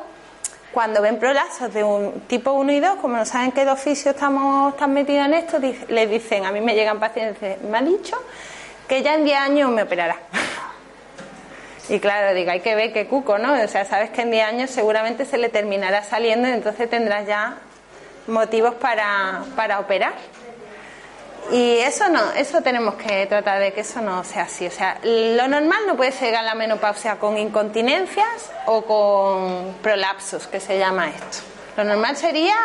cuando 0.71 1.01
ven 1.01 1.19
prolapsos 1.19 1.73
de 1.73 1.83
un 1.83 2.21
tipo 2.21 2.51
1 2.51 2.71
y 2.71 2.79
2, 2.79 2.95
como 3.01 3.17
no 3.17 3.25
saben 3.25 3.51
de 3.51 3.69
oficio 3.69 4.11
estamos 4.11 4.75
tan 4.77 4.93
metidos 4.93 5.25
en 5.25 5.33
esto, 5.33 5.59
les 5.59 6.09
dicen, 6.09 6.45
a 6.45 6.51
mí 6.51 6.61
me 6.61 6.75
llegan 6.75 6.99
pacientes, 6.99 7.61
me 7.63 7.77
ha 7.77 7.81
dicho 7.81 8.15
que 8.87 9.03
ya 9.03 9.15
en 9.15 9.25
10 9.25 9.37
años 9.37 9.69
me 9.71 9.83
operará. 9.83 10.17
Y 11.91 11.99
claro, 11.99 12.35
digo, 12.35 12.51
hay 12.51 12.59
que 12.59 12.75
ver 12.75 12.93
qué 12.93 13.07
cuco, 13.07 13.39
¿no? 13.39 13.51
O 13.51 13.67
sea, 13.67 13.83
sabes 13.83 14.11
que 14.11 14.21
en 14.21 14.29
10 14.29 14.45
años 14.47 14.69
seguramente 14.69 15.25
se 15.25 15.39
le 15.39 15.49
terminará 15.49 16.03
saliendo 16.03 16.47
y 16.47 16.51
entonces 16.51 16.87
tendrás 16.87 17.25
ya 17.25 17.57
motivos 18.27 18.75
para, 18.75 19.41
para 19.55 19.79
operar. 19.79 20.13
Y 21.51 21.79
eso 21.79 22.09
no, 22.09 22.31
eso 22.33 22.61
tenemos 22.61 22.95
que 22.95 23.25
tratar 23.25 23.59
de 23.59 23.73
que 23.73 23.81
eso 23.81 24.01
no 24.01 24.23
sea 24.23 24.43
así. 24.43 24.67
O 24.67 24.71
sea, 24.71 24.99
lo 25.03 25.47
normal 25.47 25.79
no 25.87 25.95
puede 25.95 26.11
llegar 26.11 26.41
a 26.41 26.43
la 26.43 26.55
menopausia 26.55 27.17
con 27.17 27.37
incontinencias 27.37 28.51
o 28.67 28.83
con 28.83 29.75
prolapsos, 29.81 30.47
que 30.47 30.59
se 30.59 30.77
llama 30.77 31.09
esto. 31.09 31.39
Lo 31.75 31.83
normal 31.83 32.17
sería 32.17 32.55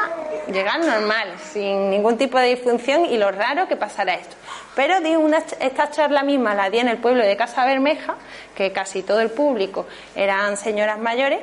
llegar 0.53 0.81
normal, 0.81 1.35
sin 1.53 1.89
ningún 1.89 2.19
tipo 2.19 2.39
de 2.39 2.49
disfunción 2.49 3.07
y 3.07 3.17
lo 3.17 3.31
raro 3.31 3.69
que 3.69 3.77
pasara 3.77 4.15
esto. 4.15 4.37
Pero 4.75 5.01
di 5.01 5.15
una, 5.15 5.39
esta 5.39 5.91
charla 5.91 6.23
misma 6.23 6.55
la 6.55 6.69
di 6.69 6.79
en 6.79 6.89
el 6.89 6.99
pueblo 6.99 7.25
de 7.25 7.37
Casa 7.37 7.65
Bermeja, 7.65 8.17
que 8.57 8.73
casi 8.73 9.03
todo 9.03 9.21
el 9.21 9.31
público 9.31 9.87
eran 10.17 10.57
señoras 10.57 10.99
mayores, 10.99 11.41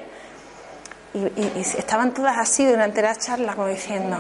y, 1.14 1.60
estaban 1.60 2.14
todas 2.14 2.38
así 2.38 2.66
durante 2.66 3.02
la 3.02 3.16
charla 3.16 3.54
como 3.54 3.68
diciendo, 3.68 4.18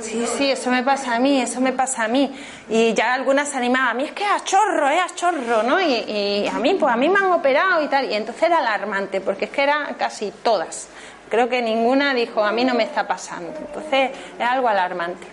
sí, 0.00 0.26
sí, 0.26 0.50
eso 0.50 0.70
me 0.70 0.82
pasa 0.82 1.14
a 1.14 1.20
mí, 1.20 1.40
eso 1.40 1.60
me 1.60 1.72
pasa 1.72 2.04
a 2.04 2.08
mí. 2.08 2.34
Y 2.68 2.94
ya 2.94 3.14
algunas 3.14 3.48
se 3.48 3.58
animaban, 3.58 3.90
a 3.90 3.94
mí 3.94 4.04
es 4.04 4.12
que 4.12 4.24
es 4.24 4.30
a 4.30 4.44
chorro, 4.44 4.88
es 4.88 5.00
a 5.00 5.14
chorro, 5.14 5.62
¿no? 5.62 5.80
Y, 5.80 5.92
y, 5.92 6.48
a 6.48 6.58
mí, 6.58 6.74
pues 6.74 6.92
a 6.92 6.96
mí 6.96 7.08
me 7.08 7.18
han 7.18 7.30
operado 7.32 7.82
y 7.82 7.88
tal. 7.88 8.10
Y 8.10 8.14
entonces 8.14 8.42
era 8.42 8.58
alarmante, 8.58 9.20
porque 9.20 9.44
es 9.44 9.50
que 9.50 9.62
eran 9.62 9.94
casi 9.94 10.32
todas. 10.42 10.88
Creo 11.28 11.48
que 11.48 11.62
ninguna 11.62 12.12
dijo, 12.12 12.44
a 12.44 12.52
mí 12.52 12.64
no 12.64 12.74
me 12.74 12.82
está 12.82 13.06
pasando. 13.06 13.52
Entonces 13.58 14.10
es 14.38 14.46
algo 14.46 14.68
alarmante. 14.68 15.26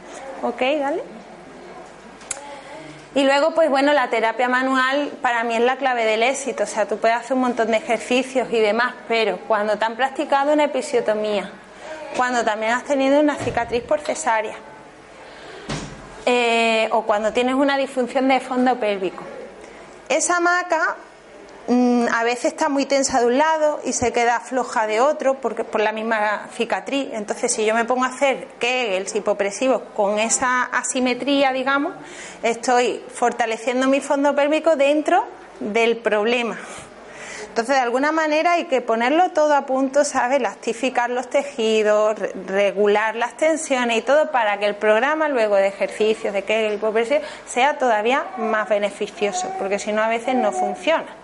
¿Ok? 0.44 0.62
Dale. 0.80 1.19
Y 3.16 3.24
luego, 3.24 3.56
pues 3.56 3.70
bueno, 3.70 3.92
la 3.94 4.10
terapia 4.10 4.48
manual 4.50 5.12
para 5.22 5.44
mí 5.44 5.56
es 5.56 5.62
la 5.62 5.78
clave 5.78 6.06
del 6.06 6.22
éxito. 6.22 6.64
O 6.64 6.68
sea, 6.68 6.88
tú 6.88 6.98
puedes 6.98 7.18
hacer 7.18 7.34
un 7.34 7.42
montón 7.42 7.72
de 7.72 7.78
ejercicios 7.78 8.48
y 8.52 8.60
demás, 8.60 8.94
pero 9.08 9.40
cuando 9.48 9.78
te 9.78 9.86
han 9.86 9.96
practicado 9.96 10.54
una 10.54 10.66
episiotomía, 10.66 11.50
cuando 12.16 12.44
también 12.44 12.74
has 12.74 12.84
tenido 12.84 13.20
una 13.20 13.36
cicatriz 13.36 13.84
por 13.84 14.02
cesárea, 14.02 14.56
eh, 16.26 16.88
o 16.92 17.02
cuando 17.04 17.34
tienes 17.34 17.56
una 17.56 17.78
disfunción 17.78 18.28
de 18.28 18.40
fondo 18.40 18.80
pélvico, 18.80 19.24
esa 20.08 20.40
maca 20.40 20.98
a 21.70 22.24
veces 22.24 22.46
está 22.46 22.68
muy 22.68 22.86
tensa 22.86 23.20
de 23.20 23.28
un 23.28 23.38
lado 23.38 23.80
y 23.86 23.94
se 23.94 24.12
queda 24.12 24.40
floja 24.40 24.88
de 24.88 25.02
otro 25.02 25.36
porque 25.36 25.64
por 25.64 25.82
la 25.82 25.92
misma 25.92 26.50
cicatriz. 26.56 27.10
Entonces, 27.14 27.54
si 27.54 27.64
yo 27.64 27.76
me 27.76 27.86
pongo 27.86 28.06
a 28.06 28.08
hacer 28.08 28.48
el 28.60 29.06
hipopresivos 29.14 29.84
con 29.96 30.18
esa 30.18 30.64
asimetría, 30.64 31.52
digamos, 31.54 31.94
estoy 32.42 33.04
fortaleciendo 33.14 33.88
mi 33.88 34.02
fondo 34.02 34.36
pélvico 34.36 34.76
dentro 34.76 35.26
del 35.60 35.98
problema. 35.98 36.58
Entonces, 37.50 37.76
de 37.76 37.82
alguna 37.82 38.12
manera 38.12 38.54
hay 38.54 38.66
que 38.66 38.82
ponerlo 38.82 39.30
todo 39.32 39.54
a 39.54 39.66
punto, 39.66 40.04
¿sabes? 40.06 40.38
Elastificar 40.38 41.10
los 41.10 41.30
tejidos, 41.30 42.18
regular 42.48 43.16
las 43.16 43.38
tensiones 43.38 43.98
y 43.98 44.02
todo 44.02 44.32
para 44.32 44.58
que 44.58 44.66
el 44.66 44.76
programa 44.76 45.28
luego 45.30 45.56
de 45.56 45.68
ejercicios, 45.68 46.34
de 46.34 46.44
que 46.44 46.68
el 46.68 46.76
hipopresivo, 46.76 47.22
sea 47.46 47.78
todavía 47.78 48.26
más 48.38 48.70
beneficioso, 48.70 49.52
porque 49.60 49.78
si 49.78 49.92
no 49.92 50.02
a 50.02 50.08
veces 50.08 50.36
no 50.36 50.52
funciona. 50.52 51.19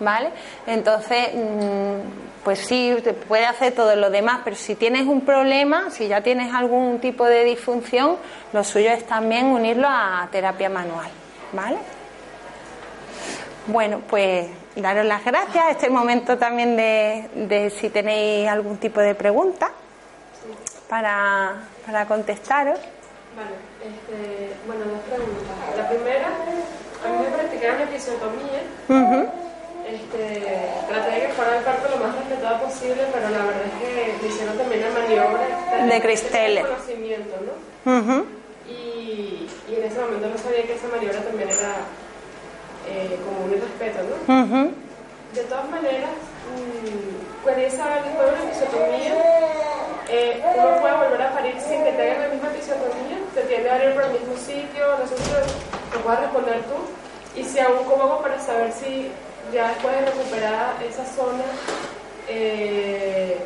¿Vale? 0.00 0.30
Entonces, 0.66 1.28
mm, 1.34 2.30
pues 2.44 2.58
sí, 2.60 2.96
te 3.04 3.12
puede 3.12 3.46
hacer 3.46 3.74
todo 3.74 3.94
lo 3.96 4.10
demás, 4.10 4.40
pero 4.44 4.56
si 4.56 4.74
tienes 4.74 5.06
un 5.06 5.20
problema, 5.22 5.90
si 5.90 6.08
ya 6.08 6.22
tienes 6.22 6.52
algún 6.54 6.98
tipo 6.98 7.26
de 7.26 7.44
disfunción, 7.44 8.16
lo 8.52 8.64
suyo 8.64 8.90
es 8.90 9.06
también 9.06 9.46
unirlo 9.46 9.86
a 9.88 10.26
terapia 10.32 10.68
manual, 10.68 11.10
¿vale? 11.52 11.76
Bueno, 13.66 14.00
pues 14.08 14.48
daros 14.74 15.04
las 15.04 15.24
gracias. 15.24 15.64
Este 15.70 15.82
es 15.82 15.88
el 15.88 15.92
momento 15.92 16.38
también 16.38 16.76
de, 16.76 17.72
si 17.78 17.90
tenéis 17.90 18.48
algún 18.48 18.78
tipo 18.78 19.00
de 19.00 19.14
pregunta 19.14 19.70
para, 20.88 21.56
para 21.84 22.06
contestaros. 22.06 22.78
Vale, 23.36 23.54
este, 23.84 24.54
bueno, 24.66 24.84
dos 24.86 25.00
preguntas. 25.02 25.76
La 25.76 25.88
primera, 25.88 26.26
a 26.26 27.08
mí 27.08 27.24
me 27.24 27.36
practicaron 27.36 27.82
episiotomía. 27.82 28.62
Uh 28.88 29.49
este, 29.94 30.42
traté 30.88 31.10
de 31.10 31.26
que 31.26 31.32
fuera 31.34 31.58
el 31.58 31.64
parto 31.64 31.88
lo 31.90 32.04
más 32.04 32.14
respetado 32.16 32.62
posible, 32.64 33.02
pero 33.12 33.28
la 33.30 33.38
verdad 33.38 33.62
es 33.66 33.76
que 33.80 34.22
me 34.22 34.28
hicieron 34.28 34.56
también 34.56 34.80
la 34.82 35.00
maniobra 35.00 35.86
de 35.86 36.00
Cristelle. 36.00 36.62
conocimiento, 36.62 37.36
¿no? 37.44 38.24
y, 38.68 39.48
y, 39.68 39.74
en 39.74 39.84
ese 39.84 39.98
momento 40.00 40.28
no 40.28 40.38
sabía 40.38 40.62
que 40.62 40.74
esa 40.74 40.88
maniobra 40.88 41.20
también 41.20 41.48
era 41.48 41.74
eh, 42.88 43.18
como 43.24 43.46
un 43.46 43.50
irrespeto, 43.52 43.98
¿no? 44.26 44.70
De 45.34 45.42
todas 45.44 45.70
maneras, 45.70 46.10
mmm, 46.50 47.46
saber 47.70 48.04
después 48.04 48.26
de 48.26 48.34
una 48.34 48.44
episiotomía, 48.44 49.14
eh, 50.08 50.42
uno 50.42 50.80
puede 50.80 50.94
volver 50.96 51.22
a 51.22 51.32
parir 51.32 51.54
sin 51.60 51.84
que 51.84 51.92
tenga 51.92 52.26
la 52.26 52.28
misma 52.34 52.48
episiotomía, 52.50 53.18
te 53.34 53.42
tiende 53.42 53.70
a 53.70 53.74
abrir 53.74 53.94
por 53.94 54.04
el 54.04 54.12
mismo 54.12 54.36
sitio, 54.36 54.98
no 54.98 55.06
sé 55.06 55.16
si 55.16 55.30
lo 55.94 56.02
puedes 56.02 56.20
responder 56.20 56.62
tú, 56.66 57.40
y 57.40 57.44
si 57.44 57.58
aún 57.60 57.84
cómo 57.84 58.04
hago 58.04 58.22
para 58.22 58.40
saber 58.40 58.72
si 58.72 59.10
ya 59.52 59.68
después 59.68 59.94
de 59.94 60.06
recuperar 60.06 60.82
esa 60.82 61.04
zona, 61.04 61.44
eh, 62.28 63.36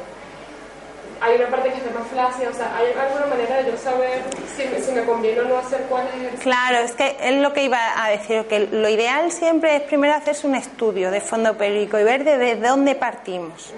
hay 1.21 1.37
una 1.37 1.49
parte 1.49 1.71
que 1.71 1.79
está 1.79 1.99
más 1.99 2.09
flácida, 2.09 2.51
o 2.51 2.53
sea, 2.53 2.77
¿hay 2.77 2.93
alguna 2.93 3.27
manera 3.27 3.57
de 3.57 3.71
yo 3.71 3.79
saber 3.79 4.23
si 4.55 4.65
me, 4.67 4.81
si 4.81 4.93
me 4.93 5.05
conviene 5.05 5.41
o 5.41 5.45
no 5.45 5.59
hacer 5.59 5.83
cuál 5.89 6.07
ejercicio? 6.09 6.41
Claro, 6.41 6.79
es 6.79 6.93
que 6.93 7.17
es 7.19 7.41
lo 7.41 7.53
que 7.53 7.65
iba 7.65 7.79
a 7.97 8.11
decir, 8.11 8.45
que 8.47 8.61
lo 8.61 8.89
ideal 8.89 9.33
siempre 9.33 9.77
es 9.77 9.83
primero 9.83 10.15
hacerse 10.15 10.47
un 10.47 10.55
estudio 10.55 11.11
de 11.11 11.21
fondo 11.21 11.57
pélvico 11.57 11.99
y 11.99 12.05
ver 12.05 12.25
de 12.25 12.57
dónde 12.57 12.95
partimos. 12.95 13.73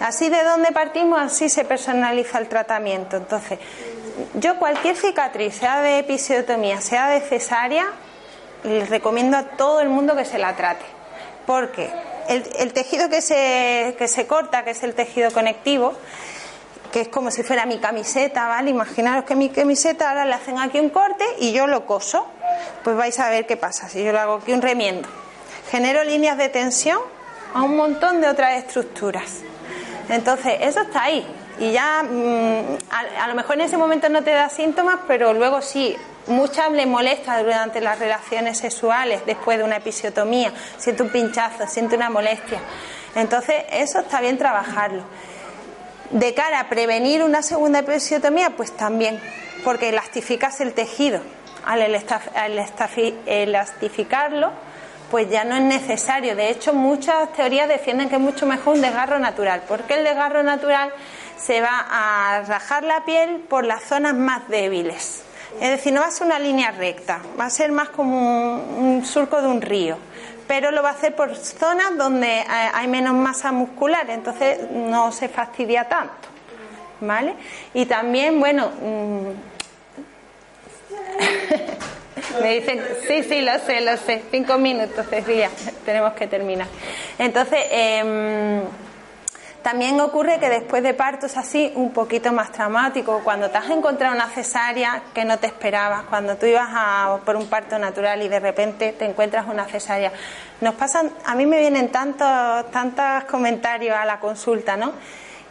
Así 0.00 0.28
de 0.28 0.44
dónde 0.44 0.72
partimos, 0.72 1.18
así 1.20 1.48
se 1.48 1.64
personaliza 1.64 2.38
el 2.38 2.48
tratamiento. 2.48 3.16
Entonces, 3.16 3.58
yo 4.34 4.58
cualquier 4.58 4.96
cicatriz, 4.96 5.54
sea 5.56 5.80
de 5.80 5.98
episiotomía, 6.00 6.80
sea 6.80 7.08
de 7.08 7.20
cesárea, 7.20 7.86
les 8.64 8.90
recomiendo 8.90 9.36
a 9.36 9.44
todo 9.44 9.80
el 9.80 9.88
mundo 9.88 10.14
que 10.14 10.24
se 10.24 10.38
la 10.38 10.54
trate. 10.54 10.84
Porque 11.46 11.90
el, 12.28 12.72
tejido 12.72 13.08
que 13.08 13.20
se, 13.20 13.94
que 13.98 14.08
se 14.08 14.26
corta, 14.26 14.64
que 14.64 14.70
es 14.70 14.82
el 14.82 14.94
tejido 14.94 15.30
conectivo, 15.30 15.94
que 16.92 17.02
es 17.02 17.08
como 17.08 17.30
si 17.30 17.42
fuera 17.42 17.66
mi 17.66 17.78
camiseta, 17.78 18.48
¿vale? 18.48 18.70
Imaginaros 18.70 19.24
que 19.24 19.36
mi 19.36 19.50
camiseta 19.50 20.08
ahora 20.08 20.24
le 20.24 20.34
hacen 20.34 20.58
aquí 20.58 20.80
un 20.80 20.90
corte 20.90 21.24
y 21.38 21.52
yo 21.52 21.66
lo 21.66 21.86
coso. 21.86 22.26
Pues 22.82 22.96
vais 22.96 23.18
a 23.20 23.28
ver 23.30 23.46
qué 23.46 23.56
pasa 23.56 23.88
si 23.88 24.02
yo 24.02 24.12
le 24.12 24.18
hago 24.18 24.34
aquí 24.34 24.52
un 24.52 24.62
remiendo. 24.62 25.08
Genero 25.70 26.04
líneas 26.04 26.38
de 26.38 26.48
tensión 26.48 27.00
a 27.54 27.62
un 27.62 27.76
montón 27.76 28.20
de 28.20 28.28
otras 28.28 28.58
estructuras. 28.58 29.42
Entonces, 30.08 30.54
eso 30.60 30.80
está 30.82 31.04
ahí. 31.04 31.26
Y 31.58 31.72
ya, 31.72 32.02
mm, 32.02 32.78
a, 33.20 33.28
lo 33.28 33.34
mejor 33.34 33.54
en 33.56 33.62
ese 33.62 33.76
momento 33.76 34.08
no 34.08 34.22
te 34.22 34.30
da 34.30 34.48
síntomas, 34.48 35.00
pero 35.08 35.32
luego 35.32 35.62
sí, 35.62 35.96
muchas 36.26 36.70
le 36.72 36.86
molesta 36.86 37.42
durante 37.42 37.80
las 37.80 37.98
relaciones 37.98 38.58
sexuales, 38.58 39.24
después 39.26 39.58
de 39.58 39.64
una 39.64 39.76
episiotomía, 39.76 40.52
siente 40.76 41.02
un 41.02 41.10
pinchazo, 41.10 41.66
siente 41.66 41.96
una 41.96 42.10
molestia. 42.10 42.60
Entonces, 43.14 43.64
eso 43.70 44.00
está 44.00 44.20
bien 44.20 44.38
trabajarlo. 44.38 45.04
De 46.10 46.34
cara 46.34 46.60
a 46.60 46.68
prevenir 46.68 47.22
una 47.22 47.42
segunda 47.42 47.80
episiotomía, 47.80 48.50
pues 48.50 48.76
también, 48.76 49.20
porque 49.64 49.88
elastificas 49.88 50.60
el 50.60 50.74
tejido. 50.74 51.20
Al 51.64 51.82
elastificarlo, 53.26 54.52
pues 55.10 55.28
ya 55.30 55.44
no 55.44 55.56
es 55.56 55.62
necesario. 55.62 56.36
De 56.36 56.50
hecho, 56.50 56.72
muchas 56.74 57.32
teorías 57.32 57.68
defienden 57.68 58.08
que 58.08 58.16
es 58.16 58.20
mucho 58.20 58.46
mejor 58.46 58.74
un 58.74 58.82
desgarro 58.82 59.18
natural, 59.18 59.62
porque 59.66 59.94
el 59.94 60.04
desgarro 60.04 60.42
natural 60.44 60.92
se 61.36 61.60
va 61.60 61.86
a 61.90 62.42
rajar 62.42 62.84
la 62.84 63.04
piel 63.04 63.40
por 63.48 63.64
las 63.64 63.82
zonas 63.82 64.14
más 64.14 64.48
débiles. 64.48 65.22
Es 65.60 65.70
decir, 65.70 65.92
no 65.92 66.00
va 66.00 66.08
a 66.08 66.10
ser 66.10 66.26
una 66.26 66.38
línea 66.38 66.70
recta, 66.70 67.20
va 67.38 67.46
a 67.46 67.50
ser 67.50 67.72
más 67.72 67.88
como 67.90 68.58
un, 68.58 69.04
surco 69.06 69.40
de 69.40 69.48
un 69.48 69.62
río, 69.62 69.96
pero 70.46 70.70
lo 70.70 70.82
va 70.82 70.90
a 70.90 70.92
hacer 70.92 71.14
por 71.14 71.34
zonas 71.34 71.96
donde 71.96 72.44
hay 72.48 72.86
menos 72.88 73.14
masa 73.14 73.52
muscular, 73.52 74.08
entonces 74.10 74.70
no 74.70 75.12
se 75.12 75.28
fastidia 75.28 75.88
tanto. 75.88 76.28
¿Vale? 76.98 77.34
Y 77.74 77.84
también, 77.84 78.40
bueno, 78.40 78.70
mm, 78.70 79.26
me 82.42 82.54
dicen, 82.54 82.82
sí, 83.06 83.22
sí, 83.22 83.42
lo 83.42 83.58
sé, 83.58 83.82
lo 83.82 83.98
sé, 83.98 84.22
cinco 84.30 84.56
minutos, 84.56 85.06
Cecilia, 85.08 85.50
tenemos 85.84 86.14
que 86.14 86.26
terminar. 86.26 86.68
Entonces, 87.18 87.60
eh, 87.70 88.62
también 89.66 90.00
ocurre 90.00 90.38
que 90.38 90.48
después 90.48 90.80
de 90.84 90.94
partos 90.94 91.36
así, 91.36 91.72
un 91.74 91.90
poquito 91.90 92.32
más 92.32 92.52
traumático, 92.52 93.22
cuando 93.24 93.50
te 93.50 93.58
has 93.58 93.68
encontrado 93.68 94.14
una 94.14 94.28
cesárea 94.28 95.02
que 95.12 95.24
no 95.24 95.40
te 95.40 95.48
esperabas, 95.48 96.04
cuando 96.04 96.36
tú 96.36 96.46
ibas 96.46 96.68
a, 96.70 97.18
por 97.24 97.34
un 97.34 97.48
parto 97.48 97.76
natural 97.76 98.22
y 98.22 98.28
de 98.28 98.38
repente 98.38 98.92
te 98.92 99.06
encuentras 99.06 99.44
una 99.48 99.64
cesárea, 99.64 100.12
nos 100.60 100.76
pasan, 100.76 101.10
a 101.24 101.34
mí 101.34 101.46
me 101.46 101.58
vienen 101.58 101.88
tantos, 101.88 102.70
tantos 102.70 103.24
comentarios 103.24 103.96
a 103.96 104.04
la 104.04 104.20
consulta, 104.20 104.76
¿no? 104.76 104.92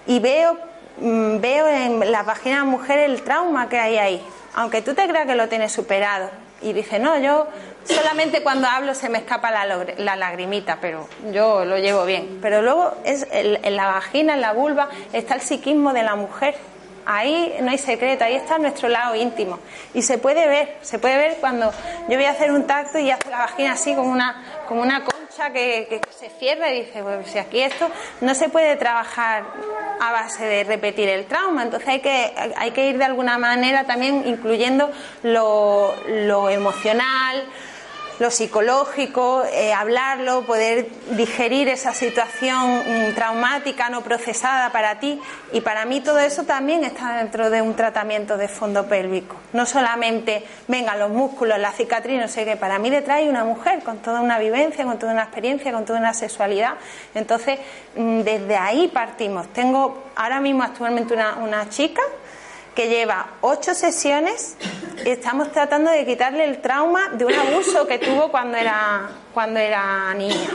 Y 0.07 0.21
veo, 0.21 0.59
mm, 1.01 1.41
veo 1.41 1.67
en 1.67 2.09
la 2.09 2.23
página 2.23 2.59
de 2.59 2.63
mujer 2.67 2.99
el 2.99 3.21
trauma 3.21 3.67
que 3.67 3.79
hay 3.81 3.97
ahí, 3.97 4.25
aunque 4.53 4.81
tú 4.81 4.93
te 4.93 5.09
creas 5.09 5.25
que 5.25 5.35
lo 5.35 5.49
tienes 5.49 5.73
superado. 5.73 6.29
Y 6.61 6.71
dice, 6.71 6.99
no, 6.99 7.19
yo 7.19 7.47
solamente 7.85 8.41
cuando 8.43 8.67
hablo 8.67 8.95
se 8.95 9.09
me 9.09 9.19
escapa 9.19 9.51
la, 9.51 9.65
la, 9.97 10.15
lagrimita, 10.15 10.79
pero 10.81 11.07
yo 11.31 11.65
lo 11.65 11.77
llevo 11.77 12.05
bien. 12.05 12.39
Pero 12.41 12.61
luego 12.61 12.95
es 13.03 13.27
en 13.31 13.75
la 13.75 13.87
vagina, 13.87 14.33
en 14.33 14.41
la 14.41 14.53
vulva, 14.53 14.89
está 15.13 15.35
el 15.35 15.41
psiquismo 15.41 15.93
de 15.93 16.03
la 16.03 16.15
mujer. 16.15 16.55
Ahí 17.07 17.55
no 17.61 17.69
hay 17.69 17.77
secreto, 17.77 18.23
ahí 18.23 18.35
está 18.35 18.57
nuestro 18.57 18.89
lado 18.89 19.13
íntimo. 19.15 19.59
Y 19.93 20.01
se 20.01 20.17
puede 20.17 20.47
ver, 20.47 20.75
se 20.81 20.97
puede 20.97 21.17
ver 21.17 21.37
cuando 21.39 21.71
yo 22.09 22.15
voy 22.15 22.25
a 22.25 22.31
hacer 22.31 22.51
un 22.51 22.65
tacto 22.65 22.97
y 22.97 23.11
hace 23.11 23.29
la 23.29 23.39
vagina 23.39 23.73
así 23.73 23.93
como 23.93 24.11
una, 24.11 24.63
como 24.67 24.81
una 24.81 25.03
concha 25.03 25.51
que, 25.51 25.85
que, 25.87 26.01
se 26.17 26.29
cierra 26.39 26.71
y 26.71 26.81
dice, 26.81 27.03
pues 27.03 27.27
si 27.29 27.37
aquí 27.37 27.61
esto 27.61 27.87
no 28.21 28.33
se 28.33 28.49
puede 28.49 28.75
trabajar 28.77 29.43
a 29.99 30.11
base 30.11 30.45
de 30.45 30.63
repetir 30.63 31.07
el 31.09 31.25
trauma, 31.25 31.63
entonces 31.63 31.87
hay 31.87 31.99
que, 31.99 32.33
hay 32.55 32.71
que 32.71 32.89
ir 32.89 32.97
de 32.97 33.05
alguna 33.05 33.37
manera 33.37 33.83
también 33.83 34.23
incluyendo 34.25 34.89
lo, 35.23 35.93
lo 36.07 36.49
emocional, 36.49 37.43
lo 38.19 38.31
psicológico, 38.31 39.43
eh, 39.51 39.73
hablarlo, 39.73 40.45
poder 40.45 40.87
digerir 41.11 41.67
esa 41.67 41.93
situación 41.93 42.79
mm, 42.79 43.13
traumática 43.13 43.89
no 43.89 44.01
procesada 44.01 44.71
para 44.71 44.99
ti. 44.99 45.19
Y 45.51 45.61
para 45.61 45.85
mí 45.85 46.01
todo 46.01 46.19
eso 46.19 46.43
también 46.43 46.83
está 46.83 47.17
dentro 47.17 47.49
de 47.49 47.61
un 47.61 47.75
tratamiento 47.75 48.37
de 48.37 48.47
fondo 48.47 48.87
pélvico. 48.87 49.35
No 49.53 49.65
solamente, 49.65 50.45
venga, 50.67 50.95
los 50.95 51.09
músculos, 51.09 51.59
la 51.59 51.71
cicatriz, 51.71 52.19
no 52.19 52.27
sé 52.27 52.45
qué. 52.45 52.55
Para 52.55 52.79
mí 52.79 52.89
detrás 52.89 53.17
hay 53.17 53.27
una 53.27 53.43
mujer 53.43 53.83
con 53.83 53.97
toda 53.97 54.21
una 54.21 54.39
vivencia, 54.39 54.85
con 54.85 54.97
toda 54.97 55.11
una 55.11 55.23
experiencia, 55.23 55.71
con 55.71 55.85
toda 55.85 55.99
una 55.99 56.13
sexualidad. 56.13 56.75
Entonces, 57.13 57.59
mm, 57.95 58.21
desde 58.21 58.55
ahí 58.55 58.87
partimos. 58.87 59.47
Tengo 59.49 60.03
ahora 60.15 60.39
mismo 60.39 60.63
actualmente 60.63 61.13
una, 61.13 61.35
una 61.35 61.69
chica 61.69 62.01
que 62.75 62.89
lleva 62.89 63.27
ocho 63.41 63.73
sesiones 63.73 64.57
y 65.05 65.09
estamos 65.09 65.51
tratando 65.51 65.89
de 65.89 66.05
quitarle 66.05 66.43
el 66.43 66.61
trauma 66.61 67.09
de 67.13 67.25
un 67.25 67.33
abuso 67.33 67.87
que 67.87 67.97
tuvo 67.97 68.29
cuando 68.29 68.57
era, 68.57 69.09
cuando 69.33 69.59
era 69.59 70.13
niña. 70.13 70.49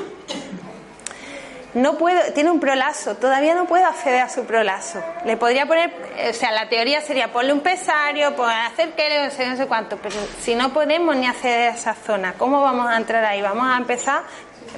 No 1.72 1.96
puedo, 1.96 2.20
tiene 2.32 2.50
un 2.50 2.58
prolazo, 2.58 3.14
todavía 3.14 3.54
no 3.54 3.66
puedo 3.66 3.86
acceder 3.86 4.22
a 4.22 4.28
su 4.28 4.44
prolazo. 4.44 5.00
Le 5.24 5.36
podría 5.36 5.66
poner, 5.66 5.92
o 6.28 6.32
sea, 6.32 6.50
la 6.50 6.68
teoría 6.68 7.00
sería 7.00 7.32
ponerle 7.32 7.52
un 7.52 7.60
pesario, 7.60 8.34
poner, 8.34 8.58
hacer 8.66 8.90
que 8.94 9.24
no 9.24 9.30
sé, 9.30 9.46
no 9.46 9.56
sé 9.56 9.66
cuánto, 9.66 9.96
pero 9.96 10.16
si 10.40 10.56
no 10.56 10.72
podemos 10.72 11.14
ni 11.14 11.28
acceder 11.28 11.70
a 11.70 11.74
esa 11.74 11.94
zona, 11.94 12.34
¿cómo 12.36 12.60
vamos 12.60 12.88
a 12.88 12.96
entrar 12.96 13.24
ahí? 13.24 13.40
Vamos 13.40 13.66
a 13.72 13.76
empezar 13.76 14.22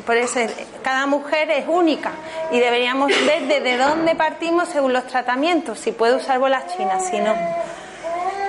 por 0.06 0.16
eso 0.16 0.40
cada 0.82 1.06
mujer 1.06 1.50
es 1.50 1.66
única 1.68 2.12
y 2.50 2.58
deberíamos 2.58 3.08
ver 3.26 3.46
desde 3.46 3.76
dónde 3.76 4.14
partimos 4.14 4.68
según 4.68 4.92
los 4.92 5.06
tratamientos, 5.06 5.78
si 5.78 5.92
puede 5.92 6.16
usar 6.16 6.38
bolas 6.38 6.76
chinas, 6.76 7.06
si 7.06 7.18
no. 7.18 7.34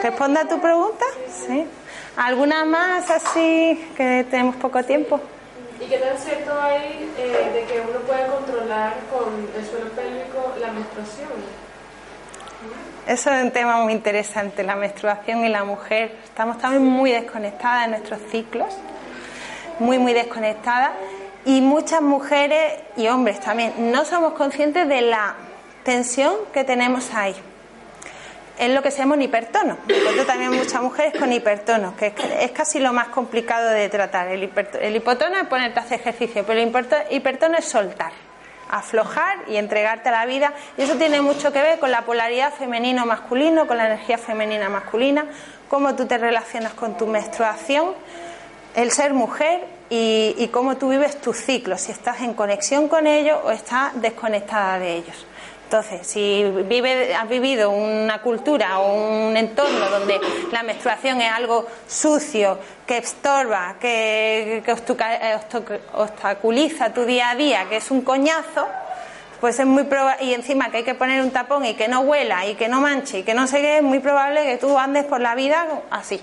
¿Responda 0.01 0.41
a 0.41 0.47
tu 0.47 0.59
pregunta? 0.59 1.05
Sí. 1.47 1.65
¿Alguna 2.15 2.65
más 2.65 3.09
así 3.09 3.91
que 3.95 4.25
tenemos 4.29 4.55
poco 4.55 4.83
tiempo? 4.83 5.19
¿Y 5.79 5.85
qué 5.85 5.97
tan 5.97 6.17
cierto 6.17 6.53
hay 6.61 7.11
eh, 7.17 7.51
de 7.53 7.63
que 7.65 7.81
uno 7.81 7.99
puede 8.01 8.25
controlar 8.27 8.93
con 9.11 9.47
el 9.55 9.65
suelo 9.65 9.89
pélvico 9.91 10.53
la 10.59 10.71
menstruación? 10.71 11.29
Eso 13.07 13.31
es 13.31 13.43
un 13.43 13.51
tema 13.51 13.83
muy 13.83 13.91
interesante, 13.91 14.63
la 14.63 14.75
menstruación 14.75 15.43
y 15.43 15.49
la 15.49 15.65
mujer. 15.65 16.15
Estamos 16.23 16.57
también 16.57 16.85
muy 16.85 17.11
desconectadas 17.11 17.85
de 17.85 17.97
nuestros 17.97 18.19
ciclos, 18.31 18.73
muy, 19.79 19.97
muy 19.97 20.13
desconectadas 20.13 20.91
y 21.45 21.61
muchas 21.61 22.01
mujeres 22.01 22.81
y 22.95 23.07
hombres 23.07 23.39
también 23.39 23.91
no 23.91 24.05
somos 24.05 24.33
conscientes 24.33 24.87
de 24.87 25.01
la 25.01 25.35
tensión 25.83 26.33
que 26.53 26.63
tenemos 26.63 27.13
ahí. 27.13 27.35
Es 28.57 28.69
lo 28.69 28.83
que 28.83 28.91
se 28.91 28.99
llama 28.99 29.15
un 29.15 29.21
hipertono. 29.21 29.77
Encuentro 29.87 30.25
también 30.25 30.53
muchas 30.53 30.81
mujeres 30.81 31.13
con 31.19 31.33
hipertono, 31.33 31.95
que 31.97 32.13
es, 32.39 32.51
casi 32.51 32.79
lo 32.79 32.93
más 32.93 33.07
complicado 33.07 33.69
de 33.69 33.89
tratar. 33.89 34.27
El, 34.27 34.43
hipertono, 34.43 35.37
es 35.37 35.47
ponerte 35.47 35.79
a 35.79 35.83
hacer 35.83 35.99
ejercicio, 35.99 36.45
pero 36.45 36.59
el 36.59 36.71
hipertono 37.09 37.57
es 37.57 37.65
soltar, 37.65 38.11
aflojar 38.69 39.39
y 39.47 39.57
entregarte 39.57 40.09
a 40.09 40.11
la 40.11 40.25
vida. 40.27 40.53
Y 40.77 40.83
eso 40.83 40.95
tiene 40.95 41.21
mucho 41.21 41.51
que 41.51 41.61
ver 41.63 41.79
con 41.79 41.89
la 41.89 42.03
polaridad 42.03 42.53
femenino-masculino, 42.53 43.65
con 43.65 43.77
la 43.77 43.87
energía 43.87 44.19
femenina-masculina, 44.19 45.25
cómo 45.67 45.95
tú 45.95 46.05
te 46.05 46.19
relacionas 46.19 46.73
con 46.73 46.95
tu 46.95 47.07
menstruación, 47.07 47.95
el 48.76 48.91
ser 48.91 49.13
mujer 49.13 49.61
y, 49.89 50.49
cómo 50.51 50.78
tú 50.78 50.89
vives 50.89 51.21
tus 51.21 51.38
ciclos, 51.38 51.82
si 51.82 51.91
estás 51.91 52.21
en 52.21 52.34
conexión 52.34 52.88
con 52.88 53.05
ellos 53.05 53.39
o 53.43 53.51
estás 53.51 53.91
desconectada 54.01 54.80
de 54.80 54.95
ellos. 54.95 55.28
Entonces, 55.65 56.05
si 56.05 56.43
vive, 56.67 57.15
has 57.15 57.28
vivido 57.28 57.71
una 57.71 58.21
cultura 58.21 58.80
o 58.80 59.28
un 59.28 59.38
entorno 59.38 59.89
donde 59.89 60.19
la 60.51 60.61
menstruación 60.61 61.21
es 61.21 61.32
algo 61.32 61.67
sucio, 61.88 62.59
que 62.86 62.97
estorba, 62.97 63.76
que, 63.80 64.61
que 64.65 64.71
obstaculiza 65.93 66.93
tu 66.93 67.05
día 67.05 67.32
a 67.32 67.36
día, 67.36 67.65
que 67.69 67.78
es 67.78 67.89
un 67.89 68.01
coñazo, 68.01 68.67
pues 69.39 69.59
es 69.59 69.65
muy 69.65 69.84
probable, 69.84 70.26
y 70.26 70.34
encima 70.34 70.69
que 70.69 70.78
hay 70.78 70.84
que 70.84 70.95
poner 70.95 71.21
un 71.21 71.32
tapón 71.32 71.65
y 71.65 71.74
que 71.74 71.88
no 71.88 72.01
huela 72.01 72.45
y 72.45 72.55
que 72.55 72.67
no 72.67 72.80
manche 72.80 73.19
y 73.19 73.24
que 73.24 73.34
no 73.34 73.47
sé 73.47 73.61
qué, 73.61 73.78
es 73.78 73.84
muy 73.84 73.99
probable 73.99 74.43
que 74.43 74.57
tú 74.57 74.78
andes 74.78 75.05
por 75.05 75.21
la 75.21 75.36
vida 75.36 75.82
así. 75.89 76.21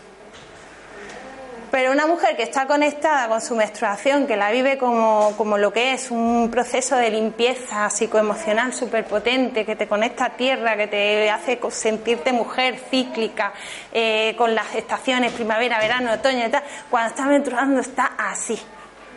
Pero 1.70 1.92
una 1.92 2.06
mujer 2.06 2.36
que 2.36 2.42
está 2.42 2.66
conectada 2.66 3.28
con 3.28 3.40
su 3.40 3.54
menstruación, 3.54 4.26
que 4.26 4.36
la 4.36 4.50
vive 4.50 4.76
como, 4.76 5.34
como 5.36 5.56
lo 5.56 5.72
que 5.72 5.92
es 5.92 6.10
un 6.10 6.50
proceso 6.50 6.96
de 6.96 7.10
limpieza 7.10 7.88
psicoemocional 7.88 8.72
súper 8.72 9.04
potente, 9.04 9.64
que 9.64 9.76
te 9.76 9.86
conecta 9.86 10.26
a 10.26 10.30
tierra, 10.30 10.76
que 10.76 10.88
te 10.88 11.30
hace 11.30 11.60
sentirte 11.70 12.32
mujer 12.32 12.76
cíclica, 12.90 13.52
eh, 13.92 14.34
con 14.36 14.52
las 14.54 14.74
estaciones, 14.74 15.32
primavera, 15.32 15.78
verano, 15.78 16.12
otoño 16.12 16.46
y 16.46 16.50
tal, 16.50 16.64
cuando 16.90 17.10
está 17.10 17.26
menstruando 17.26 17.80
está 17.80 18.12
así, 18.18 18.60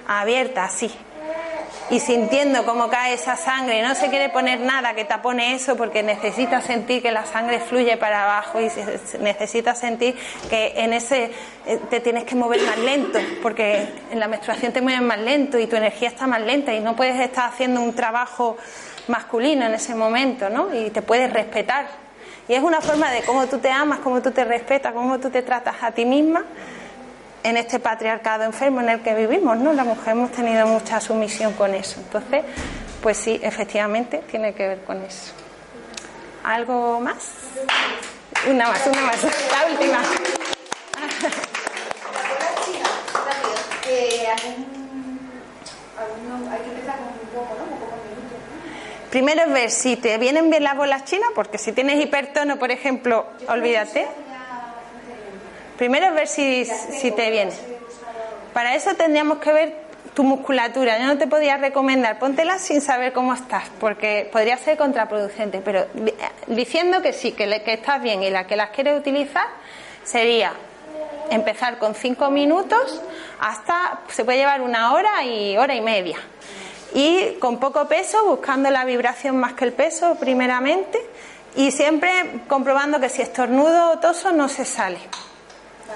abierta, 0.07 0.65
así, 0.65 0.91
y 1.89 1.99
sintiendo 1.99 2.65
cómo 2.65 2.89
cae 2.89 3.13
esa 3.13 3.35
sangre. 3.35 3.81
No 3.81 3.95
se 3.95 4.09
quiere 4.09 4.29
poner 4.29 4.59
nada 4.59 4.93
que 4.93 5.05
tapone 5.05 5.53
eso 5.53 5.75
porque 5.75 6.01
necesita 6.01 6.61
sentir 6.61 7.01
que 7.01 7.11
la 7.11 7.25
sangre 7.25 7.59
fluye 7.59 7.97
para 7.97 8.23
abajo 8.23 8.59
y 8.61 8.69
necesita 9.19 9.75
sentir 9.75 10.15
que 10.49 10.73
en 10.77 10.93
ese 10.93 11.31
eh, 11.65 11.79
te 11.89 11.99
tienes 11.99 12.23
que 12.23 12.35
mover 12.35 12.61
más 12.61 12.77
lento 12.79 13.19
porque 13.41 13.87
en 14.11 14.19
la 14.19 14.27
menstruación 14.27 14.71
te 14.71 14.81
mueves 14.81 15.01
más 15.01 15.19
lento 15.19 15.59
y 15.59 15.67
tu 15.67 15.75
energía 15.75 16.09
está 16.09 16.25
más 16.27 16.41
lenta 16.41 16.73
y 16.73 16.79
no 16.79 16.95
puedes 16.95 17.19
estar 17.19 17.49
haciendo 17.49 17.81
un 17.81 17.93
trabajo 17.93 18.57
masculino 19.07 19.65
en 19.65 19.73
ese 19.73 19.95
momento, 19.95 20.49
¿no? 20.49 20.73
Y 20.73 20.89
te 20.89 21.01
puedes 21.01 21.31
respetar. 21.31 21.87
Y 22.47 22.53
es 22.53 22.63
una 22.63 22.81
forma 22.81 23.11
de 23.11 23.23
cómo 23.23 23.45
tú 23.47 23.59
te 23.59 23.69
amas, 23.69 23.99
cómo 23.99 24.21
tú 24.21 24.31
te 24.31 24.43
respetas, 24.43 24.93
cómo 24.93 25.19
tú 25.19 25.29
te 25.29 25.41
tratas 25.41 25.75
a 25.81 25.91
ti 25.91 26.05
misma 26.05 26.45
en 27.43 27.57
este 27.57 27.79
patriarcado 27.79 28.43
enfermo 28.43 28.81
en 28.81 28.89
el 28.89 29.01
que 29.01 29.13
vivimos, 29.13 29.57
¿no? 29.57 29.73
La 29.73 29.83
mujer 29.83 30.13
hemos 30.13 30.31
tenido 30.31 30.65
mucha 30.65 30.99
sumisión 31.01 31.53
con 31.53 31.73
eso. 31.73 31.99
Entonces, 31.99 32.43
pues 33.01 33.17
sí, 33.17 33.39
efectivamente 33.43 34.23
tiene 34.29 34.53
que 34.53 34.67
ver 34.67 34.83
con 34.83 35.01
eso. 35.03 35.33
¿Algo 36.43 36.99
más? 36.99 37.29
Una 38.49 38.69
más, 38.69 38.87
una 38.87 39.01
más. 39.01 39.23
La 39.23 39.71
última. 39.71 39.99
Primero 49.09 49.43
es 49.43 49.53
ver 49.53 49.69
si 49.69 49.95
te 49.95 50.17
vienen 50.17 50.49
bien 50.49 50.63
las 50.63 50.75
bolas 50.75 51.05
chinas, 51.05 51.29
porque 51.35 51.57
si 51.57 51.71
tienes 51.71 52.03
hipertono, 52.03 52.57
por 52.57 52.71
ejemplo, 52.71 53.27
olvídate. 53.47 54.07
Primero 55.77 56.13
ver 56.13 56.27
si, 56.27 56.65
te 57.15 57.31
viene. 57.31 57.51
Para 58.53 58.75
eso 58.75 58.93
tendríamos 58.95 59.39
que 59.39 59.51
ver 59.51 59.75
tu 60.13 60.23
musculatura. 60.23 60.99
Yo 60.99 61.07
no 61.07 61.17
te 61.17 61.27
podría 61.27 61.57
recomendar, 61.57 62.19
póntela 62.19 62.59
sin 62.59 62.81
saber 62.81 63.13
cómo 63.13 63.33
estás, 63.33 63.63
porque 63.79 64.29
podría 64.31 64.57
ser 64.57 64.77
contraproducente. 64.77 65.61
Pero 65.63 65.87
diciendo 66.47 67.01
que 67.01 67.13
sí, 67.13 67.31
que, 67.31 67.61
estás 67.65 68.01
bien 68.01 68.21
y 68.21 68.29
la 68.29 68.45
que 68.45 68.55
las 68.55 68.69
quieres 68.69 68.99
utilizar, 68.99 69.47
sería 70.03 70.53
empezar 71.31 71.79
con 71.79 71.95
cinco 71.95 72.29
minutos 72.29 73.01
hasta 73.39 74.01
se 74.09 74.23
puede 74.23 74.37
llevar 74.37 74.61
una 74.61 74.93
hora 74.93 75.23
y 75.23 75.57
hora 75.57 75.73
y 75.73 75.81
media. 75.81 76.17
Y 76.93 77.37
con 77.39 77.59
poco 77.59 77.87
peso, 77.87 78.23
buscando 78.25 78.69
la 78.69 78.85
vibración 78.85 79.37
más 79.37 79.53
que 79.53 79.65
el 79.65 79.73
peso, 79.73 80.15
primeramente, 80.19 80.99
y 81.55 81.71
siempre 81.71 82.11
comprobando 82.47 82.99
que 82.99 83.09
si 83.09 83.23
estornudo 83.23 83.91
o 83.91 83.99
toso 83.99 84.31
no 84.31 84.47
se 84.47 84.65
sale. 84.65 84.99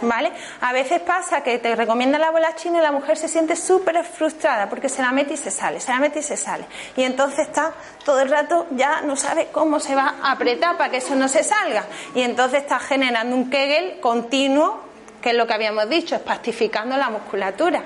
¿Vale? 0.02 0.32
A 0.62 0.74
veces 0.74 1.00
pasa 1.02 1.42
que 1.42 1.58
te 1.58 1.76
recomienda 1.76 2.20
la 2.20 2.30
bola 2.30 2.56
china 2.56 2.80
y 2.80 2.82
la 2.82 2.92
mujer 2.92 3.18
se 3.18 3.28
siente 3.28 3.56
súper 3.56 4.04
frustrada 4.04 4.70
porque 4.70 4.90
se 4.90 5.02
la 5.02 5.12
mete 5.12 5.34
y 5.34 5.38
se 5.38 5.50
sale, 5.50 5.80
se 5.80 5.92
la 5.92 6.00
mete 6.00 6.20
y 6.20 6.24
se 6.24 6.38
sale. 6.38 6.66
Y 6.96 7.04
entonces 7.04 7.48
está 7.48 7.74
todo 8.04 8.20
el 8.22 8.30
rato, 8.30 8.68
ya 8.72 9.02
no 9.02 9.16
sabe 9.16 9.48
cómo 9.52 9.80
se 9.80 9.96
va 9.96 10.16
a 10.22 10.34
apretar 10.34 10.78
para 10.78 10.92
que 10.92 10.98
eso 10.98 11.16
no 11.16 11.28
se 11.28 11.44
salga. 11.44 11.86
Y 12.14 12.22
entonces 12.22 12.62
está 12.62 12.80
generando 12.80 13.36
un 13.36 13.50
Kegel 13.50 14.00
continuo, 14.00 14.82
que 15.22 15.32
es 15.32 15.36
lo 15.36 15.48
que 15.48 15.54
habíamos 15.54 15.90
dicho, 15.90 16.16
espastificando 16.16 16.96
la 16.96 17.10
musculatura. 17.10 17.84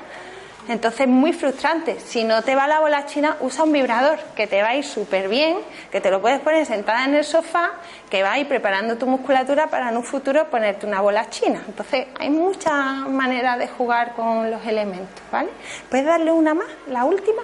Entonces 0.67 1.01
es 1.01 1.07
muy 1.07 1.33
frustrante. 1.33 1.99
Si 1.99 2.23
no 2.23 2.43
te 2.43 2.55
va 2.55 2.67
la 2.67 2.79
bola 2.79 3.05
china, 3.05 3.37
usa 3.41 3.63
un 3.63 3.71
vibrador 3.71 4.19
que 4.35 4.47
te 4.47 4.61
va 4.61 4.69
a 4.69 4.75
ir 4.75 4.83
súper 4.83 5.27
bien, 5.27 5.57
que 5.91 6.01
te 6.01 6.11
lo 6.11 6.21
puedes 6.21 6.39
poner 6.39 6.65
sentada 6.65 7.05
en 7.05 7.15
el 7.15 7.23
sofá, 7.23 7.71
que 8.09 8.23
va 8.23 8.33
a 8.33 8.39
ir 8.39 8.47
preparando 8.47 8.97
tu 8.97 9.07
musculatura 9.07 9.67
para 9.67 9.89
en 9.89 9.97
un 9.97 10.03
futuro 10.03 10.49
ponerte 10.49 10.85
una 10.85 11.01
bola 11.01 11.29
china. 11.29 11.63
Entonces 11.67 12.07
hay 12.19 12.29
muchas 12.29 13.07
maneras 13.09 13.57
de 13.57 13.67
jugar 13.67 14.13
con 14.13 14.51
los 14.51 14.65
elementos, 14.65 15.21
¿vale? 15.31 15.49
¿Puedes 15.89 16.05
darle 16.05 16.31
una 16.31 16.53
más, 16.53 16.67
la 16.87 17.05
última? 17.05 17.41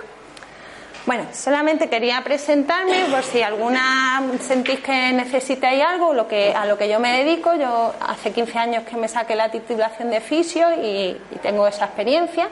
Bueno, 1.07 1.24
solamente 1.32 1.88
quería 1.88 2.22
presentarme 2.22 3.05
por 3.09 3.24
si 3.24 3.41
alguna 3.41 4.22
sentís 4.41 4.82
que 4.82 5.13
necesitáis 5.13 5.82
algo, 5.82 6.13
lo 6.13 6.28
que, 6.28 6.53
a 6.53 6.65
lo 6.65 6.78
que 6.78 6.89
yo 6.89 6.99
me 6.99 7.24
dedico. 7.24 7.55
Yo 7.55 7.93
hace 8.01 8.34
15 8.34 8.59
años 8.59 8.84
que 8.84 8.97
me 8.97 9.07
saqué 9.07 9.34
la 9.34 9.49
titulación 9.49 10.11
de 10.11 10.20
fisio 10.20 10.68
y 10.84 11.18
tengo 11.41 11.65
esa 11.65 11.86
experiencia. 11.86 12.49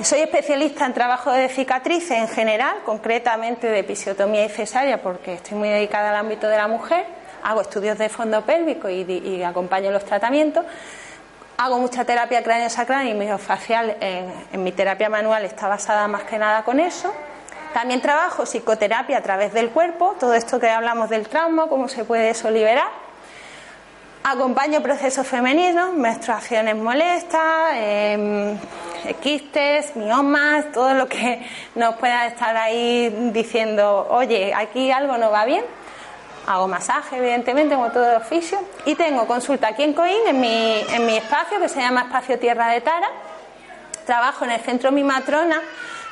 Soy 0.00 0.20
especialista 0.20 0.86
en 0.86 0.94
trabajo 0.94 1.30
de 1.30 1.48
cicatrices 1.48 2.12
en 2.12 2.26
general, 2.26 2.78
concretamente 2.84 3.68
de 3.68 3.80
episiotomía 3.80 4.46
y 4.46 4.48
cesárea, 4.48 5.00
porque 5.02 5.34
estoy 5.34 5.56
muy 5.58 5.68
dedicada 5.68 6.10
al 6.10 6.16
ámbito 6.16 6.48
de 6.48 6.56
la 6.56 6.66
mujer. 6.66 7.04
Hago 7.44 7.60
estudios 7.60 7.98
de 7.98 8.08
fondo 8.08 8.40
pélvico 8.40 8.88
y, 8.88 9.42
acompaño 9.42 9.90
los 9.90 10.04
tratamientos. 10.04 10.64
Hago 11.58 11.78
mucha 11.78 12.04
terapia 12.04 12.42
cráneo-sacral 12.42 13.06
y 13.06 13.14
miofascial 13.14 13.96
en, 14.00 14.32
en 14.50 14.64
mi 14.64 14.72
terapia 14.72 15.10
manual 15.10 15.44
está 15.44 15.68
basada 15.68 16.08
más 16.08 16.24
que 16.24 16.38
nada 16.38 16.64
con 16.64 16.80
eso. 16.80 17.12
También 17.74 18.00
trabajo 18.00 18.44
psicoterapia 18.44 19.18
a 19.18 19.22
través 19.22 19.52
del 19.52 19.70
cuerpo, 19.70 20.16
todo 20.18 20.34
esto 20.34 20.58
que 20.58 20.70
hablamos 20.70 21.10
del 21.10 21.28
trauma, 21.28 21.68
cómo 21.68 21.88
se 21.88 22.04
puede 22.04 22.30
eso 22.30 22.50
liberar. 22.50 22.88
Acompaño 24.24 24.82
procesos 24.82 25.26
femeninos, 25.26 25.92
menstruaciones 25.94 26.76
molestas, 26.76 27.72
eh, 27.74 28.56
quistes, 29.20 29.96
miomas, 29.96 30.70
todo 30.72 30.94
lo 30.94 31.08
que 31.08 31.46
nos 31.74 31.96
pueda 31.96 32.26
estar 32.26 32.56
ahí 32.56 33.30
diciendo, 33.32 34.06
oye, 34.10 34.52
aquí 34.54 34.90
algo 34.90 35.18
no 35.18 35.30
va 35.30 35.44
bien. 35.44 35.64
Hago 36.46 36.66
masaje, 36.66 37.18
evidentemente, 37.18 37.74
como 37.74 37.90
todo 37.90 38.16
oficio. 38.16 38.58
Y 38.84 38.94
tengo 38.94 39.26
consulta 39.26 39.68
aquí 39.68 39.84
en 39.84 39.92
Coín, 39.92 40.26
en 40.26 40.40
mi, 40.40 40.80
en 40.92 41.06
mi 41.06 41.16
espacio, 41.16 41.60
que 41.60 41.68
se 41.68 41.80
llama 41.80 42.02
Espacio 42.02 42.38
Tierra 42.38 42.68
de 42.68 42.80
Tara. 42.80 43.08
Trabajo 44.06 44.44
en 44.44 44.50
el 44.50 44.60
Centro 44.60 44.90
Mi 44.90 45.04
Matrona, 45.04 45.60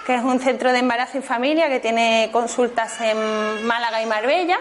que 0.07 0.14
es 0.14 0.22
un 0.22 0.38
centro 0.38 0.72
de 0.72 0.78
embarazo 0.78 1.18
y 1.18 1.22
familia 1.22 1.68
que 1.68 1.80
tiene 1.80 2.28
consultas 2.32 3.01
en 3.01 3.66
Málaga 3.66 4.03
y 4.03 4.07
Marbella. 4.07 4.59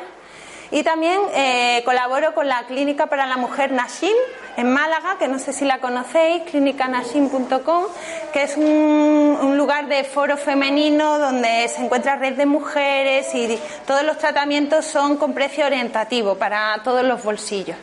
Y 0.71 0.83
también 0.83 1.19
eh, 1.33 1.81
colaboro 1.83 2.33
con 2.35 2.47
la 2.47 2.63
Clínica 2.67 3.07
para 3.07 3.25
la 3.25 3.37
Mujer 3.37 3.71
Nashim 3.71 4.15
en 4.55 4.71
Málaga, 4.71 5.17
que 5.17 5.27
no 5.27 5.39
sé 5.39 5.53
si 5.53 5.65
la 5.65 5.79
conocéis, 5.79 6.43
clínicanashim.com, 6.43 7.85
que 8.33 8.43
es 8.43 8.57
un, 8.57 9.57
lugar 9.57 9.87
de 9.87 10.03
foro 10.03 10.37
femenino 10.37 11.17
donde 11.17 11.67
se 11.67 11.83
encuentra 11.83 12.15
red 12.15 12.33
de 12.33 12.45
mujeres 12.45 13.33
y 13.33 13.59
todos 13.85 14.03
los 14.03 14.17
tratamientos 14.17 14.85
son 14.85 15.17
con 15.17 15.33
precio 15.33 15.65
orientativo 15.65 16.35
para 16.35 16.81
todos 16.83 17.03
los 17.03 17.21
bolsillos. 17.23 17.77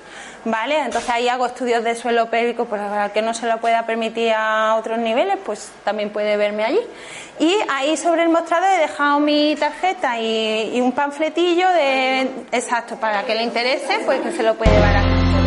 ¿Vale? 0.49 0.78
Entonces 0.78 1.11
ahí 1.11 1.28
hago 1.28 1.44
estudios 1.44 1.82
de 1.82 1.97
suelo 1.97 2.30
pélvico, 2.30 2.66
pues 2.66 2.80
para 2.80 3.12
que 3.12 3.20
no 3.20 3.34
se 3.34 3.49
lo 3.49 3.59
pueda 3.59 3.84
permitir 3.84 4.32
a 4.32 4.76
otros 4.76 4.97
niveles, 4.97 5.38
pues 5.44 5.72
también 5.82 6.11
puede 6.11 6.36
verme 6.36 6.62
allí. 6.62 6.78
Y 7.40 7.53
ahí 7.68 7.97
sobre 7.97 8.22
el 8.22 8.28
mostrador 8.28 8.68
he 8.76 8.78
dejado 8.78 9.18
mi 9.18 9.57
tarjeta 9.57 10.20
y, 10.20 10.80
un 10.80 10.92
panfletillo 10.92 11.68
de 11.70 12.30
exacto 12.53 12.94
para 12.94 13.24
que 13.24 13.34
le 13.34 13.42
interese, 13.42 13.99
pues 14.05 14.20
que 14.20 14.30
se 14.30 14.44
lo 14.44 14.55
puede 14.55 14.70
a 14.76 15.45